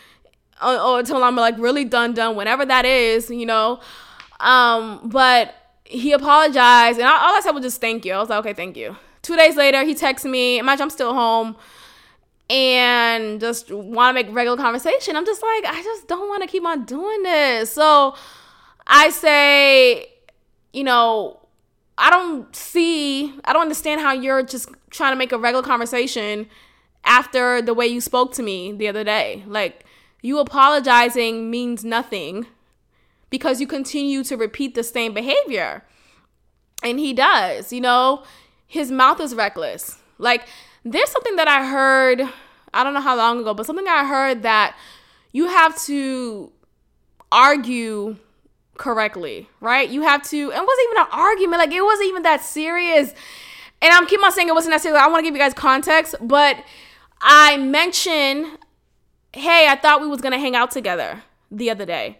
Or, 0.61 0.77
or 0.77 0.99
until 0.99 1.23
I'm 1.23 1.37
like 1.37 1.57
really 1.57 1.85
done, 1.85 2.13
done, 2.13 2.35
whenever 2.35 2.65
that 2.65 2.85
is, 2.85 3.29
you 3.29 3.45
know. 3.45 3.79
Um, 4.41 5.09
but 5.09 5.55
he 5.85 6.11
apologized, 6.11 6.99
and 6.99 7.07
all 7.07 7.35
I 7.35 7.39
said 7.41 7.51
was 7.51 7.63
just 7.63 7.81
thank 7.81 8.05
you. 8.05 8.13
I 8.13 8.19
was 8.19 8.29
like, 8.29 8.39
okay, 8.39 8.53
thank 8.53 8.77
you. 8.77 8.95
Two 9.21 9.35
days 9.35 9.55
later, 9.55 9.83
he 9.83 9.95
texts 9.95 10.27
me. 10.27 10.59
Imagine 10.59 10.83
I'm 10.83 10.89
still 10.89 11.13
home 11.13 11.55
and 12.49 13.39
just 13.39 13.71
want 13.71 14.09
to 14.09 14.23
make 14.23 14.33
regular 14.33 14.57
conversation. 14.57 15.15
I'm 15.15 15.25
just 15.25 15.41
like, 15.41 15.65
I 15.65 15.81
just 15.83 16.07
don't 16.07 16.27
want 16.27 16.41
to 16.41 16.47
keep 16.47 16.65
on 16.65 16.85
doing 16.85 17.23
this. 17.23 17.71
So 17.71 18.15
I 18.87 19.09
say, 19.11 20.07
you 20.73 20.83
know, 20.83 21.39
I 21.97 22.09
don't 22.09 22.53
see, 22.55 23.33
I 23.45 23.53
don't 23.53 23.63
understand 23.63 24.01
how 24.01 24.13
you're 24.13 24.41
just 24.41 24.69
trying 24.89 25.11
to 25.11 25.17
make 25.17 25.31
a 25.31 25.37
regular 25.37 25.63
conversation 25.63 26.47
after 27.03 27.61
the 27.61 27.73
way 27.73 27.87
you 27.87 28.01
spoke 28.01 28.33
to 28.33 28.43
me 28.43 28.71
the 28.71 28.87
other 28.87 29.03
day. 29.03 29.43
Like, 29.45 29.85
you 30.21 30.39
apologizing 30.39 31.49
means 31.51 31.85
nothing 31.85 32.47
because 33.29 33.61
you 33.61 33.67
continue 33.67 34.23
to 34.23 34.35
repeat 34.35 34.75
the 34.75 34.83
same 34.83 35.13
behavior. 35.13 35.83
And 36.81 36.99
he 36.99 37.13
does, 37.13 37.71
you 37.71 37.81
know, 37.81 38.23
his 38.65 38.91
mouth 38.91 39.19
is 39.19 39.35
reckless. 39.35 39.97
Like, 40.17 40.47
there's 40.91 41.09
something 41.09 41.35
that 41.35 41.47
I 41.47 41.65
heard, 41.65 42.21
I 42.73 42.83
don't 42.83 42.93
know 42.93 43.01
how 43.01 43.15
long 43.15 43.39
ago, 43.39 43.53
but 43.53 43.65
something 43.65 43.87
I 43.87 44.05
heard 44.05 44.43
that 44.43 44.75
you 45.31 45.47
have 45.47 45.79
to 45.83 46.51
argue 47.31 48.17
correctly, 48.77 49.47
right? 49.59 49.87
You 49.87 50.01
have 50.01 50.23
to, 50.29 50.37
it 50.37 50.47
wasn't 50.47 50.87
even 50.91 51.03
an 51.03 51.07
argument, 51.11 51.59
like 51.59 51.71
it 51.71 51.83
wasn't 51.83 52.09
even 52.09 52.23
that 52.23 52.41
serious. 52.41 53.13
And 53.81 53.93
I'm 53.93 54.07
keep 54.07 54.23
on 54.23 54.31
saying 54.31 54.49
it 54.49 54.55
wasn't 54.55 54.73
that 54.73 54.81
serious. 54.81 54.99
I 54.99 55.07
want 55.07 55.19
to 55.19 55.23
give 55.23 55.35
you 55.35 55.41
guys 55.41 55.53
context, 55.53 56.15
but 56.21 56.57
I 57.21 57.57
mentioned, 57.57 58.47
hey, 59.33 59.67
I 59.69 59.75
thought 59.75 60.01
we 60.01 60.07
was 60.07 60.21
gonna 60.21 60.39
hang 60.39 60.55
out 60.55 60.71
together 60.71 61.21
the 61.51 61.69
other 61.69 61.85
day. 61.85 62.17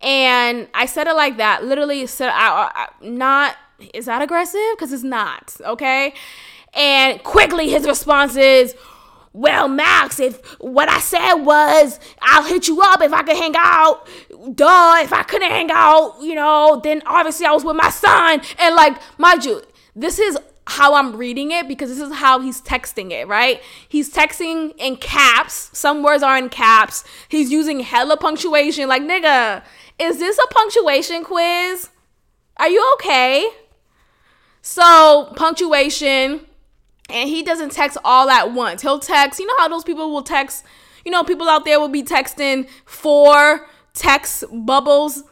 And 0.00 0.68
I 0.74 0.86
said 0.86 1.06
it 1.06 1.14
like 1.14 1.36
that, 1.36 1.64
literally 1.64 2.06
said, 2.06 2.30
I, 2.30 2.70
I, 2.74 2.88
not, 3.06 3.56
is 3.92 4.06
that 4.06 4.22
aggressive? 4.22 4.60
Because 4.72 4.92
it's 4.92 5.02
not, 5.02 5.56
okay? 5.60 6.14
And 6.74 7.22
quickly 7.22 7.68
his 7.68 7.86
response 7.86 8.36
is, 8.36 8.74
well, 9.32 9.68
Max, 9.68 10.18
if 10.18 10.44
what 10.60 10.88
I 10.88 10.98
said 10.98 11.34
was 11.34 12.00
I'll 12.20 12.44
hit 12.44 12.66
you 12.66 12.80
up 12.82 13.00
if 13.00 13.12
I 13.12 13.22
could 13.22 13.36
hang 13.36 13.54
out, 13.56 14.06
duh, 14.54 14.96
if 15.02 15.12
I 15.12 15.22
couldn't 15.22 15.50
hang 15.50 15.70
out, 15.70 16.16
you 16.20 16.34
know, 16.34 16.80
then 16.82 17.02
obviously 17.06 17.46
I 17.46 17.52
was 17.52 17.64
with 17.64 17.76
my 17.76 17.90
son. 17.90 18.40
And 18.58 18.74
like, 18.74 18.96
mind 19.18 19.44
you, 19.44 19.62
this 19.94 20.18
is 20.18 20.36
how 20.66 20.94
I'm 20.94 21.16
reading 21.16 21.50
it 21.50 21.66
because 21.66 21.90
this 21.90 22.00
is 22.00 22.14
how 22.14 22.40
he's 22.40 22.60
texting 22.60 23.10
it, 23.10 23.26
right? 23.26 23.60
He's 23.88 24.12
texting 24.12 24.72
in 24.78 24.96
caps. 24.96 25.70
Some 25.76 26.02
words 26.02 26.22
are 26.22 26.38
in 26.38 26.48
caps. 26.48 27.04
He's 27.28 27.50
using 27.50 27.80
hella 27.80 28.16
punctuation. 28.16 28.88
Like, 28.88 29.02
nigga, 29.02 29.62
is 29.98 30.18
this 30.18 30.38
a 30.38 30.46
punctuation 30.52 31.24
quiz? 31.24 31.88
Are 32.56 32.68
you 32.68 32.88
okay? 32.94 33.48
So, 34.62 35.32
punctuation 35.36 36.46
and 37.10 37.28
he 37.28 37.42
doesn't 37.42 37.72
text 37.72 37.98
all 38.04 38.30
at 38.30 38.52
once. 38.52 38.82
He'll 38.82 38.98
text, 38.98 39.38
you 39.38 39.46
know 39.46 39.54
how 39.58 39.68
those 39.68 39.84
people 39.84 40.10
will 40.10 40.22
text, 40.22 40.64
you 41.04 41.10
know, 41.10 41.24
people 41.24 41.48
out 41.48 41.64
there 41.64 41.80
will 41.80 41.88
be 41.88 42.02
texting 42.02 42.68
four 42.84 43.66
text 43.94 44.44
bubbles 44.52 45.24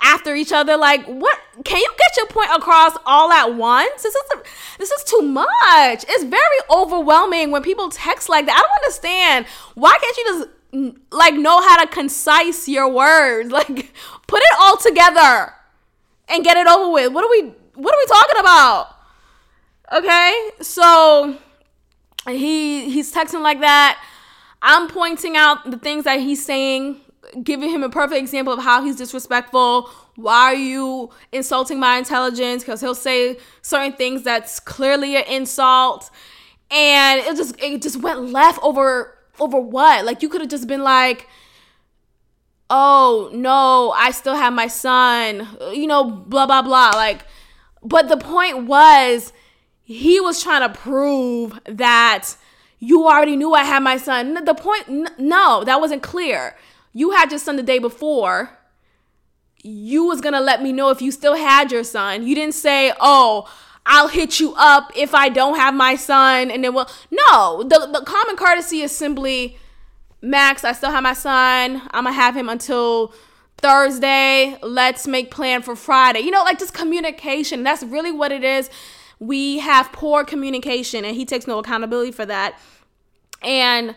after 0.00 0.34
each 0.34 0.52
other 0.52 0.76
like 0.76 1.04
what? 1.06 1.38
Can 1.64 1.78
you 1.78 1.94
get 1.98 2.16
your 2.16 2.26
point 2.26 2.50
across 2.54 2.96
all 3.06 3.32
at 3.32 3.54
once? 3.54 4.02
This 4.02 4.14
is 4.14 4.30
a, 4.34 4.42
this 4.78 4.90
is 4.90 5.04
too 5.04 5.22
much. 5.22 6.04
It's 6.08 6.24
very 6.24 6.58
overwhelming 6.70 7.50
when 7.50 7.62
people 7.62 7.88
text 7.90 8.28
like 8.28 8.46
that. 8.46 8.54
I 8.54 8.60
don't 8.60 8.84
understand. 8.84 9.46
Why 9.74 9.96
can't 10.00 10.16
you 10.16 10.24
just 10.26 10.98
like 11.12 11.34
know 11.34 11.60
how 11.60 11.82
to 11.82 11.86
concise 11.86 12.68
your 12.68 12.88
words? 12.88 13.50
Like 13.54 13.92
put 14.26 14.42
it 14.42 14.58
all 14.60 14.76
together 14.76 15.52
and 16.28 16.44
get 16.44 16.56
it 16.56 16.66
over 16.66 16.90
with. 16.90 17.12
What 17.12 17.24
are 17.24 17.30
we 17.30 17.52
what 17.74 17.94
are 17.94 17.98
we 17.98 18.06
talking 18.06 18.40
about 18.40 18.93
Okay, 19.92 20.50
so 20.60 21.36
he 22.26 22.90
he's 22.90 23.12
texting 23.12 23.42
like 23.42 23.60
that. 23.60 24.02
I'm 24.62 24.88
pointing 24.88 25.36
out 25.36 25.70
the 25.70 25.76
things 25.76 26.04
that 26.04 26.20
he's 26.20 26.44
saying, 26.44 27.00
giving 27.42 27.68
him 27.68 27.82
a 27.82 27.90
perfect 27.90 28.18
example 28.18 28.54
of 28.54 28.60
how 28.60 28.82
he's 28.82 28.96
disrespectful. 28.96 29.90
Why 30.16 30.44
are 30.44 30.54
you 30.54 31.10
insulting 31.32 31.78
my 31.78 31.98
intelligence? 31.98 32.62
Because 32.62 32.80
he'll 32.80 32.94
say 32.94 33.36
certain 33.60 33.92
things 33.92 34.22
that's 34.22 34.58
clearly 34.58 35.16
an 35.16 35.24
insult, 35.24 36.10
and 36.70 37.20
it 37.20 37.36
just 37.36 37.60
it 37.62 37.82
just 37.82 38.00
went 38.00 38.30
left 38.30 38.60
over 38.62 39.18
over 39.38 39.60
what? 39.60 40.06
Like 40.06 40.22
you 40.22 40.30
could 40.30 40.40
have 40.40 40.50
just 40.50 40.66
been 40.66 40.82
like, 40.82 41.28
"Oh 42.70 43.28
no, 43.34 43.90
I 43.90 44.12
still 44.12 44.36
have 44.36 44.54
my 44.54 44.68
son," 44.68 45.46
you 45.72 45.86
know, 45.86 46.04
blah 46.04 46.46
blah 46.46 46.62
blah. 46.62 46.90
Like, 46.94 47.26
but 47.82 48.08
the 48.08 48.16
point 48.16 48.64
was 48.64 49.32
he 49.84 50.18
was 50.18 50.42
trying 50.42 50.66
to 50.66 50.78
prove 50.78 51.58
that 51.66 52.36
you 52.78 53.06
already 53.06 53.36
knew 53.36 53.52
I 53.52 53.64
had 53.64 53.82
my 53.82 53.98
son. 53.98 54.44
The 54.44 54.54
point, 54.54 55.18
no, 55.18 55.62
that 55.64 55.80
wasn't 55.80 56.02
clear. 56.02 56.56
You 56.92 57.12
had 57.12 57.30
your 57.30 57.38
son 57.38 57.56
the 57.56 57.62
day 57.62 57.78
before. 57.78 58.58
You 59.62 60.04
was 60.04 60.20
gonna 60.20 60.40
let 60.40 60.62
me 60.62 60.72
know 60.72 60.90
if 60.90 61.02
you 61.02 61.10
still 61.10 61.34
had 61.34 61.70
your 61.70 61.84
son. 61.84 62.26
You 62.26 62.34
didn't 62.34 62.54
say, 62.54 62.92
oh, 62.98 63.50
I'll 63.86 64.08
hit 64.08 64.40
you 64.40 64.54
up 64.56 64.90
if 64.96 65.14
I 65.14 65.28
don't 65.28 65.56
have 65.56 65.74
my 65.74 65.96
son, 65.96 66.50
and 66.50 66.64
then 66.64 66.72
well, 66.72 66.90
no. 67.10 67.62
The 67.62 67.88
the 67.92 68.02
common 68.06 68.36
courtesy 68.36 68.80
is 68.80 68.92
simply, 68.92 69.58
Max, 70.22 70.64
I 70.64 70.72
still 70.72 70.90
have 70.90 71.02
my 71.02 71.12
son. 71.12 71.82
I'm 71.90 72.04
gonna 72.04 72.12
have 72.12 72.36
him 72.36 72.48
until 72.48 73.14
Thursday. 73.58 74.56
Let's 74.62 75.06
make 75.06 75.30
plan 75.30 75.62
for 75.62 75.76
Friday. 75.76 76.20
You 76.20 76.30
know, 76.30 76.42
like 76.42 76.58
just 76.58 76.74
communication. 76.74 77.62
That's 77.62 77.82
really 77.82 78.12
what 78.12 78.32
it 78.32 78.44
is 78.44 78.70
we 79.26 79.58
have 79.58 79.92
poor 79.92 80.24
communication 80.24 81.04
and 81.04 81.16
he 81.16 81.24
takes 81.24 81.46
no 81.46 81.58
accountability 81.58 82.12
for 82.12 82.26
that. 82.26 82.58
And 83.42 83.94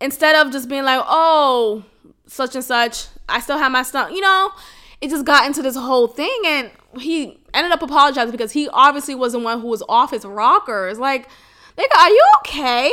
instead 0.00 0.36
of 0.36 0.52
just 0.52 0.68
being 0.68 0.84
like, 0.84 1.02
oh, 1.06 1.84
such 2.26 2.54
and 2.54 2.64
such. 2.64 3.06
I 3.28 3.40
still 3.40 3.58
have 3.58 3.72
my 3.72 3.82
stuff. 3.82 4.10
You 4.10 4.20
know, 4.20 4.52
it 5.00 5.10
just 5.10 5.24
got 5.24 5.46
into 5.46 5.62
this 5.62 5.76
whole 5.76 6.06
thing, 6.06 6.38
and 6.46 6.70
he 6.98 7.38
ended 7.52 7.72
up 7.72 7.82
apologizing 7.82 8.32
because 8.32 8.52
he 8.52 8.68
obviously 8.68 9.14
was 9.14 9.32
the 9.32 9.38
one 9.38 9.60
who 9.60 9.68
was 9.68 9.82
off 9.88 10.10
his 10.10 10.24
rockers. 10.24 10.98
Like, 10.98 11.28
nigga, 11.76 11.96
are 11.96 12.10
you 12.10 12.24
okay? 12.38 12.92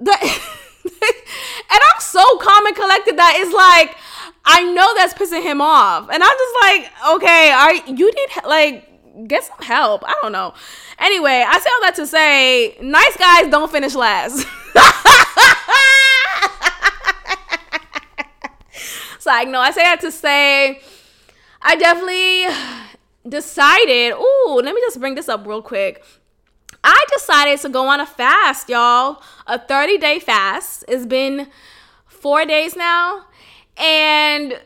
That, 0.00 0.22
and 0.84 1.80
I'm 1.82 2.00
so 2.00 2.22
calm 2.38 2.66
and 2.66 2.76
collected 2.76 3.16
that 3.16 3.34
it's 3.38 3.52
like 3.54 3.96
I 4.44 4.62
know 4.62 4.94
that's 4.94 5.14
pissing 5.14 5.42
him 5.42 5.60
off, 5.60 6.08
and 6.10 6.22
I'm 6.22 6.36
just 6.36 6.56
like, 6.62 6.92
okay, 7.16 7.50
are 7.50 7.74
you 7.74 8.06
need 8.06 8.46
like 8.46 8.87
get 9.26 9.44
some 9.44 9.58
help? 9.60 10.02
I 10.06 10.14
don't 10.22 10.32
know. 10.32 10.54
Anyway, 10.98 11.44
I 11.46 11.58
say 11.58 11.70
all 11.74 11.80
that 11.82 11.94
to 11.96 12.06
say, 12.06 12.76
nice 12.80 13.16
guys 13.16 13.50
don't 13.50 13.70
finish 13.70 13.94
last. 13.94 14.46
so 19.18 19.30
like, 19.30 19.48
no, 19.48 19.60
I 19.60 19.70
say 19.72 19.82
that 19.82 20.00
to 20.02 20.12
say, 20.12 20.80
I 21.60 21.76
definitely 21.76 22.46
decided. 23.28 24.14
Ooh, 24.14 24.60
let 24.62 24.74
me 24.74 24.80
just 24.80 25.00
bring 25.00 25.14
this 25.14 25.28
up 25.28 25.46
real 25.46 25.62
quick. 25.62 26.04
I 26.84 27.04
decided 27.12 27.60
to 27.60 27.68
go 27.68 27.88
on 27.88 28.00
a 28.00 28.06
fast, 28.06 28.68
y'all. 28.68 29.22
A 29.46 29.58
30 29.58 29.98
day 29.98 30.18
fast. 30.18 30.84
It's 30.88 31.06
been 31.06 31.48
four 32.06 32.44
days 32.44 32.76
now. 32.76 33.24
And 33.76 34.58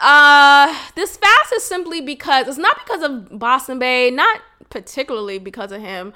uh 0.00 0.76
this 0.94 1.16
fast 1.16 1.52
is 1.54 1.64
simply 1.64 2.00
because 2.00 2.48
it's 2.48 2.58
not 2.58 2.78
because 2.78 3.02
of 3.02 3.38
Boston 3.38 3.78
Bay, 3.78 4.10
not 4.10 4.40
particularly 4.70 5.38
because 5.38 5.72
of 5.72 5.80
him, 5.80 6.12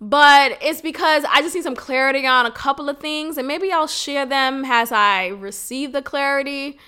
but 0.00 0.56
it's 0.60 0.80
because 0.80 1.24
I 1.28 1.42
just 1.42 1.54
need 1.54 1.64
some 1.64 1.74
clarity 1.74 2.26
on 2.26 2.46
a 2.46 2.50
couple 2.50 2.88
of 2.88 2.98
things, 2.98 3.36
and 3.36 3.48
maybe 3.48 3.72
I'll 3.72 3.86
share 3.86 4.26
them 4.26 4.64
as 4.64 4.92
I 4.92 5.28
receive 5.28 5.92
the 5.92 6.02
clarity. 6.02 6.78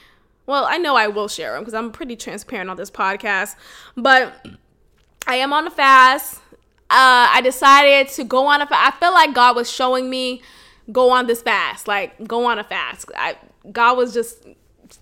Well, 0.47 0.65
I 0.69 0.79
know 0.79 0.97
I 0.97 1.09
will 1.09 1.29
share 1.29 1.53
them 1.55 1.63
because 1.63 1.75
I'm 1.75 1.93
pretty 1.93 2.17
transparent 2.17 2.71
on 2.71 2.77
this 2.77 2.91
podcast, 2.91 3.57
but 3.97 4.47
I 5.27 5.37
am 5.37 5.53
on 5.53 5.67
a 5.67 5.71
fast. 5.71 6.37
Uh, 6.89 7.31
I 7.31 7.41
decided 7.43 8.09
to 8.15 8.25
go 8.25 8.47
on 8.47 8.61
a 8.63 8.67
fast. 8.67 8.97
I 8.97 8.99
feel 8.99 9.13
like 9.13 9.33
God 9.35 9.55
was 9.57 9.71
showing 9.71 10.11
me 10.11 10.43
go 10.91 11.11
on 11.11 11.27
this 11.27 11.43
fast, 11.43 11.87
like 11.87 12.27
go 12.27 12.47
on 12.47 12.59
a 12.59 12.65
fast. 12.65 13.11
I, 13.17 13.37
God 13.71 13.97
was 13.97 14.13
just 14.13 14.45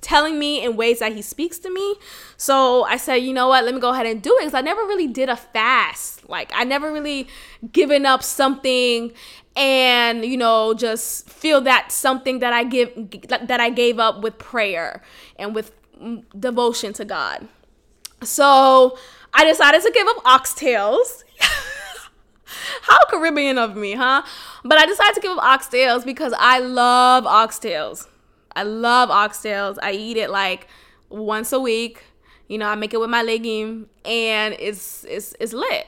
telling 0.00 0.38
me 0.38 0.62
in 0.64 0.76
ways 0.76 0.98
that 1.00 1.12
he 1.12 1.22
speaks 1.22 1.58
to 1.58 1.70
me. 1.70 1.96
So 2.36 2.84
I 2.84 2.96
said, 2.96 3.16
you 3.16 3.32
know 3.32 3.48
what, 3.48 3.64
let 3.64 3.74
me 3.74 3.80
go 3.80 3.90
ahead 3.90 4.06
and 4.06 4.22
do 4.22 4.34
it 4.36 4.40
because 4.40 4.54
I 4.54 4.60
never 4.60 4.82
really 4.82 5.06
did 5.06 5.28
a 5.28 5.36
fast. 5.36 6.28
Like 6.28 6.52
I 6.54 6.64
never 6.64 6.92
really 6.92 7.28
given 7.72 8.06
up 8.06 8.22
something 8.22 9.12
and 9.56 10.24
you 10.24 10.36
know 10.36 10.72
just 10.72 11.28
feel 11.28 11.60
that 11.62 11.90
something 11.90 12.38
that 12.38 12.52
I 12.52 12.62
give 12.62 12.92
that 13.30 13.60
I 13.60 13.70
gave 13.70 13.98
up 13.98 14.22
with 14.22 14.38
prayer 14.38 15.02
and 15.36 15.54
with 15.54 15.72
devotion 16.38 16.92
to 16.94 17.04
God. 17.04 17.48
So 18.22 18.96
I 19.34 19.44
decided 19.44 19.82
to 19.82 19.90
give 19.90 20.06
up 20.06 20.24
oxtails. 20.24 21.24
How 22.82 22.98
Caribbean 23.10 23.58
of 23.58 23.76
me, 23.76 23.92
huh? 23.92 24.22
But 24.64 24.78
I 24.78 24.86
decided 24.86 25.14
to 25.16 25.20
give 25.20 25.36
up 25.36 25.60
oxtails 25.60 26.04
because 26.04 26.32
I 26.38 26.60
love 26.60 27.24
oxtails. 27.24 28.06
I 28.58 28.64
love 28.64 29.08
oxtails. 29.08 29.78
I 29.80 29.92
eat 29.92 30.16
it 30.16 30.30
like 30.30 30.66
once 31.10 31.52
a 31.52 31.60
week. 31.60 32.02
You 32.48 32.58
know, 32.58 32.66
I 32.66 32.74
make 32.74 32.92
it 32.92 32.98
with 32.98 33.10
my 33.10 33.22
legume 33.22 33.88
and 34.04 34.56
it's 34.58 35.04
it's 35.04 35.34
it's 35.38 35.52
lit. 35.52 35.86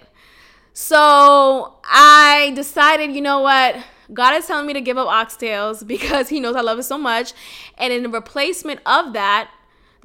So 0.73 1.75
I 1.85 2.53
decided, 2.55 3.13
you 3.13 3.23
know 3.23 3.41
what? 3.41 3.77
God 4.13 4.37
is 4.37 4.47
telling 4.47 4.67
me 4.67 4.73
to 4.75 4.81
give 4.81 4.99
up 4.99 5.09
oxtails 5.09 5.85
because 5.95 6.29
he 6.29 6.39
knows 6.39 6.55
I 6.55 6.61
love 6.61 6.79
it 6.79 6.85
so 6.85 6.97
much. 6.97 7.33
And 7.77 7.93
in 7.93 8.11
replacement 8.13 8.81
of 8.87 9.15
that, 9.15 9.51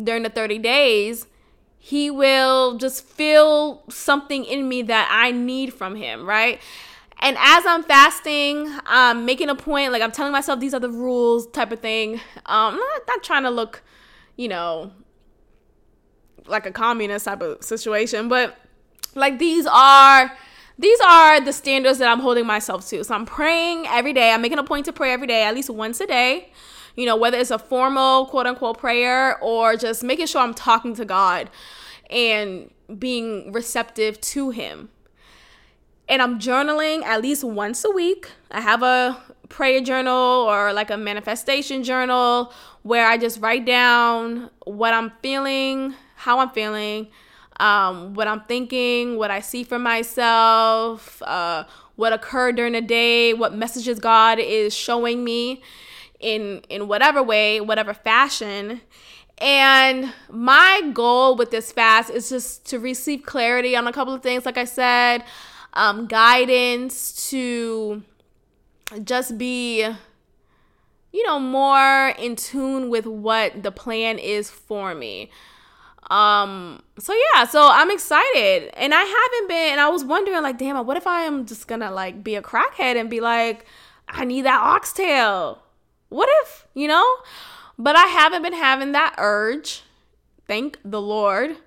during 0.01 0.23
the 0.23 0.29
30 0.29 0.57
days, 0.57 1.27
he 1.77 2.09
will 2.09 2.77
just 2.77 3.05
feel 3.05 3.83
something 3.89 4.43
in 4.43 4.67
me 4.67 4.81
that 4.81 5.07
I 5.11 5.31
need 5.31 5.71
from 5.71 5.95
him, 5.95 6.25
right? 6.25 6.59
And 7.19 7.37
as 7.39 7.65
I'm 7.65 7.83
fasting, 7.83 8.69
I'm 8.85 9.25
making 9.25 9.49
a 9.49 9.55
point, 9.55 9.91
like 9.91 10.01
I'm 10.01 10.11
telling 10.11 10.31
myself 10.31 10.59
these 10.59 10.73
are 10.73 10.79
the 10.79 10.89
rules 10.89 11.47
type 11.47 11.71
of 11.71 11.79
thing. 11.79 12.19
Um, 12.45 12.75
not, 12.75 13.01
not 13.07 13.23
trying 13.23 13.43
to 13.43 13.49
look, 13.49 13.81
you 14.35 14.47
know, 14.47 14.91
like 16.45 16.65
a 16.65 16.71
communist 16.71 17.25
type 17.25 17.41
of 17.41 17.63
situation, 17.63 18.27
but 18.27 18.57
like 19.15 19.39
these 19.39 19.65
are 19.65 20.31
these 20.77 20.99
are 20.99 21.39
the 21.39 21.53
standards 21.53 21.99
that 21.99 22.11
I'm 22.11 22.19
holding 22.19 22.45
myself 22.45 22.87
to. 22.89 23.03
So 23.03 23.15
I'm 23.15 23.25
praying 23.25 23.87
every 23.87 24.11
day. 24.11 24.31
I'm 24.31 24.41
making 24.41 24.59
a 24.59 24.63
point 24.63 24.85
to 24.85 24.93
pray 24.93 25.13
every 25.13 25.27
day, 25.27 25.43
at 25.43 25.55
least 25.55 25.69
once 25.69 26.01
a 26.01 26.05
day. 26.05 26.49
You 26.95 27.05
know, 27.05 27.15
whether 27.15 27.37
it's 27.37 27.51
a 27.51 27.59
formal 27.59 28.25
quote 28.25 28.45
unquote 28.45 28.77
prayer 28.77 29.39
or 29.41 29.77
just 29.77 30.03
making 30.03 30.27
sure 30.27 30.41
I'm 30.41 30.53
talking 30.53 30.95
to 30.95 31.05
God 31.05 31.49
and 32.09 32.69
being 32.99 33.51
receptive 33.53 34.19
to 34.21 34.49
Him 34.49 34.89
and 36.07 36.21
I'm 36.21 36.39
journaling 36.39 37.03
at 37.03 37.21
least 37.21 37.43
once 37.43 37.83
a 37.83 37.89
week. 37.89 38.29
I 38.51 38.61
have 38.61 38.83
a 38.83 39.21
prayer 39.49 39.81
journal 39.81 40.13
or 40.13 40.73
like 40.73 40.89
a 40.89 40.97
manifestation 40.97 41.83
journal 41.83 42.53
where 42.83 43.07
I 43.07 43.17
just 43.17 43.39
write 43.41 43.65
down 43.65 44.49
what 44.65 44.93
I'm 44.93 45.11
feeling, 45.21 45.95
how 46.15 46.39
I'm 46.39 46.49
feeling, 46.49 47.07
um, 47.59 48.13
what 48.13 48.27
I'm 48.27 48.41
thinking, 48.41 49.17
what 49.17 49.31
I 49.31 49.39
see 49.39 49.63
for 49.63 49.79
myself, 49.79 51.21
uh, 51.23 51.63
what 51.95 52.13
occurred 52.13 52.55
during 52.55 52.73
the 52.73 52.81
day, 52.81 53.33
what 53.33 53.55
messages 53.55 53.99
God 53.99 54.39
is 54.39 54.75
showing 54.75 55.23
me 55.23 55.63
in 56.19 56.61
in 56.69 56.87
whatever 56.87 57.23
way, 57.23 57.61
whatever 57.61 57.93
fashion. 57.93 58.81
And 59.37 60.13
my 60.29 60.91
goal 60.93 61.35
with 61.35 61.51
this 61.51 61.71
fast 61.71 62.09
is 62.09 62.29
just 62.29 62.65
to 62.67 62.79
receive 62.79 63.23
clarity 63.23 63.75
on 63.75 63.85
a 63.87 63.91
couple 63.91 64.13
of 64.13 64.21
things, 64.21 64.45
like 64.45 64.57
I 64.57 64.65
said 64.65 65.23
um, 65.75 66.07
guidance 66.07 67.29
to 67.29 68.01
just 69.03 69.37
be 69.37 69.85
you 71.11 71.23
know 71.25 71.39
more 71.39 72.09
in 72.19 72.35
tune 72.35 72.89
with 72.89 73.05
what 73.05 73.63
the 73.63 73.71
plan 73.71 74.19
is 74.19 74.49
for 74.49 74.93
me. 74.93 75.31
Um 76.09 76.83
so 76.99 77.13
yeah 77.33 77.45
so 77.45 77.69
i'm 77.71 77.89
excited. 77.89 78.69
And 78.75 78.93
i 78.93 79.01
haven't 79.01 79.47
been 79.47 79.71
and 79.71 79.81
i 79.81 79.89
was 79.89 80.03
wondering 80.03 80.43
like 80.43 80.57
damn 80.57 80.85
what 80.85 80.97
if 80.97 81.07
i 81.07 81.21
am 81.21 81.45
just 81.45 81.67
gonna 81.67 81.91
like 81.91 82.23
be 82.23 82.35
a 82.35 82.41
crackhead 82.41 82.99
and 82.99 83.09
be 83.09 83.21
like 83.21 83.65
i 84.07 84.25
need 84.25 84.41
that 84.41 84.61
oxtail? 84.61 85.63
What 86.09 86.29
if 86.43 86.67
you 86.73 86.87
know? 86.87 87.05
But 87.79 87.95
i 87.95 88.05
haven't 88.05 88.43
been 88.43 88.53
having 88.53 88.91
that 88.91 89.15
urge 89.17 89.83
thank 90.47 90.77
the 90.83 91.01
lord. 91.01 91.57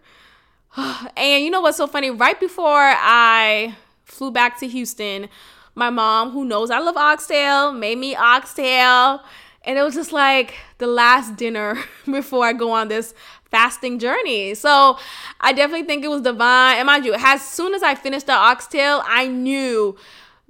And 1.17 1.43
you 1.43 1.51
know 1.51 1.63
what's 1.63 1.79
so 1.79 1.87
funny? 1.87 2.11
Right 2.11 2.39
before 2.39 2.93
i 2.97 3.77
flew 4.19 4.31
back 4.31 4.59
to 4.59 4.69
Houston. 4.69 5.29
My 5.75 5.91
mom, 5.91 6.31
who 6.31 6.45
knows 6.45 6.71
I 6.71 6.81
love 6.81 6.97
oxtail, 6.97 7.73
made 7.73 7.99
me 7.99 8.17
oxtail. 8.17 9.23
And 9.65 9.79
it 9.79 9.83
was 9.83 9.95
just 9.95 10.13
like 10.13 10.55
the 10.79 10.87
last 10.89 11.37
dinner 11.37 11.79
before 12.05 12.45
I 12.45 12.53
go 12.53 12.73
on 12.73 12.89
this 12.89 13.15
fasting 13.45 13.99
journey. 13.99 14.55
So 14.55 14.99
I 15.41 15.53
definitely 15.53 15.87
think 15.87 16.05
it 16.05 16.09
was 16.09 16.23
divine. 16.23 16.79
And 16.79 16.87
mind 16.87 17.05
you, 17.05 17.15
as 17.17 17.43
soon 17.43 17.75
as 17.75 17.83
I 17.83 17.95
finished 17.95 18.27
the 18.27 18.33
oxtail, 18.33 19.03
I 19.07 19.29
knew, 19.29 19.97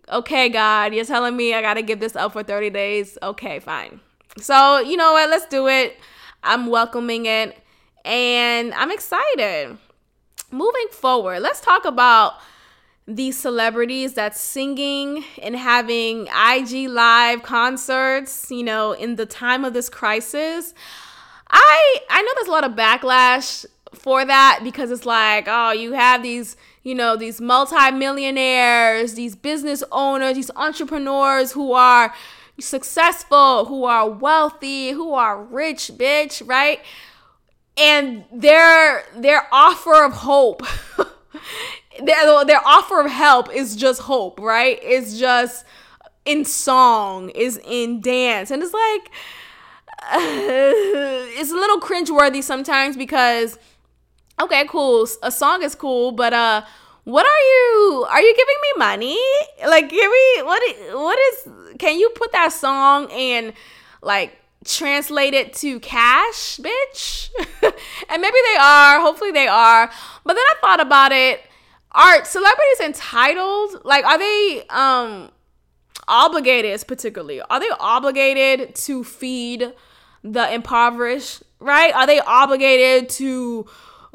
okay, 0.09 0.49
God, 0.49 0.95
you're 0.95 1.05
telling 1.05 1.37
me 1.37 1.55
I 1.55 1.61
got 1.61 1.75
to 1.75 1.83
give 1.83 2.01
this 2.01 2.17
up 2.17 2.33
for 2.33 2.43
30 2.43 2.71
days. 2.71 3.19
Okay, 3.23 3.61
fine. 3.61 4.01
So, 4.39 4.79
you 4.79 4.97
know 4.97 5.13
what? 5.13 5.29
Let's 5.31 5.47
do 5.47 5.69
it. 5.69 5.99
I'm 6.43 6.69
welcoming 6.69 7.27
it 7.27 7.59
and 8.05 8.73
I'm 8.75 8.91
excited. 8.91 9.77
Moving 10.51 10.87
forward, 10.91 11.41
let's 11.41 11.61
talk 11.61 11.85
about 11.85 12.35
these 13.09 13.39
celebrities 13.39 14.13
that's 14.13 14.39
singing 14.39 15.25
and 15.43 15.57
having 15.57 16.27
IG 16.27 16.91
live 16.91 17.43
concerts, 17.43 18.51
you 18.51 18.63
know, 18.63 18.93
in 18.93 19.17
the 19.17 19.25
time 19.25 19.65
of 19.65 19.73
this 19.73 19.89
crisis. 19.89 20.75
I 21.49 21.99
I 22.11 22.21
know 22.21 22.31
there's 22.35 22.49
a 22.49 22.51
lot 22.51 22.65
of 22.65 22.73
backlash 22.73 23.65
for 23.95 24.27
that 24.27 24.61
because 24.63 24.91
it's 24.91 25.07
like, 25.07 25.47
oh, 25.49 25.73
you 25.73 25.93
have 25.93 26.23
these, 26.23 26.59
you 26.83 26.95
know, 26.95 27.17
these 27.17 27.41
multimillionaires, 27.41 29.15
these 29.15 29.35
business 29.35 29.83
owners, 29.91 30.35
these 30.35 30.51
entrepreneurs 30.55 31.53
who 31.53 31.73
are 31.73 32.13
successful, 32.61 33.65
who 33.65 33.85
are 33.85 34.11
wealthy, 34.11 34.91
who 34.91 35.15
are 35.15 35.43
rich, 35.43 35.93
bitch, 35.95 36.47
right? 36.47 36.81
And 37.79 38.27
their 38.31 39.05
their 39.17 39.47
offer 39.51 40.05
of 40.05 40.13
hope 40.13 40.63
their, 42.03 42.45
their 42.45 42.67
offer 42.67 43.01
of 43.01 43.11
help 43.11 43.55
is 43.55 43.77
just 43.77 44.03
hope, 44.03 44.41
right? 44.41 44.79
It's 44.83 45.19
just 45.19 45.65
in 46.25 46.45
song, 46.45 47.31
is 47.31 47.61
in 47.65 48.01
dance. 48.01 48.51
And 48.51 48.63
it's 48.63 48.75
like, 48.75 49.11
uh, 50.03 50.19
it's 50.21 51.51
a 51.51 51.55
little 51.55 51.81
cringeworthy 51.81 52.43
sometimes 52.43 52.97
because, 52.97 53.59
okay, 54.41 54.67
cool, 54.69 55.09
a 55.23 55.31
song 55.31 55.63
is 55.63 55.75
cool, 55.75 56.13
but, 56.13 56.33
uh, 56.33 56.65
what 57.05 57.25
are 57.25 57.41
you 57.41 58.07
are 58.11 58.21
you 58.21 58.37
giving 58.37 58.55
me 58.63 58.69
money 58.77 59.19
like 59.67 59.89
give 59.89 60.11
me 60.11 60.43
what 60.43 60.63
what 60.93 61.19
is 61.19 61.49
can 61.79 61.99
you 61.99 62.11
put 62.11 62.31
that 62.33 62.53
song 62.53 63.11
and 63.11 63.55
like 64.03 64.39
translate 64.65 65.35
it 65.35 65.55
to 65.55 65.81
cash, 65.81 66.59
bitch. 66.59 67.31
and 67.63 68.23
maybe 68.23 68.37
they 68.53 68.59
are, 68.61 69.01
hopefully 69.01 69.33
they 69.33 69.49
are. 69.49 69.91
But 70.25 70.35
then 70.35 70.45
I 70.45 70.55
thought 70.61 70.81
about 70.81 71.13
it. 71.13 71.43
Are 71.93 72.25
celebrities 72.25 72.81
entitled? 72.85 73.85
Like, 73.85 74.05
are 74.05 74.19
they 74.19 74.65
um 74.71 75.31
obligated 76.07 76.83
particularly? 76.87 77.41
Are 77.41 77.61
they 77.61 77.71
obligated 77.79 78.75
to 78.75 79.05
feed 79.05 79.73
the 80.23 80.53
impoverished, 80.53 81.43
right? 81.61 81.95
Are 81.95 82.07
they 82.07 82.21
obligated 82.21 83.09
to 83.11 83.67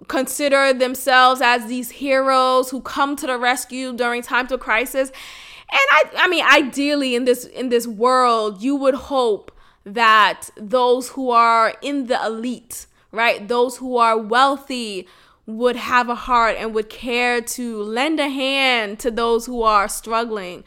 consider 0.08 0.74
themselves 0.74 1.42
as 1.42 1.68
these 1.68 1.92
heroes 1.92 2.70
who 2.70 2.82
come 2.82 3.16
to 3.16 3.28
the 3.28 3.38
rescue 3.38 3.94
during 3.94 4.22
times 4.22 4.52
of 4.52 4.60
crisis? 4.60 5.10
And 5.10 5.82
I 5.92 6.04
I 6.18 6.28
mean 6.28 6.46
ideally 6.46 7.16
in 7.16 7.26
this 7.26 7.46
in 7.46 7.70
this 7.70 7.88
world, 7.88 8.62
you 8.62 8.76
would 8.76 8.96
hope 8.96 9.52
that 9.86 10.50
those 10.56 11.10
who 11.10 11.32
are 11.32 11.76
in 11.82 12.08
the 12.08 12.24
elite, 12.26 12.86
right? 13.12 13.48
Those 13.48 13.78
who 13.78 13.98
are 13.98 14.18
wealthy 14.18 15.08
would 15.46 15.76
have 15.76 16.10
a 16.10 16.16
heart 16.16 16.56
and 16.58 16.74
would 16.74 16.90
care 16.90 17.42
to 17.42 17.82
lend 17.84 18.20
a 18.20 18.30
hand 18.30 19.00
to 19.00 19.12
those 19.12 19.46
who 19.46 19.62
are 19.62 19.88
struggling. 19.88 20.64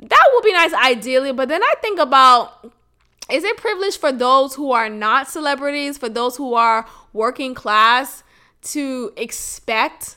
That 0.00 0.30
would 0.34 0.44
be 0.44 0.52
nice 0.52 0.72
ideally, 0.72 1.32
but 1.32 1.48
then 1.48 1.62
I 1.62 1.74
think 1.80 2.00
about 2.00 2.72
is 3.30 3.44
it 3.44 3.56
privilege 3.56 3.96
for 3.96 4.10
those 4.10 4.54
who 4.54 4.72
are 4.72 4.88
not 4.88 5.28
celebrities, 5.28 5.96
for 5.96 6.08
those 6.08 6.36
who 6.36 6.54
are 6.54 6.86
working 7.12 7.54
class 7.54 8.24
to 8.62 9.12
expect 9.16 10.16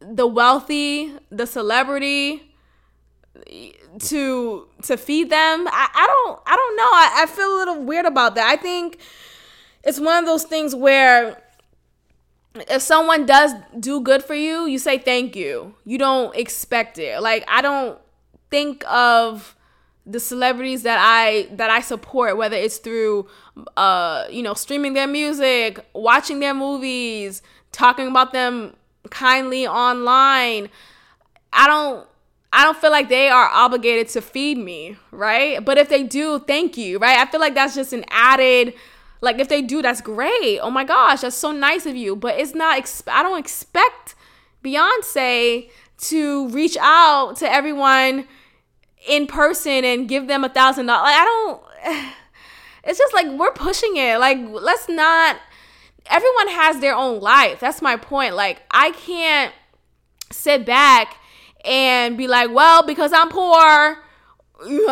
the 0.00 0.26
wealthy, 0.26 1.14
the 1.30 1.46
celebrity 1.46 2.52
to 4.00 4.68
to 4.82 4.96
feed 4.98 5.30
them? 5.30 5.66
I, 5.68 5.88
I 5.94 6.06
don't 6.06 6.40
I 6.46 6.56
don't 6.56 6.76
know. 6.76 6.82
I, 6.82 7.22
I 7.22 7.26
feel 7.26 7.56
a 7.56 7.56
little 7.56 7.82
weird 7.82 8.04
about 8.04 8.34
that. 8.34 8.46
I 8.46 8.56
think 8.56 8.98
it's 9.84 9.98
one 9.98 10.18
of 10.18 10.26
those 10.26 10.44
things 10.44 10.74
where 10.74 11.42
if 12.54 12.82
someone 12.82 13.26
does 13.26 13.52
do 13.78 14.00
good 14.00 14.22
for 14.22 14.34
you, 14.34 14.66
you 14.66 14.78
say 14.78 14.98
thank 14.98 15.34
you. 15.36 15.74
You 15.84 15.98
don't 15.98 16.34
expect 16.36 16.98
it. 16.98 17.20
Like 17.22 17.44
I 17.48 17.62
don't 17.62 17.98
think 18.50 18.84
of 18.90 19.56
the 20.04 20.20
celebrities 20.20 20.82
that 20.82 20.98
I 21.00 21.48
that 21.52 21.70
I 21.70 21.80
support, 21.80 22.36
whether 22.36 22.56
it's 22.56 22.78
through 22.78 23.28
uh, 23.76 24.26
you 24.30 24.42
know, 24.42 24.54
streaming 24.54 24.94
their 24.94 25.06
music, 25.06 25.84
watching 25.94 26.40
their 26.40 26.54
movies, 26.54 27.42
talking 27.70 28.08
about 28.08 28.32
them 28.32 28.76
kindly 29.10 29.66
online. 29.66 30.68
I 31.52 31.66
don't 31.66 32.06
I 32.52 32.64
don't 32.64 32.76
feel 32.76 32.90
like 32.90 33.08
they 33.08 33.28
are 33.28 33.48
obligated 33.50 34.08
to 34.10 34.20
feed 34.20 34.58
me, 34.58 34.96
right? 35.10 35.64
But 35.64 35.78
if 35.78 35.88
they 35.88 36.02
do, 36.02 36.38
thank 36.40 36.76
you, 36.76 36.98
right? 36.98 37.18
I 37.18 37.30
feel 37.30 37.40
like 37.40 37.54
that's 37.54 37.74
just 37.74 37.92
an 37.92 38.04
added 38.10 38.74
like 39.22 39.38
if 39.38 39.48
they 39.48 39.62
do, 39.62 39.80
that's 39.80 40.00
great. 40.00 40.58
Oh 40.58 40.70
my 40.70 40.84
gosh, 40.84 41.20
that's 41.20 41.36
so 41.36 41.52
nice 41.52 41.86
of 41.86 41.96
you. 41.96 42.14
But 42.16 42.38
it's 42.38 42.54
not. 42.54 43.02
I 43.06 43.22
don't 43.22 43.38
expect 43.38 44.16
Beyonce 44.64 45.70
to 45.98 46.48
reach 46.48 46.76
out 46.80 47.36
to 47.36 47.50
everyone 47.50 48.26
in 49.08 49.28
person 49.28 49.84
and 49.84 50.08
give 50.08 50.26
them 50.26 50.44
a 50.44 50.48
thousand 50.48 50.86
dollars. 50.86 51.04
Like 51.04 51.20
I 51.20 51.24
don't. 51.24 52.12
It's 52.84 52.98
just 52.98 53.14
like 53.14 53.28
we're 53.38 53.52
pushing 53.52 53.96
it. 53.96 54.18
Like 54.18 54.38
let's 54.50 54.88
not. 54.88 55.36
Everyone 56.06 56.48
has 56.48 56.80
their 56.80 56.96
own 56.96 57.20
life. 57.20 57.60
That's 57.60 57.80
my 57.80 57.96
point. 57.96 58.34
Like 58.34 58.60
I 58.72 58.90
can't 58.90 59.54
sit 60.32 60.66
back 60.66 61.16
and 61.64 62.18
be 62.18 62.26
like, 62.26 62.52
well, 62.52 62.84
because 62.84 63.12
I'm 63.12 63.28
poor, 63.28 63.52
I 63.52 63.98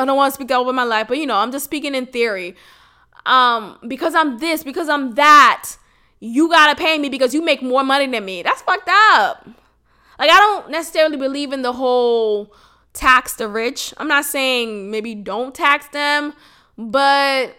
don't 0.04 0.16
want 0.16 0.32
to 0.32 0.34
speak 0.36 0.52
over 0.52 0.72
my 0.72 0.84
life, 0.84 1.08
but 1.08 1.18
you 1.18 1.26
know, 1.26 1.36
I'm 1.36 1.50
just 1.50 1.64
speaking 1.64 1.96
in 1.96 2.06
theory 2.06 2.54
um, 3.26 3.78
because 3.86 4.14
I'm 4.14 4.38
this, 4.38 4.62
because 4.62 4.88
I'm 4.88 5.14
that, 5.14 5.76
you 6.20 6.48
gotta 6.48 6.76
pay 6.76 6.98
me 6.98 7.08
because 7.08 7.34
you 7.34 7.42
make 7.42 7.62
more 7.62 7.82
money 7.82 8.06
than 8.06 8.24
me. 8.24 8.42
That's 8.42 8.62
fucked 8.62 8.88
up. 8.88 9.48
Like 10.18 10.30
I 10.30 10.38
don't 10.38 10.70
necessarily 10.70 11.16
believe 11.16 11.52
in 11.52 11.62
the 11.62 11.72
whole 11.72 12.52
tax 12.92 13.34
the 13.34 13.48
rich. 13.48 13.94
I'm 13.96 14.08
not 14.08 14.24
saying 14.24 14.90
maybe 14.90 15.14
don't 15.14 15.54
tax 15.54 15.88
them, 15.88 16.34
but 16.76 17.56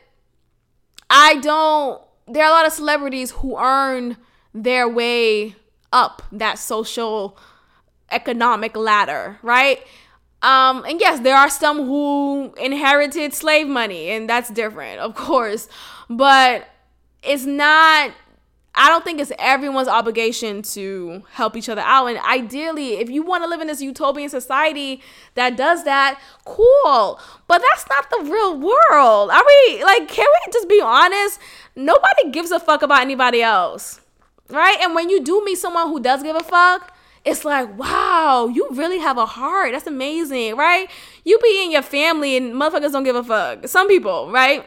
I 1.10 1.36
don't 1.42 2.02
there 2.28 2.46
are 2.46 2.50
a 2.50 2.54
lot 2.54 2.66
of 2.66 2.72
celebrities 2.72 3.32
who 3.32 3.58
earn 3.58 4.18
their 4.54 4.88
way 4.88 5.56
up 5.92 6.22
that 6.32 6.60
social 6.60 7.38
economic 8.12 8.76
ladder, 8.76 9.40
right? 9.42 9.82
Um, 10.42 10.84
and 10.86 11.00
yes, 11.00 11.20
there 11.20 11.36
are 11.36 11.50
some 11.50 11.86
who 11.86 12.54
inherited 12.60 13.34
slave 13.34 13.68
money, 13.68 14.10
and 14.10 14.28
that's 14.28 14.50
different, 14.50 15.00
of 15.00 15.14
course. 15.14 15.70
But 16.10 16.68
it's 17.22 17.46
not, 17.46 18.12
I 18.74 18.90
don't 18.90 19.04
think 19.04 19.20
it's 19.20 19.32
everyone's 19.38 19.88
obligation 19.88 20.64
to 20.64 21.24
help 21.34 21.56
each 21.56 21.70
other 21.70 21.84
out. 21.86 22.08
And 22.08 22.18
ideally, 22.20 22.94
if 22.94 23.10
you 23.10 23.22
want 23.22 23.44
to 23.44 23.50
live 23.50 23.62
in 23.62 23.68
this 23.68 23.82
utopian 23.82 24.30
society 24.30 25.04
that 25.36 25.58
does 25.58 25.84
that, 25.84 26.20
cool. 26.46 27.20
But 27.48 27.62
that's 27.62 27.86
not 27.90 28.10
the 28.10 28.32
real 28.32 28.58
world. 28.58 29.30
Are 29.30 29.44
we, 29.46 29.84
like, 29.84 30.08
can 30.08 30.26
we 30.26 30.52
just 30.52 30.68
be 30.68 30.82
honest? 30.82 31.40
Nobody 31.76 32.32
gives 32.32 32.50
a 32.50 32.60
fuck 32.60 32.82
about 32.82 33.02
anybody 33.02 33.44
else, 33.44 34.02
right? 34.50 34.78
And 34.82 34.96
when 34.96 35.10
you 35.10 35.24
do 35.24 35.44
meet 35.46 35.60
someone 35.60 35.88
who 35.88 36.00
does 36.00 36.24
give 36.24 36.36
a 36.36 36.44
fuck, 36.44 36.96
it's 37.24 37.46
like, 37.46 37.78
wow, 37.78 38.48
you 38.48 38.68
really 38.72 39.00
have 39.00 39.18
a 39.18 39.26
heart. 39.26 39.74
That's 39.74 39.88
amazing, 39.88 40.56
right? 40.56 40.90
You 41.24 41.38
be 41.40 41.64
in 41.64 41.72
your 41.72 41.82
family 41.84 42.36
and 42.36 42.54
motherfuckers 42.54 42.92
don't 42.92 43.04
give 43.04 43.16
a 43.16 43.24
fuck. 43.24 43.68
Some 43.68 43.88
people, 43.88 44.32
right? 44.32 44.66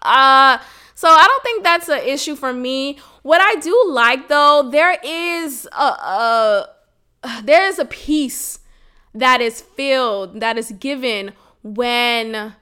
Uh, 0.00 0.58
so 0.94 1.08
I 1.08 1.24
don't 1.26 1.42
think 1.42 1.64
that's 1.64 1.88
an 1.88 2.02
issue 2.04 2.36
for 2.36 2.52
me. 2.52 2.98
What 3.22 3.40
I 3.40 3.56
do 3.60 3.84
like 3.88 4.28
though, 4.28 4.68
there 4.70 4.98
is 5.02 5.68
a, 5.72 5.84
a 5.84 6.68
there 7.42 7.66
is 7.66 7.78
a 7.78 7.84
peace 7.84 8.60
that 9.14 9.40
is 9.40 9.60
filled, 9.60 10.40
that 10.40 10.58
is 10.58 10.72
given 10.72 11.32
when 11.62 12.54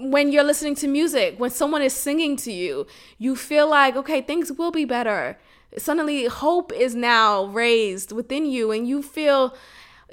when 0.00 0.30
you're 0.30 0.44
listening 0.44 0.76
to 0.76 0.86
music, 0.86 1.34
when 1.38 1.50
someone 1.50 1.82
is 1.82 1.92
singing 1.92 2.36
to 2.36 2.52
you, 2.52 2.86
you 3.18 3.34
feel 3.34 3.68
like, 3.68 3.96
okay, 3.96 4.20
things 4.20 4.52
will 4.52 4.70
be 4.70 4.84
better 4.84 5.36
suddenly 5.76 6.26
hope 6.26 6.72
is 6.72 6.94
now 6.94 7.44
raised 7.46 8.12
within 8.12 8.46
you 8.46 8.70
and 8.70 8.88
you 8.88 9.02
feel 9.02 9.54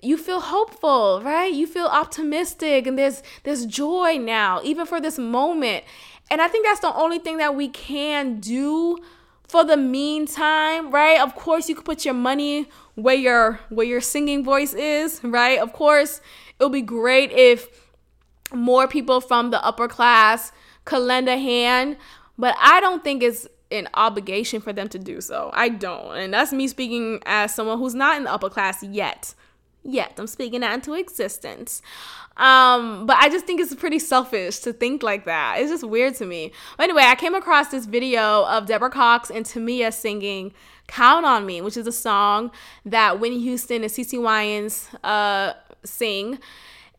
you 0.03 0.17
feel 0.17 0.39
hopeful 0.39 1.21
right? 1.23 1.51
You 1.51 1.65
feel 1.67 1.85
optimistic 1.85 2.87
and 2.87 2.97
there's 2.97 3.23
there's 3.43 3.65
joy 3.65 4.17
now 4.17 4.61
even 4.63 4.85
for 4.85 4.99
this 4.99 5.17
moment. 5.17 5.83
And 6.29 6.41
i 6.41 6.47
think 6.47 6.65
that's 6.65 6.81
the 6.81 6.93
only 6.93 7.19
thing 7.19 7.37
that 7.37 7.55
we 7.55 7.69
can 7.69 8.39
do 8.39 8.97
for 9.47 9.63
the 9.63 9.77
meantime 9.77 10.91
right? 10.91 11.19
Of 11.19 11.35
course 11.35 11.69
you 11.69 11.75
could 11.75 11.85
put 11.85 12.03
your 12.03 12.13
money 12.13 12.67
where 12.95 13.15
your 13.15 13.59
where 13.69 13.85
your 13.85 14.01
singing 14.01 14.43
voice 14.43 14.73
is 14.73 15.21
right? 15.23 15.59
Of 15.59 15.73
course 15.73 16.21
it 16.59 16.63
would 16.63 16.73
be 16.73 16.81
great 16.81 17.31
if 17.31 17.67
more 18.53 18.87
people 18.87 19.21
from 19.21 19.51
the 19.51 19.63
upper 19.63 19.87
class 19.87 20.51
could 20.85 20.99
lend 20.99 21.27
a 21.27 21.37
hand 21.37 21.97
but 22.37 22.55
i 22.59 22.79
don't 22.79 23.03
think 23.03 23.23
it's 23.23 23.47
an 23.71 23.87
obligation 23.93 24.61
for 24.61 24.73
them 24.73 24.87
to 24.89 24.99
do 24.99 25.21
so. 25.21 25.49
I 25.53 25.69
don't. 25.69 26.17
And 26.17 26.33
that's 26.33 26.53
me 26.53 26.67
speaking 26.67 27.19
as 27.25 27.53
someone 27.53 27.79
who's 27.79 27.95
not 27.95 28.17
in 28.17 28.25
the 28.25 28.31
upper 28.31 28.49
class 28.49 28.83
yet. 28.83 29.33
Yet. 29.83 30.13
I'm 30.17 30.27
speaking 30.27 30.61
that 30.61 30.73
into 30.73 30.93
existence. 30.93 31.81
Um, 32.37 33.05
but 33.05 33.17
I 33.17 33.29
just 33.29 33.45
think 33.45 33.61
it's 33.61 33.73
pretty 33.75 33.99
selfish 33.99 34.59
to 34.59 34.73
think 34.73 35.03
like 35.03 35.25
that. 35.25 35.57
It's 35.59 35.71
just 35.71 35.83
weird 35.83 36.15
to 36.15 36.25
me. 36.25 36.51
But 36.77 36.85
anyway, 36.85 37.03
I 37.03 37.15
came 37.15 37.33
across 37.33 37.69
this 37.69 37.85
video 37.85 38.45
of 38.45 38.65
Deborah 38.65 38.89
Cox 38.89 39.29
and 39.29 39.45
Tamia 39.45 39.93
singing 39.93 40.53
Count 40.87 41.25
on 41.25 41.45
Me, 41.45 41.61
which 41.61 41.77
is 41.77 41.87
a 41.87 41.91
song 41.91 42.51
that 42.85 43.19
Whitney 43.19 43.41
Houston 43.41 43.83
and 43.83 43.91
CeCe 43.91 44.21
Winans 44.21 44.87
uh, 45.03 45.53
sing. 45.83 46.39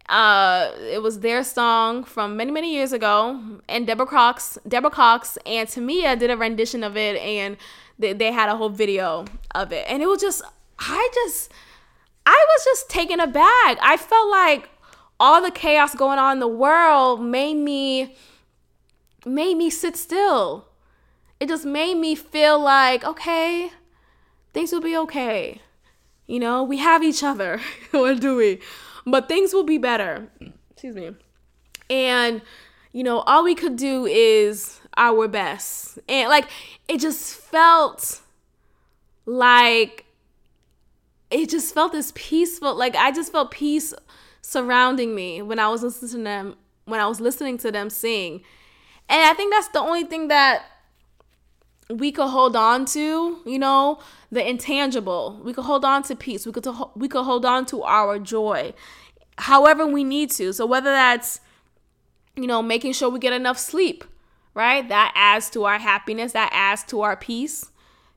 Uh, 0.08 0.70
it 0.78 1.02
was 1.02 1.20
their 1.20 1.42
song 1.42 2.04
from 2.04 2.36
many 2.36 2.52
many 2.52 2.72
years 2.72 2.92
ago, 2.92 3.40
and 3.68 3.86
Deborah 3.86 4.06
Cox, 4.06 4.58
Deborah 4.66 4.90
Cox, 4.90 5.36
and 5.44 5.68
Tamia 5.68 6.18
did 6.18 6.30
a 6.30 6.36
rendition 6.36 6.84
of 6.84 6.96
it, 6.96 7.16
and 7.16 7.56
they, 7.98 8.12
they 8.12 8.30
had 8.30 8.48
a 8.48 8.56
whole 8.56 8.68
video 8.68 9.24
of 9.54 9.72
it, 9.72 9.84
and 9.88 10.02
it 10.02 10.06
was 10.06 10.20
just, 10.20 10.42
I 10.78 11.08
just, 11.12 11.50
I 12.24 12.46
was 12.48 12.64
just 12.64 12.88
taken 12.88 13.18
aback. 13.18 13.78
I 13.82 13.96
felt 13.98 14.30
like 14.30 14.68
all 15.18 15.42
the 15.42 15.50
chaos 15.50 15.94
going 15.94 16.18
on 16.18 16.34
in 16.34 16.40
the 16.40 16.48
world 16.48 17.22
made 17.22 17.54
me, 17.54 18.16
made 19.24 19.56
me 19.56 19.70
sit 19.70 19.96
still. 19.96 20.68
It 21.40 21.48
just 21.48 21.64
made 21.64 21.96
me 21.96 22.14
feel 22.14 22.58
like, 22.58 23.04
okay, 23.04 23.70
things 24.52 24.72
will 24.72 24.80
be 24.80 24.96
okay. 24.98 25.60
You 26.26 26.40
know, 26.40 26.62
we 26.62 26.78
have 26.78 27.02
each 27.02 27.22
other. 27.22 27.60
what 27.90 28.20
do 28.20 28.36
we? 28.36 28.60
But 29.06 29.28
things 29.28 29.54
will 29.54 29.64
be 29.64 29.78
better. 29.78 30.28
Excuse 30.70 30.96
me. 30.96 31.12
And 31.88 32.42
you 32.92 33.04
know, 33.04 33.20
all 33.20 33.44
we 33.44 33.54
could 33.54 33.76
do 33.76 34.06
is 34.06 34.80
our 34.96 35.28
best. 35.28 35.98
And 36.08 36.28
like 36.28 36.48
it 36.88 36.98
just 36.98 37.34
felt 37.34 38.22
like 39.26 40.06
it 41.30 41.50
just 41.50 41.74
felt 41.74 41.92
this 41.92 42.12
peaceful 42.14 42.74
like 42.74 42.94
I 42.96 43.10
just 43.12 43.32
felt 43.32 43.50
peace 43.50 43.92
surrounding 44.40 45.14
me 45.14 45.42
when 45.42 45.58
I 45.58 45.68
was 45.68 45.82
listening 45.82 46.10
to 46.10 46.24
them 46.24 46.56
when 46.84 47.00
I 47.00 47.06
was 47.06 47.20
listening 47.20 47.58
to 47.58 47.72
them 47.72 47.90
sing. 47.90 48.42
And 49.08 49.22
I 49.22 49.34
think 49.34 49.52
that's 49.52 49.68
the 49.68 49.80
only 49.80 50.04
thing 50.04 50.28
that 50.28 50.64
we 51.90 52.10
could 52.10 52.28
hold 52.28 52.56
on 52.56 52.84
to, 52.86 53.38
you 53.44 53.58
know, 53.58 54.00
the 54.30 54.48
intangible. 54.48 55.40
We 55.44 55.52
could 55.52 55.64
hold 55.64 55.84
on 55.84 56.02
to 56.04 56.16
peace. 56.16 56.46
We 56.46 56.52
could 56.52 56.66
we 56.94 57.08
could 57.08 57.24
hold 57.24 57.44
on 57.44 57.66
to 57.66 57.82
our 57.82 58.18
joy 58.18 58.74
however 59.38 59.86
we 59.86 60.04
need 60.04 60.30
to. 60.32 60.52
So 60.52 60.66
whether 60.66 60.90
that's 60.90 61.40
you 62.36 62.46
know, 62.46 62.62
making 62.62 62.92
sure 62.92 63.08
we 63.08 63.18
get 63.18 63.32
enough 63.32 63.58
sleep, 63.58 64.04
right? 64.52 64.86
That 64.88 65.12
adds 65.14 65.48
to 65.50 65.64
our 65.64 65.78
happiness, 65.78 66.32
that 66.32 66.50
adds 66.52 66.84
to 66.84 67.00
our 67.00 67.16
peace. 67.16 67.70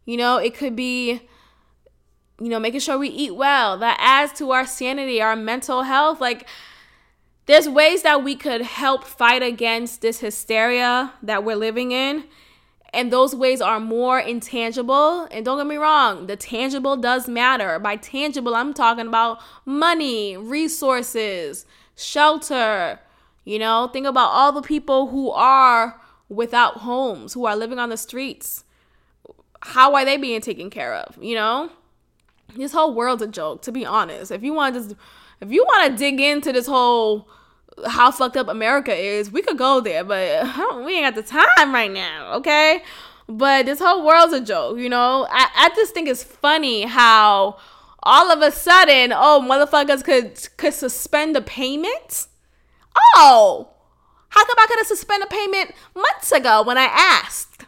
You 0.05 0.17
know, 0.17 0.37
it 0.37 0.55
could 0.55 0.75
be 0.75 1.21
you 2.41 2.47
know, 2.47 2.59
making 2.59 2.79
sure 2.79 2.97
we 2.97 3.09
eat 3.09 3.35
well. 3.35 3.77
That 3.77 3.97
adds 3.99 4.31
to 4.39 4.51
our 4.51 4.65
sanity, 4.65 5.21
our 5.21 5.35
mental 5.35 5.83
health. 5.83 6.21
Like 6.21 6.47
there's 7.47 7.67
ways 7.67 8.03
that 8.03 8.23
we 8.23 8.35
could 8.35 8.61
help 8.61 9.03
fight 9.03 9.43
against 9.43 10.01
this 10.01 10.19
hysteria 10.19 11.13
that 11.21 11.43
we're 11.43 11.57
living 11.57 11.91
in. 11.91 12.23
And 12.93 13.13
those 13.13 13.35
ways 13.35 13.61
are 13.61 13.79
more 13.79 14.19
intangible. 14.19 15.27
And 15.31 15.45
don't 15.45 15.57
get 15.57 15.67
me 15.67 15.75
wrong, 15.77 16.27
the 16.27 16.35
tangible 16.35 16.97
does 16.97 17.27
matter. 17.27 17.79
By 17.79 17.95
tangible, 17.97 18.55
I'm 18.55 18.73
talking 18.73 19.07
about 19.07 19.39
money, 19.65 20.37
resources, 20.37 21.65
shelter. 21.95 22.99
You 23.45 23.59
know, 23.59 23.89
think 23.91 24.05
about 24.05 24.29
all 24.29 24.51
the 24.51 24.61
people 24.61 25.07
who 25.07 25.31
are 25.31 25.99
without 26.29 26.77
homes, 26.77 27.33
who 27.33 27.45
are 27.45 27.55
living 27.55 27.79
on 27.79 27.89
the 27.89 27.97
streets. 27.97 28.63
How 29.61 29.93
are 29.95 30.05
they 30.05 30.17
being 30.17 30.41
taken 30.41 30.69
care 30.69 30.93
of? 30.93 31.17
You 31.21 31.35
know, 31.35 31.69
this 32.55 32.71
whole 32.71 32.93
world's 32.93 33.21
a 33.21 33.27
joke, 33.27 33.61
to 33.63 33.71
be 33.71 33.85
honest. 33.85 34.31
If 34.31 34.43
you 34.43 34.53
want 34.53 34.75
to, 34.75 34.81
just, 34.81 34.95
if 35.41 35.51
you 35.51 35.63
want 35.63 35.91
to 35.91 35.97
dig 35.97 36.19
into 36.19 36.51
this 36.51 36.67
whole 36.67 37.27
how 37.87 38.11
fucked 38.11 38.37
up 38.37 38.47
America 38.47 38.93
is, 38.93 39.31
we 39.31 39.41
could 39.41 39.57
go 39.57 39.79
there, 39.79 40.03
but 40.03 40.45
we 40.85 40.95
ain't 40.95 41.13
got 41.13 41.15
the 41.15 41.23
time 41.23 41.73
right 41.73 41.91
now, 41.91 42.33
okay? 42.35 42.83
But 43.27 43.65
this 43.65 43.79
whole 43.79 44.05
world's 44.05 44.33
a 44.33 44.41
joke, 44.41 44.79
you 44.79 44.89
know? 44.89 45.27
I, 45.29 45.47
I 45.55 45.69
just 45.75 45.93
think 45.93 46.07
it's 46.07 46.23
funny 46.23 46.83
how 46.83 47.57
all 48.03 48.31
of 48.31 48.41
a 48.41 48.51
sudden, 48.51 49.11
oh, 49.13 49.45
motherfuckers 49.47 50.03
could 50.03 50.47
could 50.57 50.73
suspend 50.73 51.35
the 51.35 51.41
payment. 51.41 52.27
Oh, 53.15 53.69
how 54.29 54.45
come 54.45 54.55
I 54.57 54.65
could 54.67 54.79
have 54.79 54.87
suspended 54.87 55.29
payment 55.29 55.73
months 55.95 56.31
ago 56.31 56.63
when 56.63 56.77
I 56.77 56.85
asked? 56.85 57.65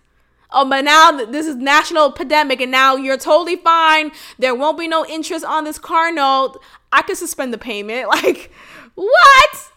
Oh, 0.51 0.67
but 0.67 0.83
now 0.83 1.11
this 1.11 1.47
is 1.47 1.55
national 1.55 2.11
pandemic 2.11 2.59
and 2.59 2.71
now 2.71 2.95
you're 2.95 3.17
totally 3.17 3.55
fine. 3.55 4.11
There 4.37 4.53
won't 4.53 4.77
be 4.77 4.87
no 4.87 5.05
interest 5.05 5.45
on 5.45 5.63
this 5.63 5.79
car 5.79 6.11
note. 6.11 6.59
I 6.91 7.01
could 7.03 7.17
suspend 7.17 7.53
the 7.53 7.57
payment. 7.57 8.07
Like, 8.23 8.51
what? 8.95 9.71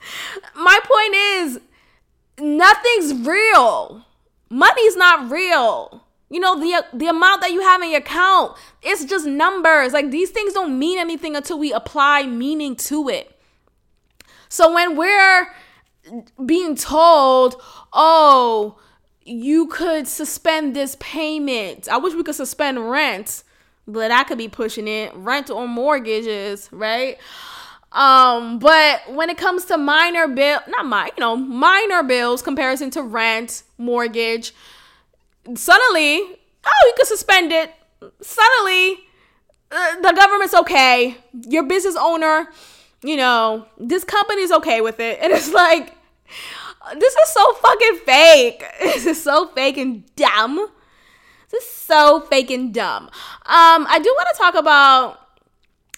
My 0.56 0.78
point 0.82 1.14
is, 1.14 1.60
nothing's 2.38 3.26
real. 3.26 4.04
Money's 4.50 4.96
not 4.96 5.30
real. 5.30 6.04
You 6.30 6.40
know, 6.40 6.58
the 6.58 6.84
the 6.92 7.06
amount 7.06 7.42
that 7.42 7.52
you 7.52 7.60
have 7.60 7.82
in 7.82 7.90
your 7.90 8.00
account, 8.00 8.56
it's 8.82 9.04
just 9.04 9.26
numbers. 9.26 9.92
Like 9.92 10.10
these 10.10 10.30
things 10.30 10.52
don't 10.52 10.78
mean 10.78 10.98
anything 10.98 11.36
until 11.36 11.58
we 11.58 11.72
apply 11.72 12.26
meaning 12.26 12.76
to 12.76 13.08
it. 13.08 13.38
So 14.48 14.72
when 14.72 14.96
we're 14.96 15.48
being 16.44 16.76
told, 16.76 17.60
"Oh, 17.92 18.78
you 19.24 19.66
could 19.66 20.08
suspend 20.08 20.74
this 20.74 20.96
payment." 20.98 21.88
I 21.88 21.98
wish 21.98 22.14
we 22.14 22.24
could 22.24 22.34
suspend 22.34 22.90
rent, 22.90 23.44
but 23.86 24.10
I 24.10 24.24
could 24.24 24.38
be 24.38 24.48
pushing 24.48 24.88
it. 24.88 25.12
Rent 25.14 25.50
or 25.50 25.68
mortgages, 25.68 26.68
right? 26.72 27.18
Um, 27.95 28.59
but 28.59 29.03
when 29.12 29.30
it 29.30 29.38
comes 29.38 29.64
to 29.66 29.78
minor 29.78 30.26
bill, 30.26 30.61
not 30.66 30.84
my, 30.84 31.11
you 31.16 31.20
know, 31.20 31.36
minor 31.36 32.03
bills 32.03 32.42
comparison 32.42 32.90
to 32.90 33.03
rent, 33.03 33.62
mortgage, 33.78 34.53
suddenly, 35.55 36.18
oh, 36.18 36.84
you 36.86 36.92
can 36.97 37.07
suspend 37.07 37.53
it. 37.53 37.72
Suddenly, 38.20 38.99
uh, 39.70 40.01
the 40.01 40.12
government's 40.12 40.55
okay. 40.55 41.16
Your 41.49 41.62
business 41.62 41.97
owner, 41.99 42.49
you 43.03 43.16
know, 43.16 43.66
this 43.78 44.03
company's 44.03 44.51
okay 44.51 44.80
with 44.80 44.99
it. 44.99 45.20
And 45.22 45.32
it's 45.32 45.53
like, 45.53 45.97
this 46.99 47.14
is 47.14 47.28
so 47.28 47.53
fucking 47.55 48.01
fake. 48.05 48.64
This 48.80 49.07
is 49.07 49.22
so 49.22 49.47
fake 49.49 49.76
and 49.76 50.05
dumb. 50.16 50.68
This 51.51 51.62
is 51.62 51.70
so 51.70 52.20
fake 52.20 52.51
and 52.51 52.74
dumb. 52.74 53.05
Um, 53.05 53.86
I 53.88 54.01
do 54.03 54.12
want 54.16 54.28
to 54.34 54.38
talk 54.38 54.55
about 54.57 55.24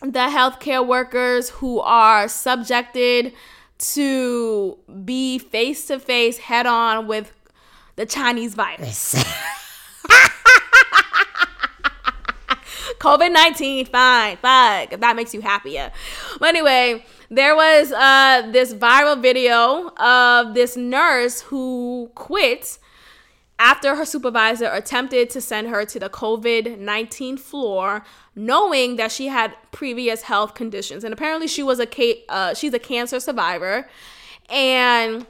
the 0.00 0.28
healthcare 0.28 0.86
workers 0.86 1.50
who 1.50 1.80
are 1.80 2.28
subjected 2.28 3.32
to 3.78 4.78
be 5.04 5.38
face 5.38 5.86
to 5.86 5.98
face, 5.98 6.38
head 6.38 6.66
on 6.66 7.06
with 7.06 7.32
the 7.96 8.06
Chinese 8.06 8.54
virus. 8.54 9.14
COVID 12.98 13.32
19, 13.32 13.86
fine, 13.86 14.36
fuck, 14.38 14.92
if 14.92 15.00
that 15.00 15.14
makes 15.16 15.32
you 15.34 15.40
happier. 15.40 15.92
But 16.40 16.48
anyway, 16.48 17.04
there 17.30 17.54
was 17.54 17.92
uh, 17.92 18.48
this 18.50 18.74
viral 18.74 19.20
video 19.20 19.90
of 19.96 20.54
this 20.54 20.76
nurse 20.76 21.42
who 21.42 22.10
quit 22.14 22.78
after 23.58 23.96
her 23.96 24.04
supervisor 24.04 24.66
attempted 24.66 25.30
to 25.30 25.40
send 25.40 25.68
her 25.68 25.84
to 25.86 25.98
the 25.98 26.10
COVID 26.10 26.78
19 26.78 27.36
floor, 27.38 28.04
knowing 28.34 28.96
that 28.96 29.10
she 29.10 29.28
had 29.28 29.54
previous 29.72 30.22
health 30.22 30.54
conditions. 30.54 31.04
And 31.04 31.12
apparently, 31.12 31.48
she 31.48 31.62
was 31.62 31.80
a 31.80 32.24
uh, 32.28 32.54
she's 32.54 32.74
a 32.74 32.78
cancer 32.78 33.20
survivor. 33.20 33.88
And 34.48 35.26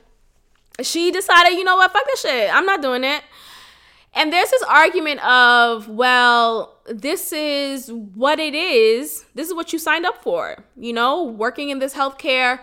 she 0.83 1.11
decided, 1.11 1.57
you 1.57 1.64
know 1.64 1.77
what, 1.77 1.93
fuck 1.93 2.05
this 2.07 2.20
shit. 2.20 2.55
I'm 2.55 2.66
not 2.66 2.83
doing 2.83 3.05
it. 3.05 3.22
And 4.12 4.33
there's 4.33 4.51
this 4.51 4.62
argument 4.62 5.22
of, 5.24 5.89
well, 5.89 6.79
this 6.87 7.33
is 7.33 7.93
what 7.93 8.39
it 8.39 8.55
is. 8.55 9.27
This 9.35 9.49
is 9.49 9.55
what 9.55 9.72
you 9.74 9.79
signed 9.79 10.07
up 10.07 10.22
for. 10.22 10.64
You 10.77 10.95
know, 10.95 11.22
working 11.22 11.68
in 11.68 11.81
this 11.81 11.95
healthcare 11.95 12.61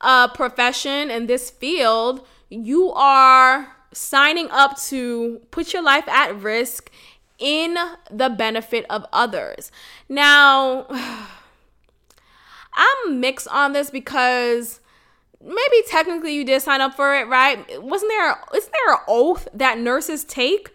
uh, 0.00 0.28
profession 0.28 1.10
in 1.10 1.26
this 1.26 1.50
field, 1.50 2.26
you 2.50 2.92
are 2.92 3.71
signing 3.92 4.50
up 4.50 4.78
to 4.84 5.40
put 5.50 5.72
your 5.72 5.82
life 5.82 6.08
at 6.08 6.40
risk 6.40 6.90
in 7.38 7.76
the 8.10 8.30
benefit 8.30 8.86
of 8.88 9.04
others. 9.12 9.70
Now, 10.08 10.86
I'm 12.74 13.20
mixed 13.20 13.48
on 13.48 13.72
this 13.72 13.90
because 13.90 14.80
maybe 15.42 15.82
technically 15.88 16.34
you 16.34 16.44
did 16.44 16.62
sign 16.62 16.80
up 16.80 16.94
for 16.94 17.14
it, 17.14 17.26
right? 17.26 17.58
Wasn't 17.82 18.10
there 18.10 18.38
isn't 18.54 18.72
there 18.72 18.94
an 18.94 19.00
oath 19.08 19.48
that 19.54 19.78
nurses 19.78 20.24
take 20.24 20.70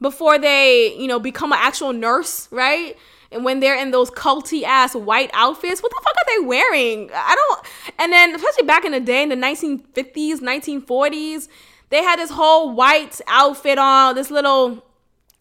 before 0.00 0.38
they, 0.38 0.96
you 0.96 1.06
know, 1.06 1.18
become 1.18 1.52
an 1.52 1.58
actual 1.60 1.92
nurse, 1.92 2.48
right? 2.50 2.96
And 3.30 3.44
when 3.44 3.60
they're 3.60 3.78
in 3.78 3.90
those 3.90 4.10
culty 4.10 4.62
ass 4.62 4.94
white 4.94 5.30
outfits, 5.34 5.82
what 5.82 5.90
the 5.90 6.00
fuck 6.02 6.14
are 6.16 6.38
they 6.40 6.46
wearing? 6.46 7.10
I 7.14 7.34
don't 7.34 7.66
and 7.98 8.12
then 8.12 8.34
especially 8.34 8.64
back 8.64 8.84
in 8.84 8.92
the 8.92 9.00
day 9.00 9.22
in 9.22 9.28
the 9.28 9.36
1950s, 9.36 10.40
1940s, 10.40 11.48
they 11.90 12.02
had 12.02 12.18
this 12.18 12.30
whole 12.30 12.72
white 12.72 13.20
outfit 13.26 13.78
on, 13.78 14.14
this 14.14 14.30
little 14.30 14.84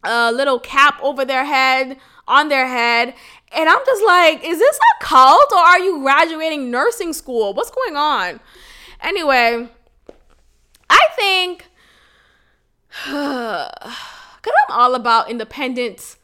uh 0.04 0.32
little 0.34 0.60
cap 0.60 1.00
over 1.02 1.26
their 1.26 1.46
head, 1.46 1.98
on 2.28 2.50
their 2.50 2.68
head. 2.68 3.14
And 3.52 3.70
I'm 3.70 3.80
just 3.86 4.04
like, 4.06 4.44
is 4.44 4.60
this 4.60 4.78
a 4.78 5.04
cult 5.04 5.52
or 5.52 5.60
are 5.60 5.80
you 5.80 6.00
graduating 6.00 6.70
nursing 6.70 7.14
school? 7.14 7.54
What's 7.54 7.72
going 7.72 7.96
on? 7.96 8.40
Anyway, 9.02 9.70
I 10.90 11.08
think 11.16 11.66
cuz 13.06 14.54
I'm 14.68 14.72
all 14.72 14.96
about 14.96 15.30
independence 15.30 16.18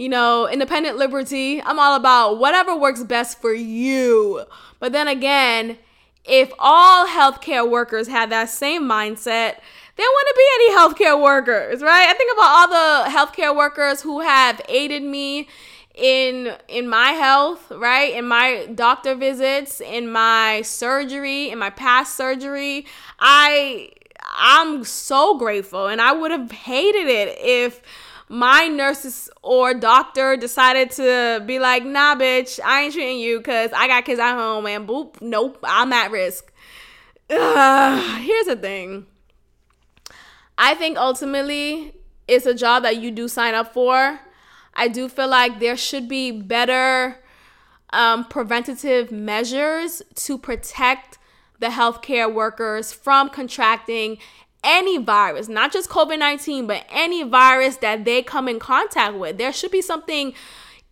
you 0.00 0.08
know, 0.08 0.48
independent 0.48 0.96
liberty. 0.96 1.62
I'm 1.62 1.78
all 1.78 1.94
about 1.94 2.38
whatever 2.38 2.74
works 2.74 3.04
best 3.04 3.38
for 3.38 3.52
you. 3.52 4.44
But 4.78 4.92
then 4.92 5.08
again, 5.08 5.76
if 6.24 6.52
all 6.58 7.06
healthcare 7.06 7.68
workers 7.68 8.08
had 8.08 8.30
that 8.30 8.50
same 8.50 8.82
mindset, 8.82 9.56
there 9.96 10.06
wouldn't 10.14 10.36
be 10.36 10.46
any 10.54 10.72
healthcare 10.72 11.22
workers, 11.22 11.82
right? 11.82 12.08
I 12.08 12.14
think 12.14 12.32
about 12.32 12.46
all 12.46 12.68
the 12.68 13.10
healthcare 13.10 13.56
workers 13.56 14.02
who 14.02 14.20
have 14.20 14.60
aided 14.68 15.02
me 15.02 15.48
in 15.94 16.54
in 16.68 16.88
my 16.88 17.10
health, 17.10 17.70
right? 17.70 18.14
In 18.14 18.26
my 18.26 18.66
doctor 18.74 19.14
visits, 19.14 19.80
in 19.80 20.10
my 20.10 20.62
surgery, 20.62 21.50
in 21.50 21.58
my 21.58 21.70
past 21.70 22.16
surgery. 22.16 22.86
I 23.18 23.90
I'm 24.32 24.84
so 24.84 25.36
grateful 25.36 25.88
and 25.88 26.00
I 26.00 26.12
would 26.12 26.30
have 26.30 26.50
hated 26.50 27.08
it 27.08 27.36
if 27.38 27.82
my 28.30 28.68
nurses 28.68 29.28
or 29.42 29.74
doctor 29.74 30.36
decided 30.36 30.92
to 30.92 31.42
be 31.46 31.58
like, 31.58 31.84
nah, 31.84 32.14
bitch, 32.14 32.60
I 32.64 32.82
ain't 32.82 32.94
treating 32.94 33.18
you 33.18 33.38
because 33.38 33.72
I 33.74 33.88
got 33.88 34.04
kids 34.04 34.20
at 34.20 34.34
home 34.34 34.66
and 34.66 34.88
boop, 34.88 35.20
nope, 35.20 35.58
I'm 35.64 35.92
at 35.92 36.12
risk. 36.12 36.52
Here's 37.28 38.46
the 38.46 38.56
thing 38.60 39.06
I 40.56 40.76
think 40.76 40.96
ultimately 40.96 41.92
it's 42.28 42.46
a 42.46 42.54
job 42.54 42.84
that 42.84 42.98
you 42.98 43.10
do 43.10 43.26
sign 43.26 43.54
up 43.54 43.74
for. 43.74 44.20
I 44.74 44.86
do 44.86 45.08
feel 45.08 45.28
like 45.28 45.58
there 45.58 45.76
should 45.76 46.08
be 46.08 46.30
better 46.30 47.18
um, 47.92 48.24
preventative 48.26 49.10
measures 49.10 50.02
to 50.14 50.38
protect 50.38 51.18
the 51.58 51.66
healthcare 51.66 52.32
workers 52.32 52.92
from 52.92 53.28
contracting 53.28 54.18
any 54.62 54.98
virus, 54.98 55.48
not 55.48 55.72
just 55.72 55.88
COVID 55.88 56.18
19, 56.18 56.66
but 56.66 56.84
any 56.90 57.22
virus 57.22 57.76
that 57.76 58.04
they 58.04 58.22
come 58.22 58.48
in 58.48 58.58
contact 58.58 59.16
with. 59.16 59.38
There 59.38 59.52
should 59.52 59.70
be 59.70 59.82
something 59.82 60.34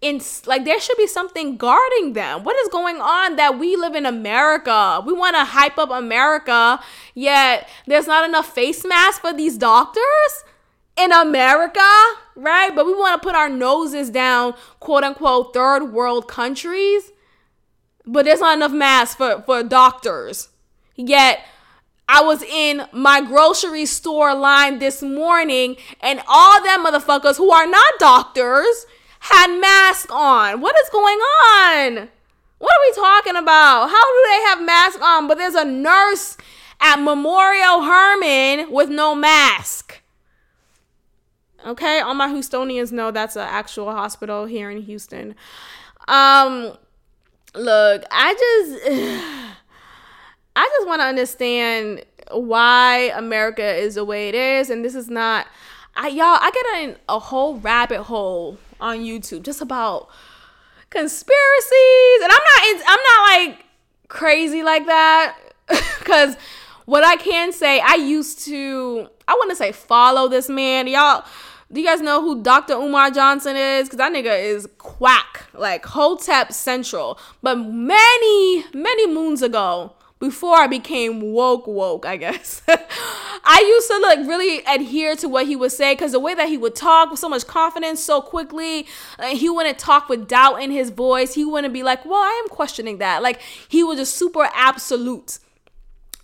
in 0.01 0.21
like 0.47 0.65
there 0.65 0.81
should 0.81 0.97
be 0.97 1.07
something 1.07 1.57
guarding 1.57 2.13
them. 2.13 2.45
What 2.45 2.57
is 2.57 2.69
going 2.69 3.01
on 3.01 3.37
that 3.37 3.59
we 3.59 3.77
live 3.77 3.95
in 3.95 4.07
America? 4.07 5.03
We 5.05 5.13
want 5.13 5.37
to 5.37 5.45
hype 5.45 5.79
up 5.79 5.91
America, 5.91 6.81
yet 7.15 7.69
there's 7.87 8.07
not 8.07 8.29
enough 8.29 8.53
face 8.55 8.85
masks 8.85 9.19
for 9.19 9.33
these 9.33 9.59
doctors 9.59 10.45
in 10.97 11.13
America, 11.13 11.81
right? 12.37 12.71
But 12.75 12.87
we 12.87 12.93
want 12.93 13.21
to 13.21 13.27
put 13.27 13.37
our 13.37 13.49
noses 13.49 14.11
down, 14.11 14.55
quote 14.81 15.05
unquote, 15.05 15.53
third 15.53 15.93
world 15.93 16.29
countries. 16.29 17.13
But 18.07 18.25
there's 18.25 18.41
not 18.41 18.57
enough 18.57 18.73
masks 18.73 19.17
for, 19.17 19.43
for 19.43 19.63
doctors. 19.63 20.49
Yet 20.97 21.41
I 22.09 22.23
was 22.23 22.43
in 22.43 22.87
my 22.93 23.21
grocery 23.21 23.85
store 23.85 24.35
line 24.35 24.79
this 24.79 25.03
morning, 25.03 25.77
and 26.01 26.23
all 26.27 26.63
them 26.63 26.87
motherfuckers 26.87 27.37
who 27.37 27.51
are 27.51 27.67
not 27.67 27.95
doctors 27.99 28.87
had 29.21 29.61
masks 29.61 30.11
on. 30.11 30.61
What 30.61 30.75
is 30.83 30.89
going 30.91 31.19
on? 31.19 32.09
What 32.59 32.73
are 32.73 32.89
we 32.89 32.95
talking 32.95 33.37
about? 33.37 33.89
How 33.89 34.03
do 34.03 34.29
they 34.29 34.43
have 34.45 34.63
masks 34.63 35.03
on? 35.03 35.29
But 35.29 35.39
there's 35.39 35.55
a 35.55 35.65
nurse 35.65 36.37
at 36.81 36.97
Memorial 36.97 37.83
Hermann 37.83 38.73
with 38.73 38.89
no 38.89 39.15
mask. 39.15 40.01
Okay, 41.67 42.01
all 42.01 42.15
my 42.15 42.29
Houstonians 42.29 42.91
know 42.91 43.11
that's 43.11 43.37
an 43.37 43.43
actual 43.43 43.91
hospital 43.91 44.47
here 44.47 44.71
in 44.71 44.81
Houston. 44.83 45.35
Um, 46.07 46.73
look, 47.55 48.05
I 48.11 48.35
just. 48.35 49.45
I 50.59 50.69
just 50.77 50.89
want 50.89 51.01
to 51.01 51.05
understand 51.05 52.05
why 52.33 53.13
America 53.15 53.63
is 53.63 53.95
the 53.95 54.05
way 54.05 54.29
it 54.29 54.35
is, 54.35 54.71
and 54.71 54.85
this 54.85 54.97
is 54.97 55.09
not. 55.09 55.47
I 55.95 56.09
y'all, 56.09 56.37
I 56.41 56.51
get 56.53 56.83
in 56.83 56.97
a 57.09 57.21
whole 57.21 57.59
rabbit 57.59 58.03
hole 58.03 58.59
on 58.81 58.99
YouTube 58.99 59.45
just 59.45 59.61
about 59.61 60.09
conspiracies, 60.91 62.23
and 62.25 62.33
I'm 62.33 62.41
not. 62.43 62.83
I'm 62.89 62.99
not 62.99 63.49
like 63.49 63.67
crazy 64.09 64.65
like 64.65 64.87
that, 64.87 65.39
because 66.01 66.37
what 66.87 67.05
I 67.05 67.15
can 67.15 67.53
say, 67.53 67.79
I 67.79 67.95
used 67.95 68.45
to. 68.47 69.09
I 69.29 69.35
want 69.35 69.51
to 69.51 69.57
say 69.57 69.71
follow 69.71 70.27
this 70.27 70.49
man, 70.49 70.89
y'all. 70.89 71.25
Do 71.71 71.81
you 71.81 71.87
guys 71.87 72.01
know 72.01 72.21
who 72.21 72.43
Dr. 72.43 72.73
Umar 72.73 73.13
Johnson 73.13 73.55
is? 73.55 73.87
Because 73.87 73.99
that 73.99 74.13
nigga 74.13 74.43
is 74.43 74.67
quack, 74.79 75.47
like 75.55 75.87
Hotep 75.87 76.51
Central. 76.53 77.17
But 77.43 77.59
many, 77.59 78.65
many 78.73 79.07
moons 79.07 79.43
ago, 79.43 79.93
before 80.19 80.57
I 80.57 80.67
became 80.67 81.33
woke 81.33 81.67
woke, 81.67 82.05
I 82.05 82.17
guess. 82.17 82.63
I 82.69 83.65
used 83.67 83.89
to 83.89 83.99
like 83.99 84.19
really 84.29 84.63
adhere 84.67 85.17
to 85.17 85.29
what 85.29 85.47
he 85.47 85.57
would 85.57 85.73
say 85.73 85.95
because 85.95 86.13
the 86.13 86.21
way 86.21 86.35
that 86.35 86.49
he 86.49 86.59
would 86.59 86.75
talk 86.75 87.11
with 87.11 87.21
so 87.21 87.29
much 87.29 87.47
confidence 87.47 88.03
so 88.03 88.21
quickly, 88.21 88.87
he 89.31 89.49
wouldn't 89.49 89.79
talk 89.79 90.09
with 90.09 90.29
doubt 90.29 90.63
in 90.63 90.71
his 90.71 90.91
voice. 90.91 91.35
He 91.35 91.45
wouldn't 91.45 91.73
be 91.73 91.83
like, 91.83 92.05
"Well, 92.05 92.21
I 92.21 92.43
am 92.43 92.49
questioning 92.49 92.99
that." 92.99 93.23
Like 93.23 93.41
he 93.69 93.83
was 93.83 93.99
just 93.99 94.17
super 94.17 94.49
absolute 94.55 95.39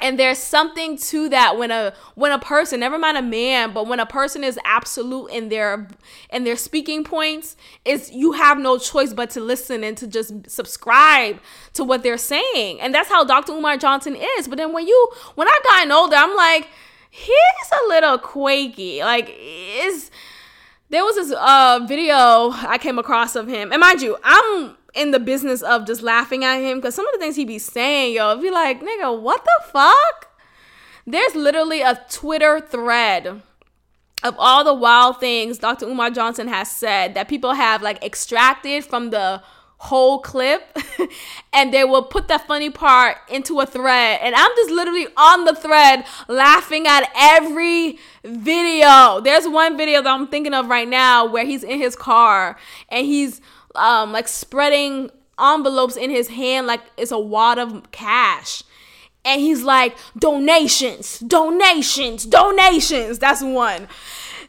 and 0.04 0.18
there's 0.18 0.38
something 0.38 0.98
to 0.98 1.30
that 1.30 1.56
when 1.56 1.70
a 1.70 1.94
when 2.14 2.30
a 2.30 2.38
person 2.38 2.80
never 2.80 2.98
mind 2.98 3.16
a 3.16 3.22
man 3.22 3.72
but 3.72 3.86
when 3.86 3.98
a 3.98 4.04
person 4.06 4.44
is 4.44 4.58
absolute 4.64 5.28
in 5.28 5.48
their 5.48 5.88
in 6.28 6.44
their 6.44 6.56
speaking 6.56 7.02
points 7.02 7.56
is 7.86 8.12
you 8.12 8.32
have 8.32 8.58
no 8.58 8.76
choice 8.76 9.14
but 9.14 9.30
to 9.30 9.40
listen 9.40 9.82
and 9.82 9.96
to 9.96 10.06
just 10.06 10.32
subscribe 10.48 11.40
to 11.72 11.82
what 11.82 12.02
they're 12.02 12.18
saying. 12.18 12.80
And 12.80 12.94
that's 12.94 13.08
how 13.08 13.24
dr 13.24 13.50
umar 13.50 13.78
johnson 13.78 14.14
is. 14.14 14.46
But 14.46 14.58
then 14.58 14.74
when 14.74 14.86
you 14.86 15.08
when 15.36 15.48
i've 15.48 15.64
gotten 15.64 15.90
older 15.90 16.16
i'm 16.16 16.36
like 16.36 16.68
he's 17.10 17.72
a 17.72 17.88
little 17.88 18.18
quaky 18.18 19.00
like 19.00 19.34
is 19.38 20.10
there 20.90 21.02
was 21.02 21.16
this 21.16 21.32
uh 21.32 21.80
video 21.88 22.50
i 22.68 22.76
came 22.78 22.98
across 22.98 23.34
of 23.36 23.48
him. 23.48 23.72
And 23.72 23.80
mind 23.80 24.02
you 24.02 24.18
i'm 24.22 24.76
in 24.94 25.10
the 25.10 25.20
business 25.20 25.62
of 25.62 25.86
just 25.86 26.02
laughing 26.02 26.44
at 26.44 26.58
him 26.60 26.78
because 26.78 26.94
some 26.94 27.06
of 27.06 27.12
the 27.12 27.18
things 27.18 27.36
he 27.36 27.44
be 27.44 27.58
saying, 27.58 28.14
yo, 28.14 28.36
be 28.40 28.50
like, 28.50 28.80
nigga, 28.80 29.20
what 29.20 29.44
the 29.44 29.64
fuck? 29.70 30.30
There's 31.06 31.34
literally 31.34 31.82
a 31.82 32.00
Twitter 32.08 32.60
thread 32.60 33.42
of 34.22 34.34
all 34.38 34.64
the 34.64 34.74
wild 34.74 35.20
things 35.20 35.58
Dr. 35.58 35.86
Umar 35.86 36.10
Johnson 36.10 36.48
has 36.48 36.70
said 36.70 37.14
that 37.14 37.28
people 37.28 37.52
have 37.52 37.82
like 37.82 38.02
extracted 38.02 38.84
from 38.84 39.10
the 39.10 39.42
whole 39.76 40.20
clip 40.20 40.78
and 41.52 41.74
they 41.74 41.84
will 41.84 42.04
put 42.04 42.28
that 42.28 42.46
funny 42.46 42.70
part 42.70 43.18
into 43.28 43.60
a 43.60 43.66
thread 43.66 44.18
and 44.22 44.34
I'm 44.34 44.50
just 44.56 44.70
literally 44.70 45.06
on 45.14 45.44
the 45.44 45.54
thread 45.54 46.06
laughing 46.26 46.86
at 46.86 47.10
every 47.14 47.98
video. 48.24 49.20
There's 49.20 49.46
one 49.46 49.76
video 49.76 50.00
that 50.00 50.08
I'm 50.08 50.26
thinking 50.28 50.54
of 50.54 50.68
right 50.68 50.88
now 50.88 51.26
where 51.26 51.44
he's 51.44 51.62
in 51.62 51.78
his 51.78 51.94
car 51.94 52.56
and 52.88 53.04
he's 53.04 53.42
um, 53.74 54.12
like 54.12 54.28
spreading 54.28 55.10
envelopes 55.40 55.96
in 55.96 56.10
his 56.10 56.28
hand 56.28 56.66
like 56.66 56.80
it's 56.96 57.10
a 57.10 57.18
wad 57.18 57.58
of 57.58 57.90
cash. 57.90 58.62
And 59.26 59.40
he's 59.40 59.62
like, 59.62 59.96
donations, 60.18 61.18
donations, 61.20 62.26
donations. 62.26 63.18
That's 63.18 63.42
one. 63.42 63.88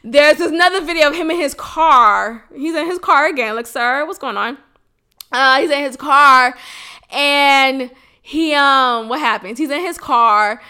There's 0.04 0.38
another 0.38 0.82
video 0.82 1.08
of 1.08 1.16
him 1.16 1.30
in 1.30 1.38
his 1.38 1.54
car. 1.54 2.44
He's 2.54 2.74
in 2.74 2.86
his 2.86 2.98
car 2.98 3.26
again. 3.26 3.56
Like, 3.56 3.66
sir, 3.66 4.04
what's 4.04 4.18
going 4.18 4.36
on? 4.36 4.58
Uh, 5.32 5.60
he's 5.60 5.70
in 5.70 5.82
his 5.82 5.96
car 5.96 6.54
and 7.10 7.90
he 8.22 8.54
um 8.54 9.08
what 9.08 9.20
happens? 9.20 9.58
He's 9.58 9.70
in 9.70 9.80
his 9.80 9.98
car. 9.98 10.62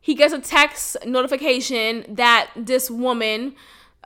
He 0.00 0.14
gets 0.14 0.32
a 0.32 0.40
text 0.40 0.96
notification 1.04 2.04
that 2.08 2.50
this 2.56 2.90
woman 2.90 3.54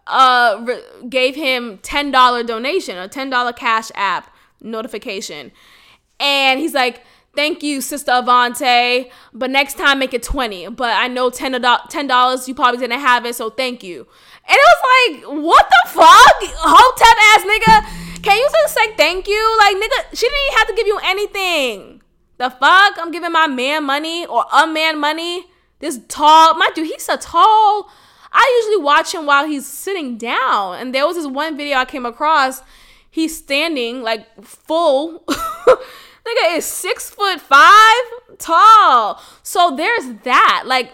uh 0.07 0.61
re- 0.63 0.83
gave 1.09 1.35
him 1.35 1.79
$10 1.79 2.47
donation, 2.47 2.99
a 2.99 3.09
$10 3.09 3.57
cash 3.57 3.91
app 3.95 4.35
notification. 4.61 5.53
And 6.21 6.61
he's 6.61 6.75
like, 6.75 7.03
"Thank 7.35 7.63
you, 7.63 7.81
Sister 7.81 8.13
Avante, 8.13 9.11
but 9.33 9.51
next 9.51 9.77
time 9.77 9.99
make 9.99 10.15
it 10.15 10.23
20. 10.23 10.69
But 10.69 10.97
I 10.97 11.09
know 11.09 11.31
$10 11.31 11.61
$10 11.91 12.49
you 12.49 12.55
probably 12.55 12.79
didn't 12.79 13.01
have 13.01 13.27
it, 13.27 13.35
so 13.35 13.51
thank 13.51 13.83
you." 13.83 14.07
And 14.47 14.57
it 14.57 14.67
was 14.73 14.83
like, 14.93 15.43
"What 15.43 15.67
the 15.69 15.89
fuck? 15.91 16.37
Hotep 16.43 17.17
ass 17.31 17.45
nigga, 17.45 18.23
can 18.25 18.39
you 18.39 18.49
just 18.51 18.75
say 18.75 18.95
thank 18.97 19.29
you? 19.29 19.57
Like 19.59 19.77
nigga, 19.77 20.17
she 20.17 20.27
didn't 20.27 20.39
even 20.47 20.59
have 20.59 20.69
to 20.69 20.75
give 20.75 20.87
you 20.87 20.99
anything. 21.05 22.03
The 22.39 22.51
fuck? 22.51 22.95
I'm 22.99 23.11
giving 23.11 23.33
my 23.33 23.47
man 23.47 23.85
money 23.85 24.27
or 24.27 24.45
a 24.53 24.67
man 24.67 24.99
money. 24.99 25.47
This 25.81 26.01
tall, 26.09 26.55
mind 26.55 26.77
you, 26.77 26.85
he's 26.85 27.09
a 27.09 27.19
tall 27.19 27.91
I 28.35 28.63
usually 28.63 28.83
watch 28.83 29.15
him 29.15 29.27
while 29.27 29.47
he's 29.47 29.67
sitting 29.67 30.19
down. 30.19 30.79
And 30.79 30.95
there 30.95 31.07
was 31.07 31.17
this 31.17 31.27
one 31.27 31.57
video 31.57 31.79
I 31.79 31.85
came 31.85 32.05
across. 32.05 32.63
He's 33.09 33.37
standing 33.37 34.03
like 34.03 34.27
full. 34.45 35.21
Nigga 35.29 36.57
is 36.57 36.65
six 36.65 37.09
foot 37.09 37.41
five 37.41 38.05
tall. 38.39 39.23
So 39.43 39.75
there's 39.77 40.21
that. 40.25 40.65
Like, 40.67 40.93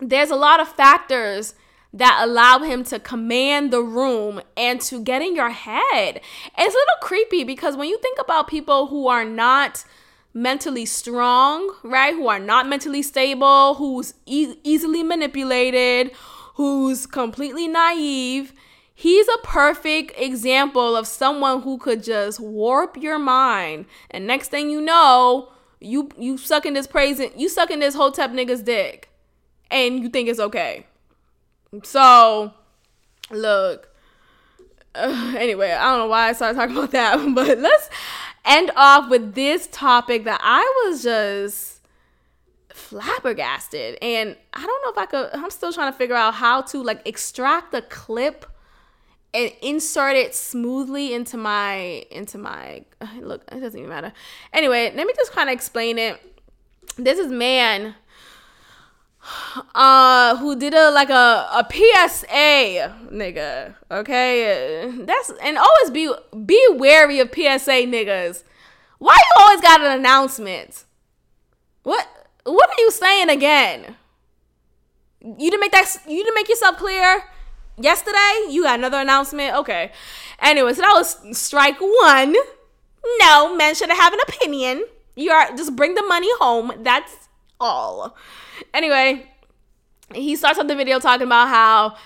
there's 0.00 0.30
a 0.30 0.36
lot 0.36 0.60
of 0.60 0.68
factors 0.68 1.54
that 1.92 2.20
allow 2.22 2.58
him 2.58 2.84
to 2.84 2.98
command 2.98 3.72
the 3.72 3.82
room 3.82 4.40
and 4.56 4.80
to 4.82 5.02
get 5.02 5.22
in 5.22 5.34
your 5.34 5.50
head. 5.50 6.20
It's 6.58 6.74
a 6.74 6.78
little 6.78 7.00
creepy 7.00 7.42
because 7.42 7.76
when 7.76 7.88
you 7.88 7.98
think 7.98 8.18
about 8.20 8.48
people 8.48 8.88
who 8.88 9.08
are 9.08 9.24
not 9.24 9.84
mentally 10.32 10.86
strong, 10.86 11.74
right? 11.82 12.14
Who 12.14 12.28
are 12.28 12.38
not 12.38 12.68
mentally 12.68 13.02
stable, 13.02 13.74
who's 13.74 14.14
e- 14.26 14.54
easily 14.62 15.02
manipulated, 15.02 16.12
who's 16.60 17.06
completely 17.06 17.66
naive. 17.66 18.52
He's 18.94 19.26
a 19.28 19.38
perfect 19.42 20.12
example 20.20 20.94
of 20.94 21.06
someone 21.06 21.62
who 21.62 21.78
could 21.78 22.02
just 22.02 22.38
warp 22.38 22.98
your 22.98 23.18
mind. 23.18 23.86
And 24.10 24.26
next 24.26 24.48
thing 24.48 24.68
you 24.68 24.82
know, 24.82 25.48
you 25.80 26.10
you 26.18 26.36
sucking 26.36 26.74
this 26.74 26.86
praising, 26.86 27.32
you 27.34 27.48
sucking 27.48 27.78
this 27.78 27.94
hotep 27.94 28.32
nigga's 28.32 28.62
dick. 28.62 29.08
And 29.70 30.02
you 30.02 30.10
think 30.10 30.28
it's 30.28 30.38
okay. 30.38 30.86
So, 31.82 32.52
look. 33.30 33.88
Uh, 34.94 35.34
anyway, 35.38 35.70
I 35.70 35.84
don't 35.84 36.00
know 36.00 36.08
why 36.08 36.28
I 36.28 36.32
started 36.34 36.58
talking 36.58 36.76
about 36.76 36.90
that, 36.90 37.16
but 37.34 37.56
let's 37.58 37.88
end 38.44 38.70
off 38.76 39.08
with 39.08 39.34
this 39.34 39.66
topic 39.72 40.24
that 40.24 40.40
I 40.42 40.60
was 40.84 41.02
just 41.02 41.79
flabbergasted. 42.74 43.98
And 44.02 44.36
I 44.52 44.66
don't 44.66 44.82
know 44.84 44.90
if 44.90 44.98
I 44.98 45.06
could, 45.06 45.30
I'm 45.32 45.50
still 45.50 45.72
trying 45.72 45.92
to 45.92 45.96
figure 45.96 46.16
out 46.16 46.34
how 46.34 46.62
to 46.62 46.82
like 46.82 47.06
extract 47.06 47.72
the 47.72 47.82
clip 47.82 48.46
and 49.32 49.52
insert 49.62 50.16
it 50.16 50.34
smoothly 50.34 51.14
into 51.14 51.36
my, 51.36 52.04
into 52.10 52.38
my, 52.38 52.84
look, 53.20 53.42
it 53.52 53.60
doesn't 53.60 53.78
even 53.78 53.90
matter. 53.90 54.12
Anyway, 54.52 54.92
let 54.94 55.06
me 55.06 55.12
just 55.16 55.32
kind 55.32 55.48
of 55.48 55.52
explain 55.52 55.98
it. 55.98 56.20
This 56.96 57.18
is 57.18 57.30
man 57.30 57.94
uh 59.74 60.36
who 60.36 60.56
did 60.56 60.74
a 60.74 60.90
like 60.90 61.10
a 61.10 61.48
a 61.52 61.66
PSA 61.70 62.94
nigga 63.12 63.74
okay 63.90 64.90
that's 65.00 65.32
and 65.42 65.58
always 65.58 65.90
be 65.92 66.12
be 66.46 66.68
wary 66.72 67.20
of 67.20 67.28
PSA 67.28 67.86
niggas 67.86 68.44
why 68.98 69.16
you 69.16 69.42
always 69.42 69.60
got 69.60 69.80
an 69.80 69.98
announcement 69.98 70.84
what 71.82 72.06
what 72.44 72.68
are 72.70 72.80
you 72.80 72.90
saying 72.90 73.28
again? 73.28 73.96
You 75.20 75.50
didn't 75.50 75.60
make 75.60 75.72
that. 75.72 75.96
You 76.06 76.24
didn't 76.24 76.34
make 76.34 76.48
yourself 76.48 76.76
clear 76.78 77.24
yesterday. 77.78 78.46
You 78.48 78.62
got 78.62 78.78
another 78.78 78.98
announcement. 78.98 79.54
Okay. 79.56 79.92
Anyway, 80.40 80.72
so 80.72 80.82
that 80.82 80.94
was 80.94 81.38
strike 81.38 81.78
one. 81.80 82.34
No, 83.20 83.56
men 83.56 83.74
should 83.74 83.90
have 83.90 84.12
an 84.12 84.20
opinion. 84.28 84.84
You 85.16 85.30
are 85.30 85.54
just 85.56 85.76
bring 85.76 85.94
the 85.94 86.02
money 86.02 86.28
home. 86.38 86.72
That's 86.78 87.28
all. 87.58 88.16
Anyway, 88.72 89.26
he 90.14 90.36
starts 90.36 90.58
off 90.58 90.66
the 90.66 90.76
video 90.76 90.98
talking 90.98 91.26
about 91.26 91.48
how 91.48 91.96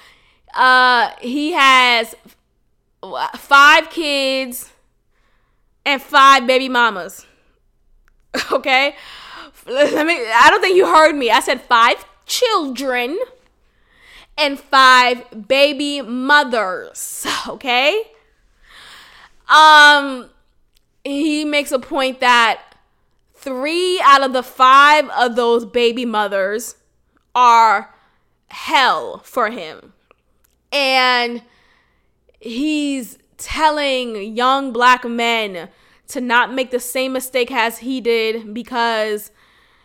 uh, 0.55 1.13
he 1.21 1.53
has 1.53 2.15
five 3.37 3.91
kids 3.91 4.73
and 5.85 6.01
five 6.03 6.47
baby 6.47 6.69
mamas. 6.69 7.27
Okay? 8.51 8.97
Let 9.67 10.07
me 10.07 10.15
I 10.15 10.49
don't 10.51 10.61
think 10.61 10.77
you 10.77 10.87
heard 10.87 11.15
me. 11.15 11.31
I 11.31 11.41
said 11.41 11.61
five 11.63 12.05
children 12.27 13.19
and 14.37 14.59
five 14.59 15.49
baby 15.49 16.03
mothers, 16.03 17.27
okay? 17.49 18.03
Um 19.49 20.31
he 21.05 21.45
makes 21.45 21.71
a 21.71 21.79
point 21.79 22.21
that 22.21 22.63
3 23.35 24.01
out 24.03 24.23
of 24.23 24.33
the 24.33 24.43
5 24.43 25.11
of 25.11 25.37
those 25.37 25.67
baby 25.67 26.07
mothers 26.07 26.77
are 27.35 27.95
hell 28.49 29.21
for 29.23 29.51
him. 29.51 29.93
And 30.73 31.43
he's 32.41 33.19
telling 33.37 34.35
young 34.35 34.73
black 34.73 35.05
men 35.05 35.69
to 36.09 36.21
not 36.23 36.55
make 36.55 36.71
the 36.71 36.81
same 36.81 37.13
mistake 37.13 37.53
as 37.53 37.79
he 37.79 38.01
did 38.01 38.55
because 38.55 39.31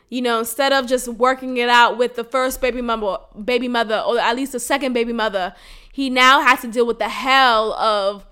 you 0.09 0.21
know 0.21 0.39
instead 0.39 0.73
of 0.73 0.87
just 0.87 1.07
working 1.07 1.57
it 1.57 1.69
out 1.69 1.97
with 1.97 2.15
the 2.15 2.23
first 2.23 2.61
baby 2.61 2.81
mother 2.81 3.17
baby 3.43 3.67
mother 3.67 3.99
or 4.05 4.19
at 4.19 4.35
least 4.35 4.51
the 4.51 4.59
second 4.59 4.93
baby 4.93 5.13
mother 5.13 5.53
he 5.91 6.09
now 6.09 6.41
has 6.41 6.61
to 6.61 6.67
deal 6.67 6.85
with 6.85 6.99
the 6.99 7.09
hell 7.09 7.73
of 7.73 8.25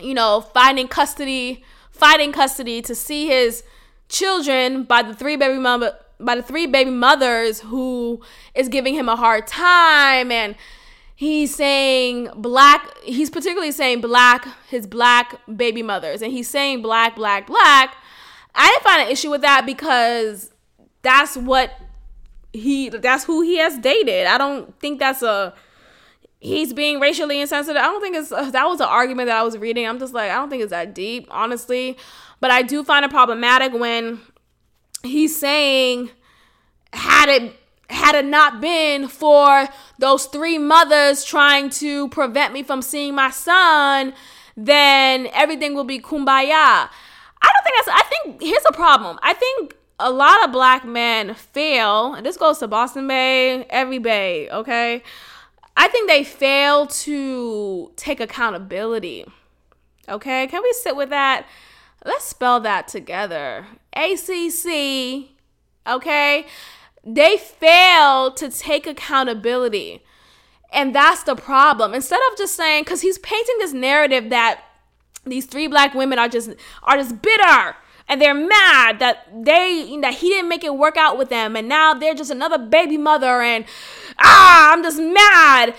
you 0.00 0.14
know 0.14 0.40
finding 0.40 0.86
custody 0.86 1.64
fighting 1.90 2.32
custody 2.32 2.80
to 2.80 2.94
see 2.94 3.26
his 3.26 3.64
children 4.08 4.84
by 4.84 5.02
the 5.02 5.14
three 5.14 5.36
baby 5.36 5.58
mother 5.58 5.96
by 6.20 6.34
the 6.34 6.42
three 6.42 6.66
baby 6.66 6.90
mothers 6.90 7.60
who 7.60 8.20
is 8.54 8.68
giving 8.68 8.94
him 8.94 9.08
a 9.08 9.16
hard 9.16 9.46
time. 9.46 10.30
And 10.32 10.56
he's 11.14 11.54
saying 11.54 12.30
black 12.36 12.96
he's 13.02 13.30
particularly 13.30 13.72
saying 13.72 14.00
black 14.00 14.46
his 14.68 14.86
black 14.86 15.40
baby 15.54 15.82
mothers. 15.82 16.22
And 16.22 16.32
he's 16.32 16.48
saying 16.48 16.82
black 16.82 17.16
black 17.16 17.46
black. 17.46 17.96
I 18.54 18.66
didn't 18.68 18.82
find 18.82 19.02
an 19.02 19.08
issue 19.08 19.30
with 19.30 19.42
that 19.42 19.66
because 19.66 20.50
that's 21.08 21.36
what 21.36 21.72
he 22.52 22.90
that's 22.90 23.24
who 23.24 23.40
he 23.40 23.56
has 23.56 23.78
dated 23.78 24.26
i 24.26 24.36
don't 24.36 24.78
think 24.78 24.98
that's 24.98 25.22
a 25.22 25.54
he's 26.38 26.72
being 26.72 27.00
racially 27.00 27.40
insensitive 27.40 27.80
i 27.80 27.86
don't 27.86 28.02
think 28.02 28.14
it's 28.14 28.28
that 28.28 28.66
was 28.66 28.80
an 28.80 28.86
argument 28.86 29.26
that 29.26 29.36
i 29.36 29.42
was 29.42 29.56
reading 29.56 29.86
i'm 29.86 29.98
just 29.98 30.12
like 30.12 30.30
i 30.30 30.34
don't 30.34 30.50
think 30.50 30.62
it's 30.62 30.70
that 30.70 30.94
deep 30.94 31.26
honestly 31.30 31.96
but 32.40 32.50
i 32.50 32.60
do 32.60 32.84
find 32.84 33.04
it 33.04 33.10
problematic 33.10 33.72
when 33.72 34.20
he's 35.02 35.38
saying 35.38 36.10
had 36.92 37.28
it 37.28 37.54
had 37.90 38.14
it 38.14 38.24
not 38.24 38.60
been 38.60 39.08
for 39.08 39.66
those 39.98 40.26
three 40.26 40.58
mothers 40.58 41.24
trying 41.24 41.70
to 41.70 42.08
prevent 42.08 42.52
me 42.52 42.62
from 42.62 42.82
seeing 42.82 43.14
my 43.14 43.30
son, 43.30 44.12
then 44.56 45.26
everything 45.32 45.74
will 45.74 45.84
be 45.84 45.98
kumbaya. 45.98 46.88
I 47.40 47.48
don't 47.54 47.64
think 47.64 47.76
that's, 47.76 47.88
I 47.88 48.02
think 48.02 48.42
here's 48.42 48.64
a 48.68 48.72
problem. 48.72 49.18
I 49.22 49.32
think 49.32 49.74
a 49.98 50.10
lot 50.10 50.44
of 50.44 50.52
black 50.52 50.84
men 50.84 51.34
fail, 51.34 52.14
and 52.14 52.24
this 52.24 52.36
goes 52.36 52.58
to 52.58 52.68
Boston 52.68 53.06
Bay, 53.08 53.64
every 53.64 53.98
bay, 53.98 54.48
okay? 54.50 55.02
I 55.76 55.88
think 55.88 56.08
they 56.08 56.24
fail 56.24 56.86
to 56.86 57.92
take 57.96 58.20
accountability. 58.20 59.24
Okay, 60.08 60.46
can 60.46 60.62
we 60.62 60.72
sit 60.72 60.96
with 60.96 61.10
that? 61.10 61.46
Let's 62.04 62.24
spell 62.24 62.60
that 62.60 62.88
together. 62.88 63.66
ACC, 63.92 65.30
okay? 65.86 66.46
they 67.14 67.36
fail 67.36 68.30
to 68.32 68.50
take 68.50 68.86
accountability. 68.86 70.02
And 70.72 70.94
that's 70.94 71.22
the 71.22 71.34
problem. 71.34 71.94
Instead 71.94 72.20
of 72.30 72.38
just 72.38 72.54
saying, 72.54 72.84
because 72.84 73.00
he's 73.00 73.18
painting 73.18 73.56
this 73.58 73.72
narrative 73.72 74.30
that 74.30 74.62
these 75.24 75.46
three 75.46 75.66
black 75.66 75.94
women 75.94 76.18
are 76.18 76.28
just 76.28 76.50
are 76.82 76.96
just 76.96 77.20
bitter 77.22 77.76
and 78.08 78.20
they're 78.20 78.34
mad 78.34 78.98
that 78.98 79.26
they 79.44 79.98
that 80.00 80.14
he 80.14 80.28
didn't 80.30 80.48
make 80.48 80.64
it 80.64 80.76
work 80.76 80.96
out 80.96 81.18
with 81.18 81.28
them. 81.28 81.56
And 81.56 81.68
now 81.68 81.94
they're 81.94 82.14
just 82.14 82.30
another 82.30 82.58
baby 82.58 82.96
mother 82.96 83.42
and 83.42 83.64
ah 84.18 84.72
i'm 84.72 84.82
just 84.82 84.98
mad. 84.98 85.74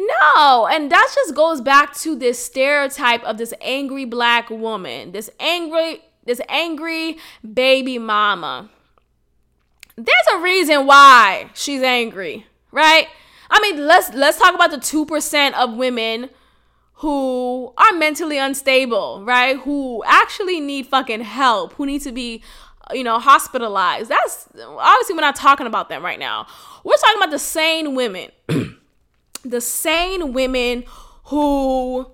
No. 0.00 0.66
And 0.66 0.90
that 0.90 1.12
just 1.14 1.34
goes 1.34 1.60
back 1.60 1.94
to 1.98 2.16
this 2.16 2.44
stereotype 2.44 3.22
of 3.22 3.38
this 3.38 3.54
angry 3.60 4.04
black 4.04 4.50
woman 4.50 5.12
this 5.12 5.30
angry 5.38 6.02
this 6.24 6.40
angry 6.48 7.18
baby 7.52 7.98
mama. 7.98 8.70
There's 9.96 10.26
a 10.34 10.38
reason 10.38 10.86
why 10.86 11.50
she's 11.54 11.82
angry, 11.82 12.46
right? 12.72 13.06
I 13.50 13.60
mean, 13.60 13.86
let's 13.86 14.12
let's 14.14 14.38
talk 14.38 14.54
about 14.54 14.70
the 14.70 14.78
2% 14.78 15.52
of 15.52 15.74
women 15.74 16.30
who 17.04 17.70
are 17.76 17.92
mentally 17.92 18.38
unstable, 18.38 19.22
right? 19.26 19.58
Who 19.58 20.02
actually 20.06 20.58
need 20.58 20.86
fucking 20.86 21.20
help, 21.20 21.74
who 21.74 21.84
need 21.84 22.00
to 22.00 22.12
be 22.12 22.42
you 22.94 23.04
know, 23.04 23.18
hospitalized. 23.18 24.08
That's 24.08 24.48
obviously 24.58 25.14
we're 25.14 25.20
not 25.20 25.36
talking 25.36 25.66
about 25.66 25.90
them 25.90 26.02
right 26.02 26.18
now. 26.18 26.46
We're 26.82 26.96
talking 26.96 27.18
about 27.18 27.30
the 27.30 27.38
sane 27.38 27.94
women. 27.94 28.30
the 29.44 29.60
sane 29.60 30.32
women 30.32 30.84
who 31.24 32.06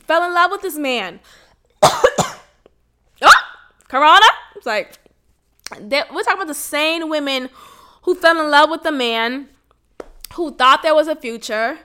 fell 0.00 0.24
in 0.24 0.32
love 0.32 0.50
with 0.50 0.62
this 0.62 0.78
man. 0.78 1.20
oh, 1.82 2.32
Corona? 3.88 4.26
It's 4.56 4.64
like 4.64 4.98
we're 5.78 6.22
talking 6.22 6.34
about 6.34 6.46
the 6.46 6.54
sane 6.54 7.10
women 7.10 7.50
who 8.04 8.14
fell 8.14 8.40
in 8.40 8.50
love 8.50 8.70
with 8.70 8.82
the 8.82 8.92
man 8.92 9.48
who 10.34 10.54
thought 10.54 10.82
there 10.82 10.94
was 10.94 11.06
a 11.06 11.16
future, 11.16 11.78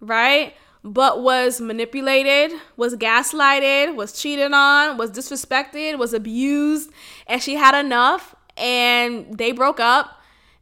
right? 0.00 0.54
But 0.84 1.22
was 1.22 1.60
manipulated, 1.60 2.58
was 2.76 2.94
gaslighted, 2.94 3.96
was 3.96 4.12
cheated 4.12 4.52
on, 4.52 4.96
was 4.96 5.10
disrespected, 5.10 5.98
was 5.98 6.14
abused, 6.14 6.90
and 7.26 7.42
she 7.42 7.54
had 7.54 7.78
enough 7.78 8.34
and 8.56 9.36
they 9.36 9.52
broke 9.52 9.80
up 9.80 10.20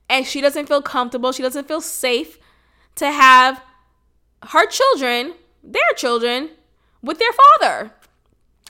and 0.08 0.26
she 0.26 0.40
doesn't 0.40 0.66
feel 0.66 0.82
comfortable, 0.82 1.32
she 1.32 1.42
doesn't 1.42 1.68
feel 1.68 1.80
safe 1.80 2.38
to 2.94 3.10
have 3.10 3.62
her 4.48 4.66
children, 4.66 5.34
their 5.62 5.92
children, 5.96 6.50
with 7.02 7.18
their 7.18 7.32
father. 7.32 7.92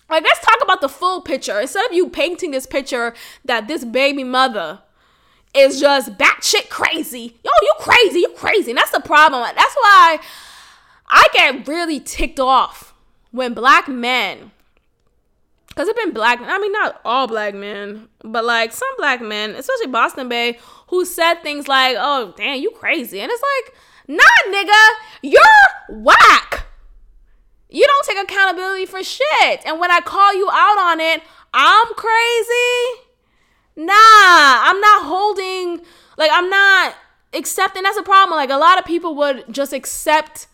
Like, 0.08 0.22
let's 0.22 0.44
talk 0.44 0.58
about 0.62 0.80
the 0.80 0.88
full 0.88 1.20
picture. 1.20 1.60
Instead 1.60 1.86
of 1.86 1.92
you 1.92 2.08
painting 2.08 2.52
this 2.52 2.66
picture 2.66 3.14
that 3.44 3.66
this 3.66 3.84
baby 3.84 4.24
mother 4.24 4.80
is 5.54 5.80
just 5.80 6.16
batshit 6.16 6.68
crazy. 6.68 7.36
Yo, 7.44 7.50
you 7.62 7.72
crazy, 7.78 8.20
you 8.20 8.28
crazy. 8.36 8.70
And 8.70 8.78
that's 8.78 8.90
the 8.90 9.00
problem. 9.00 9.42
That's 9.42 9.74
why 9.74 10.20
I 11.08 11.26
get 11.32 11.66
really 11.68 12.00
ticked 12.00 12.40
off 12.40 12.94
when 13.30 13.54
black 13.54 13.88
men, 13.88 14.50
because 15.68 15.88
it's 15.88 16.02
been 16.02 16.12
black, 16.12 16.40
I 16.40 16.58
mean, 16.58 16.72
not 16.72 17.00
all 17.04 17.26
black 17.26 17.54
men, 17.54 18.08
but 18.22 18.44
like 18.44 18.72
some 18.72 18.88
black 18.96 19.20
men, 19.20 19.50
especially 19.50 19.88
Boston 19.88 20.28
Bay, 20.28 20.58
who 20.88 21.04
said 21.04 21.42
things 21.42 21.68
like, 21.68 21.96
oh, 21.98 22.32
damn, 22.36 22.60
you 22.60 22.70
crazy. 22.70 23.20
And 23.20 23.30
it's 23.30 23.42
like, 23.42 23.74
nah, 24.08 24.52
nigga, 24.52 24.82
you're 25.22 26.00
whack. 26.02 26.66
You 27.68 27.86
don't 27.86 28.06
take 28.06 28.22
accountability 28.24 28.86
for 28.86 29.02
shit. 29.02 29.60
And 29.66 29.78
when 29.80 29.90
I 29.90 30.00
call 30.00 30.34
you 30.34 30.48
out 30.50 30.78
on 30.78 31.00
it, 31.00 31.22
I'm 31.52 31.86
crazy. 31.94 33.02
Nah, 33.76 33.92
I'm 33.92 34.80
not 34.80 35.04
holding, 35.04 35.84
like, 36.16 36.30
I'm 36.32 36.48
not 36.48 36.94
accepting. 37.34 37.82
That's 37.82 37.98
a 37.98 38.02
problem. 38.02 38.36
Like, 38.36 38.50
a 38.50 38.56
lot 38.56 38.78
of 38.78 38.86
people 38.86 39.14
would 39.16 39.44
just 39.50 39.72
accept, 39.72 40.46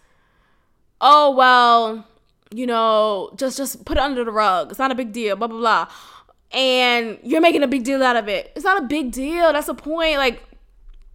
oh, 1.03 1.33
well, 1.33 2.07
you 2.51 2.67
know, 2.67 3.31
just 3.37 3.59
just 3.59 3.85
put 3.85 3.99
it 3.99 4.03
under 4.03 4.25
the 4.25 4.31
rug. 4.31 4.71
It's 4.71 4.79
not 4.79 4.91
a 4.91 4.95
big 4.95 5.13
deal, 5.13 5.37
blah, 5.37 5.49
blah, 5.49 5.59
blah. 5.59 5.89
And 6.53 7.19
you're 7.23 7.41
making 7.41 7.63
a 7.63 7.67
big 7.67 7.85
deal 7.85 8.03
out 8.03 8.17
of 8.17 8.29
it. 8.29 8.53
It's 8.55 8.65
not 8.65 8.83
a 8.83 8.87
big 8.87 9.11
deal. 9.11 9.53
That's 9.53 9.67
the 9.67 9.75
point. 9.75 10.19
Like, 10.19 10.43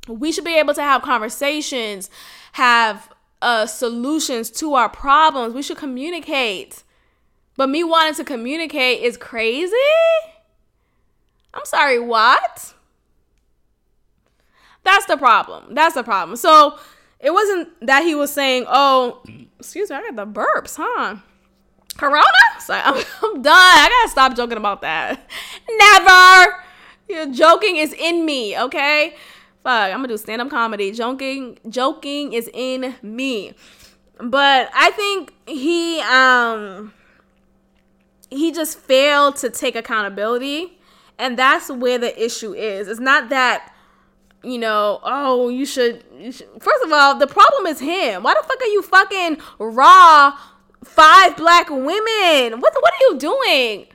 we 0.07 0.31
should 0.31 0.43
be 0.43 0.57
able 0.57 0.73
to 0.73 0.81
have 0.81 1.01
conversations, 1.01 2.09
have 2.53 3.09
uh, 3.41 3.65
solutions 3.65 4.49
to 4.51 4.73
our 4.73 4.89
problems. 4.89 5.53
We 5.53 5.61
should 5.61 5.77
communicate. 5.77 6.83
But 7.55 7.69
me 7.69 7.83
wanting 7.83 8.15
to 8.15 8.23
communicate 8.23 9.01
is 9.01 9.17
crazy? 9.17 9.75
I'm 11.53 11.65
sorry, 11.65 11.99
what? 11.99 12.73
That's 14.83 15.05
the 15.05 15.17
problem. 15.17 15.73
That's 15.73 15.95
the 15.95 16.03
problem. 16.03 16.37
So 16.37 16.77
it 17.19 17.31
wasn't 17.31 17.69
that 17.85 18.03
he 18.03 18.15
was 18.15 18.31
saying, 18.31 18.65
oh, 18.67 19.21
excuse 19.59 19.89
me, 19.89 19.95
I 19.95 20.01
got 20.01 20.15
the 20.15 20.25
burps, 20.25 20.77
huh? 20.77 21.17
Corona? 21.97 22.23
So 22.59 22.73
I'm, 22.83 23.03
I'm 23.23 23.41
done. 23.41 23.53
I 23.55 23.89
gotta 23.89 24.11
stop 24.11 24.35
joking 24.35 24.57
about 24.57 24.81
that. 24.81 25.19
Never, 25.69 26.63
Yeah, 27.09 27.25
joking 27.31 27.77
is 27.77 27.93
in 27.93 28.25
me, 28.25 28.57
okay? 28.57 29.15
Fuck, 29.63 29.91
I'm 29.91 29.97
gonna 29.97 30.09
do 30.09 30.17
stand 30.17 30.41
up 30.41 30.49
comedy. 30.49 30.91
Joking, 30.91 31.57
joking 31.69 32.33
is 32.33 32.49
in 32.53 32.95
me. 33.01 33.53
But 34.19 34.69
I 34.73 34.91
think 34.91 35.33
he 35.47 36.01
um 36.01 36.93
he 38.29 38.51
just 38.51 38.77
failed 38.79 39.37
to 39.37 39.49
take 39.49 39.75
accountability, 39.75 40.79
and 41.17 41.37
that's 41.37 41.69
where 41.69 41.97
the 41.97 42.21
issue 42.23 42.53
is. 42.53 42.87
It's 42.87 42.99
not 42.99 43.29
that 43.29 43.73
you 44.47 44.57
know, 44.57 44.99
oh, 45.03 45.49
you 45.49 45.65
should, 45.65 46.03
you 46.17 46.31
should. 46.31 46.47
First 46.59 46.83
of 46.83 46.91
all, 46.91 47.17
the 47.17 47.27
problem 47.27 47.65
is 47.67 47.79
him. 47.79 48.23
Why 48.23 48.33
the 48.33 48.47
fuck 48.47 48.61
are 48.61 48.67
you 48.67 48.81
fucking 48.81 49.37
raw 49.59 50.37
five 50.83 51.35
black 51.35 51.69
women? 51.69 52.59
What 52.61 52.73
what 52.73 52.93
are 52.93 53.11
you 53.11 53.17
doing? 53.19 53.87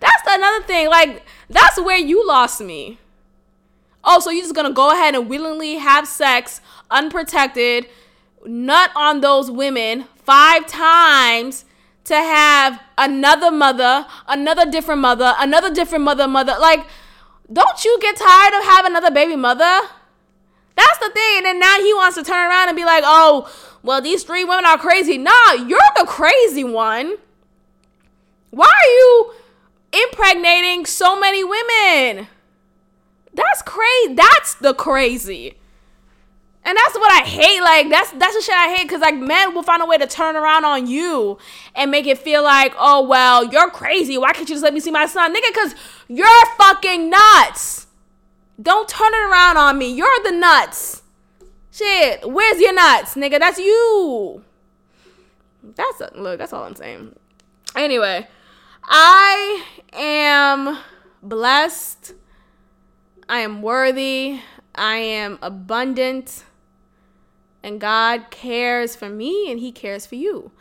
That's 0.00 0.22
another 0.28 0.64
thing. 0.64 0.88
Like 0.88 1.24
that's 1.50 1.80
where 1.80 1.96
you 1.96 2.26
lost 2.26 2.60
me. 2.60 2.98
Oh, 4.04 4.20
so 4.20 4.30
you're 4.30 4.44
just 4.44 4.54
gonna 4.54 4.72
go 4.72 4.92
ahead 4.92 5.14
and 5.14 5.28
willingly 5.28 5.76
have 5.76 6.06
sex 6.06 6.60
unprotected, 6.90 7.86
nut 8.44 8.90
on 8.94 9.20
those 9.20 9.50
women 9.50 10.04
five 10.22 10.66
times 10.66 11.64
to 12.04 12.14
have 12.14 12.80
another 12.96 13.50
mother, 13.50 14.06
another 14.26 14.70
different 14.70 15.00
mother, 15.00 15.34
another 15.38 15.72
different 15.72 16.04
mother, 16.04 16.26
mother. 16.26 16.56
Like, 16.58 16.86
don't 17.52 17.84
you 17.84 17.98
get 18.00 18.16
tired 18.16 18.54
of 18.54 18.64
having 18.64 18.92
another 18.92 19.10
baby 19.10 19.36
mother? 19.36 19.80
That's 20.76 20.98
the 20.98 21.10
thing. 21.10 21.38
And 21.38 21.46
then 21.46 21.58
now 21.58 21.78
he 21.80 21.92
wants 21.94 22.16
to 22.16 22.22
turn 22.22 22.48
around 22.48 22.68
and 22.68 22.76
be 22.76 22.84
like, 22.84 23.02
oh, 23.06 23.50
well, 23.82 24.00
these 24.00 24.22
three 24.22 24.44
women 24.44 24.64
are 24.64 24.78
crazy. 24.78 25.18
Nah, 25.18 25.52
you're 25.52 25.80
the 25.96 26.06
crazy 26.06 26.64
one. 26.64 27.16
Why 28.50 28.66
are 28.66 28.90
you 28.90 29.34
impregnating 30.04 30.86
so 30.86 31.18
many 31.18 31.42
women? 31.44 32.28
That's 33.34 33.62
crazy. 33.62 34.14
That's 34.14 34.54
the 34.54 34.74
crazy. 34.74 35.57
And 36.64 36.76
that's 36.76 36.94
what 36.94 37.10
I 37.10 37.24
hate. 37.26 37.60
Like 37.60 37.88
that's 37.88 38.10
that's 38.12 38.34
the 38.34 38.42
shit 38.42 38.54
I 38.54 38.74
hate 38.74 38.88
because 38.88 39.00
like 39.00 39.16
men 39.16 39.54
will 39.54 39.62
find 39.62 39.82
a 39.82 39.86
way 39.86 39.96
to 39.96 40.06
turn 40.06 40.36
around 40.36 40.64
on 40.64 40.86
you 40.86 41.38
and 41.74 41.90
make 41.90 42.06
it 42.06 42.18
feel 42.18 42.42
like, 42.42 42.74
oh 42.78 43.06
well, 43.06 43.44
you're 43.44 43.70
crazy. 43.70 44.18
Why 44.18 44.32
can't 44.32 44.48
you 44.48 44.54
just 44.54 44.64
let 44.64 44.74
me 44.74 44.80
see 44.80 44.90
my 44.90 45.06
son, 45.06 45.34
nigga? 45.34 45.48
Because 45.48 45.74
you're 46.08 46.46
fucking 46.58 47.08
nuts. 47.08 47.86
Don't 48.60 48.88
turn 48.88 49.12
it 49.14 49.30
around 49.30 49.56
on 49.56 49.78
me. 49.78 49.92
You're 49.92 50.22
the 50.24 50.32
nuts. 50.32 51.02
Shit, 51.70 52.28
where's 52.28 52.60
your 52.60 52.74
nuts, 52.74 53.14
nigga? 53.14 53.38
That's 53.38 53.58
you. 53.58 54.42
That's 55.62 56.00
a, 56.00 56.10
look. 56.16 56.38
That's 56.38 56.52
all 56.52 56.64
I'm 56.64 56.74
saying. 56.74 57.14
Anyway, 57.76 58.26
I 58.82 59.64
am 59.92 60.78
blessed. 61.22 62.14
I 63.28 63.40
am 63.40 63.62
worthy. 63.62 64.40
I 64.74 64.96
am 64.96 65.38
abundant. 65.40 66.44
And 67.62 67.80
God 67.80 68.30
cares 68.30 68.94
for 68.94 69.08
me 69.08 69.50
and 69.50 69.60
He 69.60 69.72
cares 69.72 70.06
for 70.06 70.14
you. 70.14 70.52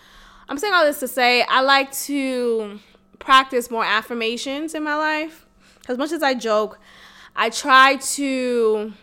I'm 0.49 0.57
saying 0.57 0.74
all 0.74 0.86
this 0.86 0.99
to 0.99 1.07
say 1.07 1.44
I 1.44 1.61
like 1.61 1.91
to 2.03 2.80
practice 3.19 3.69
more 3.69 3.84
affirmations 3.84 4.74
in 4.74 4.84
my 4.84 4.95
life. 4.95 5.45
As 5.88 5.98
much 5.98 6.11
as 6.11 6.24
I 6.24 6.34
joke, 6.34 6.80
I 7.36 7.49
try 7.49 7.98
to 7.98 8.94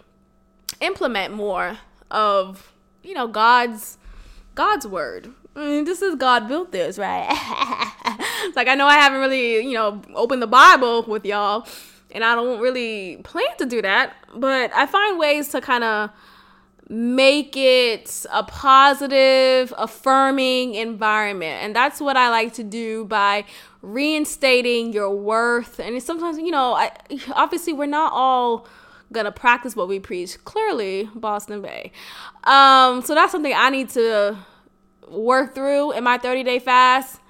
implement 0.81 1.35
more 1.35 1.79
of, 2.11 2.73
you 3.03 3.15
know, 3.15 3.27
God's 3.27 3.99
God's 4.55 4.87
word. 4.87 5.31
I 5.57 5.67
mean, 5.67 5.85
this 5.85 6.03
is 6.03 6.17
God 6.17 6.49
built 6.49 6.73
this, 6.73 6.99
right? 6.99 7.29
like 8.57 8.69
I 8.69 8.75
know 8.75 8.87
I 8.87 8.95
haven't 8.95 9.21
really, 9.21 9.65
you 9.65 9.75
know, 9.75 10.03
opened 10.15 10.43
the 10.43 10.49
Bible 10.49 11.05
with 11.05 11.25
y'all, 11.25 11.67
and 12.11 12.25
I 12.25 12.35
don't 12.35 12.61
really 12.61 13.19
plan 13.19 13.57
to 13.59 13.67
do 13.67 13.83
that, 13.83 14.15
but 14.35 14.73
I 14.75 14.87
find 14.87 15.19
ways 15.19 15.49
to 15.49 15.61
kind 15.61 15.85
of 15.85 16.11
make 16.89 17.57
it 17.57 18.27
a 18.31 18.43
positive, 18.43 19.73
affirming 19.79 20.75
environment. 20.75 21.63
And 21.63 21.75
that's 21.75 22.01
what 22.01 22.17
I 22.17 22.29
like 22.29 22.53
to 22.55 22.65
do 22.65 23.07
by 23.07 23.45
reinstating 23.81 24.93
your 24.93 25.11
worth. 25.11 25.79
And 25.79 26.03
sometimes, 26.03 26.39
you 26.39 26.51
know, 26.51 26.75
I, 26.75 26.93
obviously 27.33 27.73
we're 27.73 27.87
not 27.87 28.13
all 28.13 28.67
gonna 29.13 29.33
practice 29.33 29.77
what 29.77 29.89
we 29.89 29.99
preach. 29.99 30.43
Clearly, 30.45 31.09
Boston 31.15 31.63
Bay. 31.63 31.93
Um, 32.45 33.03
so 33.03 33.15
that's 33.15 33.33
something 33.33 33.53
I 33.55 33.71
need 33.71 33.89
to 33.91 34.37
work 35.09 35.55
through 35.55 35.93
in 35.93 36.05
my 36.05 36.19
30 36.19 36.43
day 36.43 36.59
fast 36.59 37.21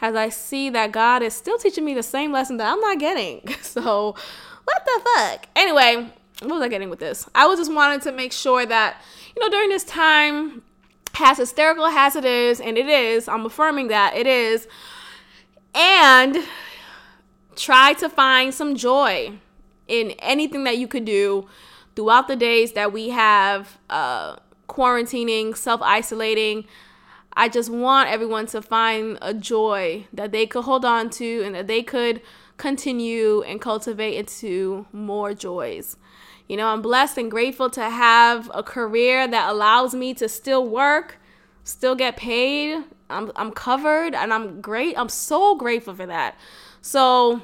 as 0.00 0.14
I 0.14 0.28
see 0.28 0.70
that 0.70 0.92
God 0.92 1.22
is 1.22 1.34
still 1.34 1.58
teaching 1.58 1.84
me 1.84 1.94
the 1.94 2.02
same 2.02 2.32
lesson 2.32 2.56
that 2.58 2.72
I'm 2.72 2.80
not 2.80 2.98
getting. 2.98 3.42
So, 3.62 4.16
what 4.64 4.84
the 4.84 5.00
fuck? 5.04 5.48
Anyway, 5.54 6.12
what 6.40 6.50
was 6.50 6.62
I 6.62 6.68
getting 6.68 6.90
with 6.90 6.98
this? 6.98 7.28
I 7.34 7.46
was 7.46 7.58
just 7.58 7.72
wanting 7.72 8.00
to 8.00 8.12
make 8.12 8.32
sure 8.32 8.66
that, 8.66 9.00
you 9.34 9.42
know, 9.42 9.48
during 9.48 9.70
this 9.70 9.84
time, 9.84 10.62
as 11.18 11.38
hysterical 11.38 11.86
as 11.86 12.14
it 12.14 12.24
is, 12.24 12.60
and 12.60 12.76
it 12.76 12.88
is, 12.88 13.26
I'm 13.26 13.46
affirming 13.46 13.88
that 13.88 14.14
it 14.14 14.26
is, 14.26 14.68
and 15.74 16.36
try 17.54 17.94
to 17.94 18.08
find 18.08 18.52
some 18.52 18.74
joy 18.74 19.32
in 19.88 20.10
anything 20.18 20.64
that 20.64 20.76
you 20.78 20.86
could 20.86 21.04
do 21.04 21.48
throughout 21.94 22.28
the 22.28 22.36
days 22.36 22.72
that 22.72 22.92
we 22.92 23.10
have 23.10 23.78
uh, 23.88 24.36
quarantining, 24.68 25.56
self 25.56 25.80
isolating. 25.82 26.66
I 27.38 27.48
just 27.48 27.70
want 27.70 28.08
everyone 28.08 28.46
to 28.46 28.62
find 28.62 29.18
a 29.20 29.34
joy 29.34 30.06
that 30.12 30.32
they 30.32 30.46
could 30.46 30.64
hold 30.64 30.84
on 30.84 31.10
to 31.10 31.42
and 31.44 31.54
that 31.54 31.66
they 31.66 31.82
could 31.82 32.22
continue 32.56 33.42
and 33.42 33.60
cultivate 33.60 34.16
into 34.16 34.86
more 34.92 35.34
joys. 35.34 35.96
You 36.48 36.56
know, 36.56 36.68
I'm 36.68 36.82
blessed 36.82 37.18
and 37.18 37.30
grateful 37.30 37.70
to 37.70 37.90
have 37.90 38.50
a 38.54 38.62
career 38.62 39.26
that 39.26 39.50
allows 39.50 39.94
me 39.94 40.14
to 40.14 40.28
still 40.28 40.66
work, 40.66 41.18
still 41.64 41.94
get 41.94 42.16
paid. 42.16 42.84
I'm, 43.10 43.32
I'm 43.36 43.50
covered 43.50 44.14
and 44.14 44.32
I'm 44.32 44.60
great. 44.60 44.96
I'm 44.96 45.08
so 45.08 45.56
grateful 45.56 45.94
for 45.94 46.06
that. 46.06 46.36
So 46.80 47.42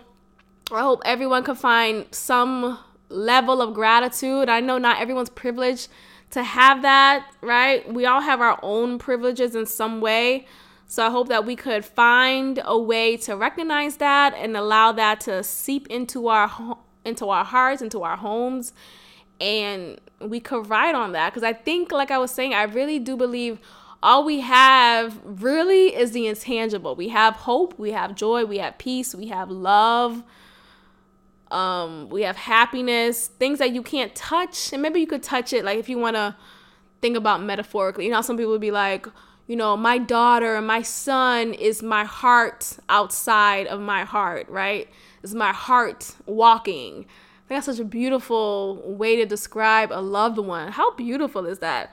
I 0.70 0.80
hope 0.80 1.02
everyone 1.04 1.42
can 1.42 1.56
find 1.56 2.06
some 2.12 2.78
level 3.08 3.60
of 3.60 3.74
gratitude. 3.74 4.48
I 4.48 4.60
know 4.60 4.78
not 4.78 5.00
everyone's 5.00 5.30
privileged 5.30 5.88
to 6.30 6.42
have 6.42 6.82
that, 6.82 7.30
right? 7.40 7.92
We 7.92 8.06
all 8.06 8.20
have 8.20 8.40
our 8.40 8.58
own 8.62 8.98
privileges 8.98 9.54
in 9.54 9.66
some 9.66 10.00
way. 10.00 10.46
So 10.86 11.06
I 11.06 11.10
hope 11.10 11.28
that 11.28 11.46
we 11.46 11.56
could 11.56 11.84
find 11.84 12.60
a 12.64 12.78
way 12.78 13.16
to 13.18 13.36
recognize 13.36 13.96
that 13.96 14.34
and 14.34 14.56
allow 14.56 14.92
that 14.92 15.20
to 15.22 15.42
seep 15.42 15.86
into 15.88 16.28
our 16.28 16.48
into 17.04 17.28
our 17.28 17.44
hearts, 17.44 17.82
into 17.82 18.02
our 18.02 18.16
homes, 18.16 18.72
and 19.40 20.00
we 20.20 20.40
could 20.40 20.68
ride 20.68 20.94
on 20.94 21.12
that. 21.12 21.32
Because 21.32 21.42
I 21.42 21.52
think, 21.52 21.92
like 21.92 22.10
I 22.10 22.18
was 22.18 22.30
saying, 22.30 22.54
I 22.54 22.62
really 22.64 22.98
do 22.98 23.16
believe 23.16 23.58
all 24.02 24.24
we 24.24 24.40
have 24.40 25.20
really 25.24 25.94
is 25.94 26.12
the 26.12 26.26
intangible. 26.26 26.96
We 26.96 27.08
have 27.08 27.34
hope, 27.34 27.78
we 27.78 27.92
have 27.92 28.14
joy, 28.14 28.44
we 28.44 28.58
have 28.58 28.78
peace, 28.78 29.14
we 29.14 29.28
have 29.28 29.50
love. 29.50 30.22
Um, 31.52 32.08
we 32.08 32.22
have 32.22 32.36
happiness, 32.36 33.26
things 33.26 33.58
that 33.58 33.72
you 33.72 33.82
can't 33.82 34.14
touch, 34.14 34.72
and 34.72 34.80
maybe 34.80 35.00
you 35.00 35.06
could 35.06 35.22
touch 35.22 35.52
it. 35.52 35.66
Like 35.66 35.78
if 35.78 35.86
you 35.86 35.98
want 35.98 36.16
to 36.16 36.34
think 37.02 37.14
about 37.14 37.42
metaphorically, 37.42 38.06
you 38.06 38.10
know, 38.10 38.22
some 38.22 38.38
people 38.38 38.52
would 38.52 38.60
be 38.62 38.70
like, 38.70 39.06
you 39.46 39.56
know, 39.56 39.76
my 39.76 39.98
daughter, 39.98 40.58
my 40.62 40.80
son 40.80 41.52
is 41.52 41.82
my 41.82 42.04
heart 42.04 42.78
outside 42.88 43.66
of 43.66 43.80
my 43.80 44.04
heart, 44.04 44.48
right? 44.48 44.88
Is 45.23 45.35
my 45.35 45.53
heart 45.53 46.16
walking. 46.27 47.07
I 47.49 47.55
That's 47.55 47.66
such 47.66 47.78
a 47.78 47.85
beautiful 47.85 48.82
way 48.85 49.16
to 49.16 49.27
describe 49.27 49.93
a 49.93 50.01
loved 50.01 50.39
one. 50.39 50.73
How 50.73 50.94
beautiful 50.94 51.47
is 51.47 51.59
that? 51.59 51.93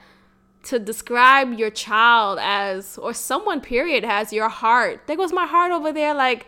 To 0.64 0.78
describe 0.78 1.52
your 1.52 1.70
child 1.70 2.38
as, 2.40 2.98
or 2.98 3.12
someone, 3.12 3.60
period, 3.60 4.02
has 4.04 4.32
your 4.32 4.48
heart. 4.48 5.06
There 5.06 5.16
goes 5.16 5.32
my 5.32 5.46
heart 5.46 5.70
over 5.70 5.92
there. 5.92 6.14
Like, 6.14 6.46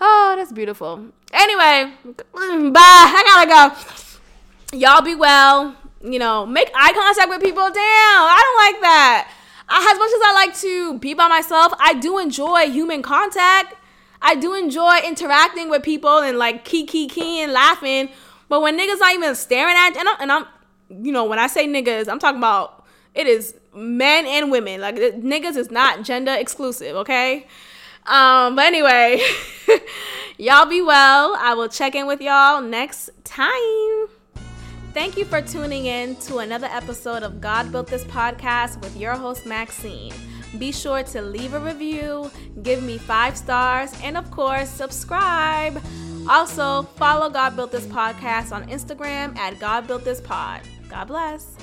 oh, 0.00 0.34
that's 0.36 0.52
beautiful. 0.52 1.06
Anyway, 1.32 1.92
bye. 2.14 2.80
I 2.80 3.44
gotta 3.50 3.74
go. 3.74 4.78
Y'all 4.78 5.02
be 5.02 5.14
well. 5.14 5.76
You 6.02 6.18
know, 6.18 6.46
make 6.46 6.70
eye 6.74 6.92
contact 6.92 7.28
with 7.28 7.42
people. 7.42 7.64
Damn, 7.64 7.74
I 7.74 8.40
don't 8.42 8.74
like 8.74 8.82
that. 8.82 9.32
as 9.68 9.98
much 9.98 10.10
as 10.10 10.20
I 10.24 10.32
like 10.34 10.56
to 10.60 10.98
be 10.98 11.14
by 11.14 11.26
myself, 11.26 11.72
I 11.80 11.94
do 11.94 12.18
enjoy 12.18 12.70
human 12.70 13.02
contact. 13.02 13.74
I 14.22 14.34
do 14.34 14.54
enjoy 14.54 14.98
interacting 15.04 15.68
with 15.68 15.82
people 15.82 16.18
and 16.18 16.38
like 16.38 16.64
key 16.64 16.86
key 16.86 17.08
key 17.08 17.42
and 17.42 17.52
laughing 17.52 18.08
but 18.48 18.62
when 18.62 18.78
niggas 18.78 18.98
not 18.98 19.14
even 19.14 19.34
staring 19.34 19.74
at 19.76 19.96
and 19.96 20.08
I'm, 20.08 20.16
and 20.20 20.32
I'm 20.32 20.46
you 20.88 21.12
know 21.12 21.24
when 21.24 21.38
I 21.38 21.46
say 21.46 21.66
niggas, 21.66 22.08
I'm 22.08 22.18
talking 22.18 22.38
about 22.38 22.84
it 23.14 23.26
is 23.26 23.54
men 23.74 24.26
and 24.26 24.50
women. 24.50 24.80
Like 24.80 24.96
niggas 24.96 25.56
is 25.56 25.70
not 25.70 26.02
gender 26.02 26.32
exclusive, 26.32 26.96
okay? 26.96 27.46
Um, 28.06 28.54
but 28.54 28.66
anyway, 28.66 29.20
y'all 30.38 30.66
be 30.66 30.80
well. 30.80 31.34
I 31.38 31.54
will 31.54 31.68
check 31.68 31.94
in 31.94 32.06
with 32.06 32.20
y'all 32.20 32.62
next 32.62 33.10
time. 33.24 34.06
Thank 34.92 35.16
you 35.16 35.24
for 35.24 35.42
tuning 35.42 35.86
in 35.86 36.16
to 36.16 36.38
another 36.38 36.68
episode 36.68 37.22
of 37.22 37.40
God 37.40 37.70
Built 37.72 37.88
This 37.88 38.04
podcast 38.04 38.80
with 38.80 38.96
your 38.96 39.14
host, 39.14 39.44
Maxine. 39.44 40.12
Be 40.58 40.72
sure 40.72 41.02
to 41.02 41.22
leave 41.22 41.54
a 41.54 41.60
review, 41.60 42.30
give 42.62 42.82
me 42.82 42.98
five 42.98 43.36
stars, 43.36 43.92
and 44.02 44.16
of 44.16 44.30
course, 44.30 44.68
subscribe. 44.68 45.82
Also, 46.28 46.82
follow 46.96 47.28
God 47.30 47.56
Built 47.56 47.72
This 47.72 47.86
Podcast 47.86 48.52
on 48.52 48.68
Instagram 48.68 49.36
at 49.36 49.58
God 49.60 49.86
Built 49.86 50.04
This 50.04 50.20
Pod. 50.20 50.62
God 50.88 51.08
bless. 51.08 51.55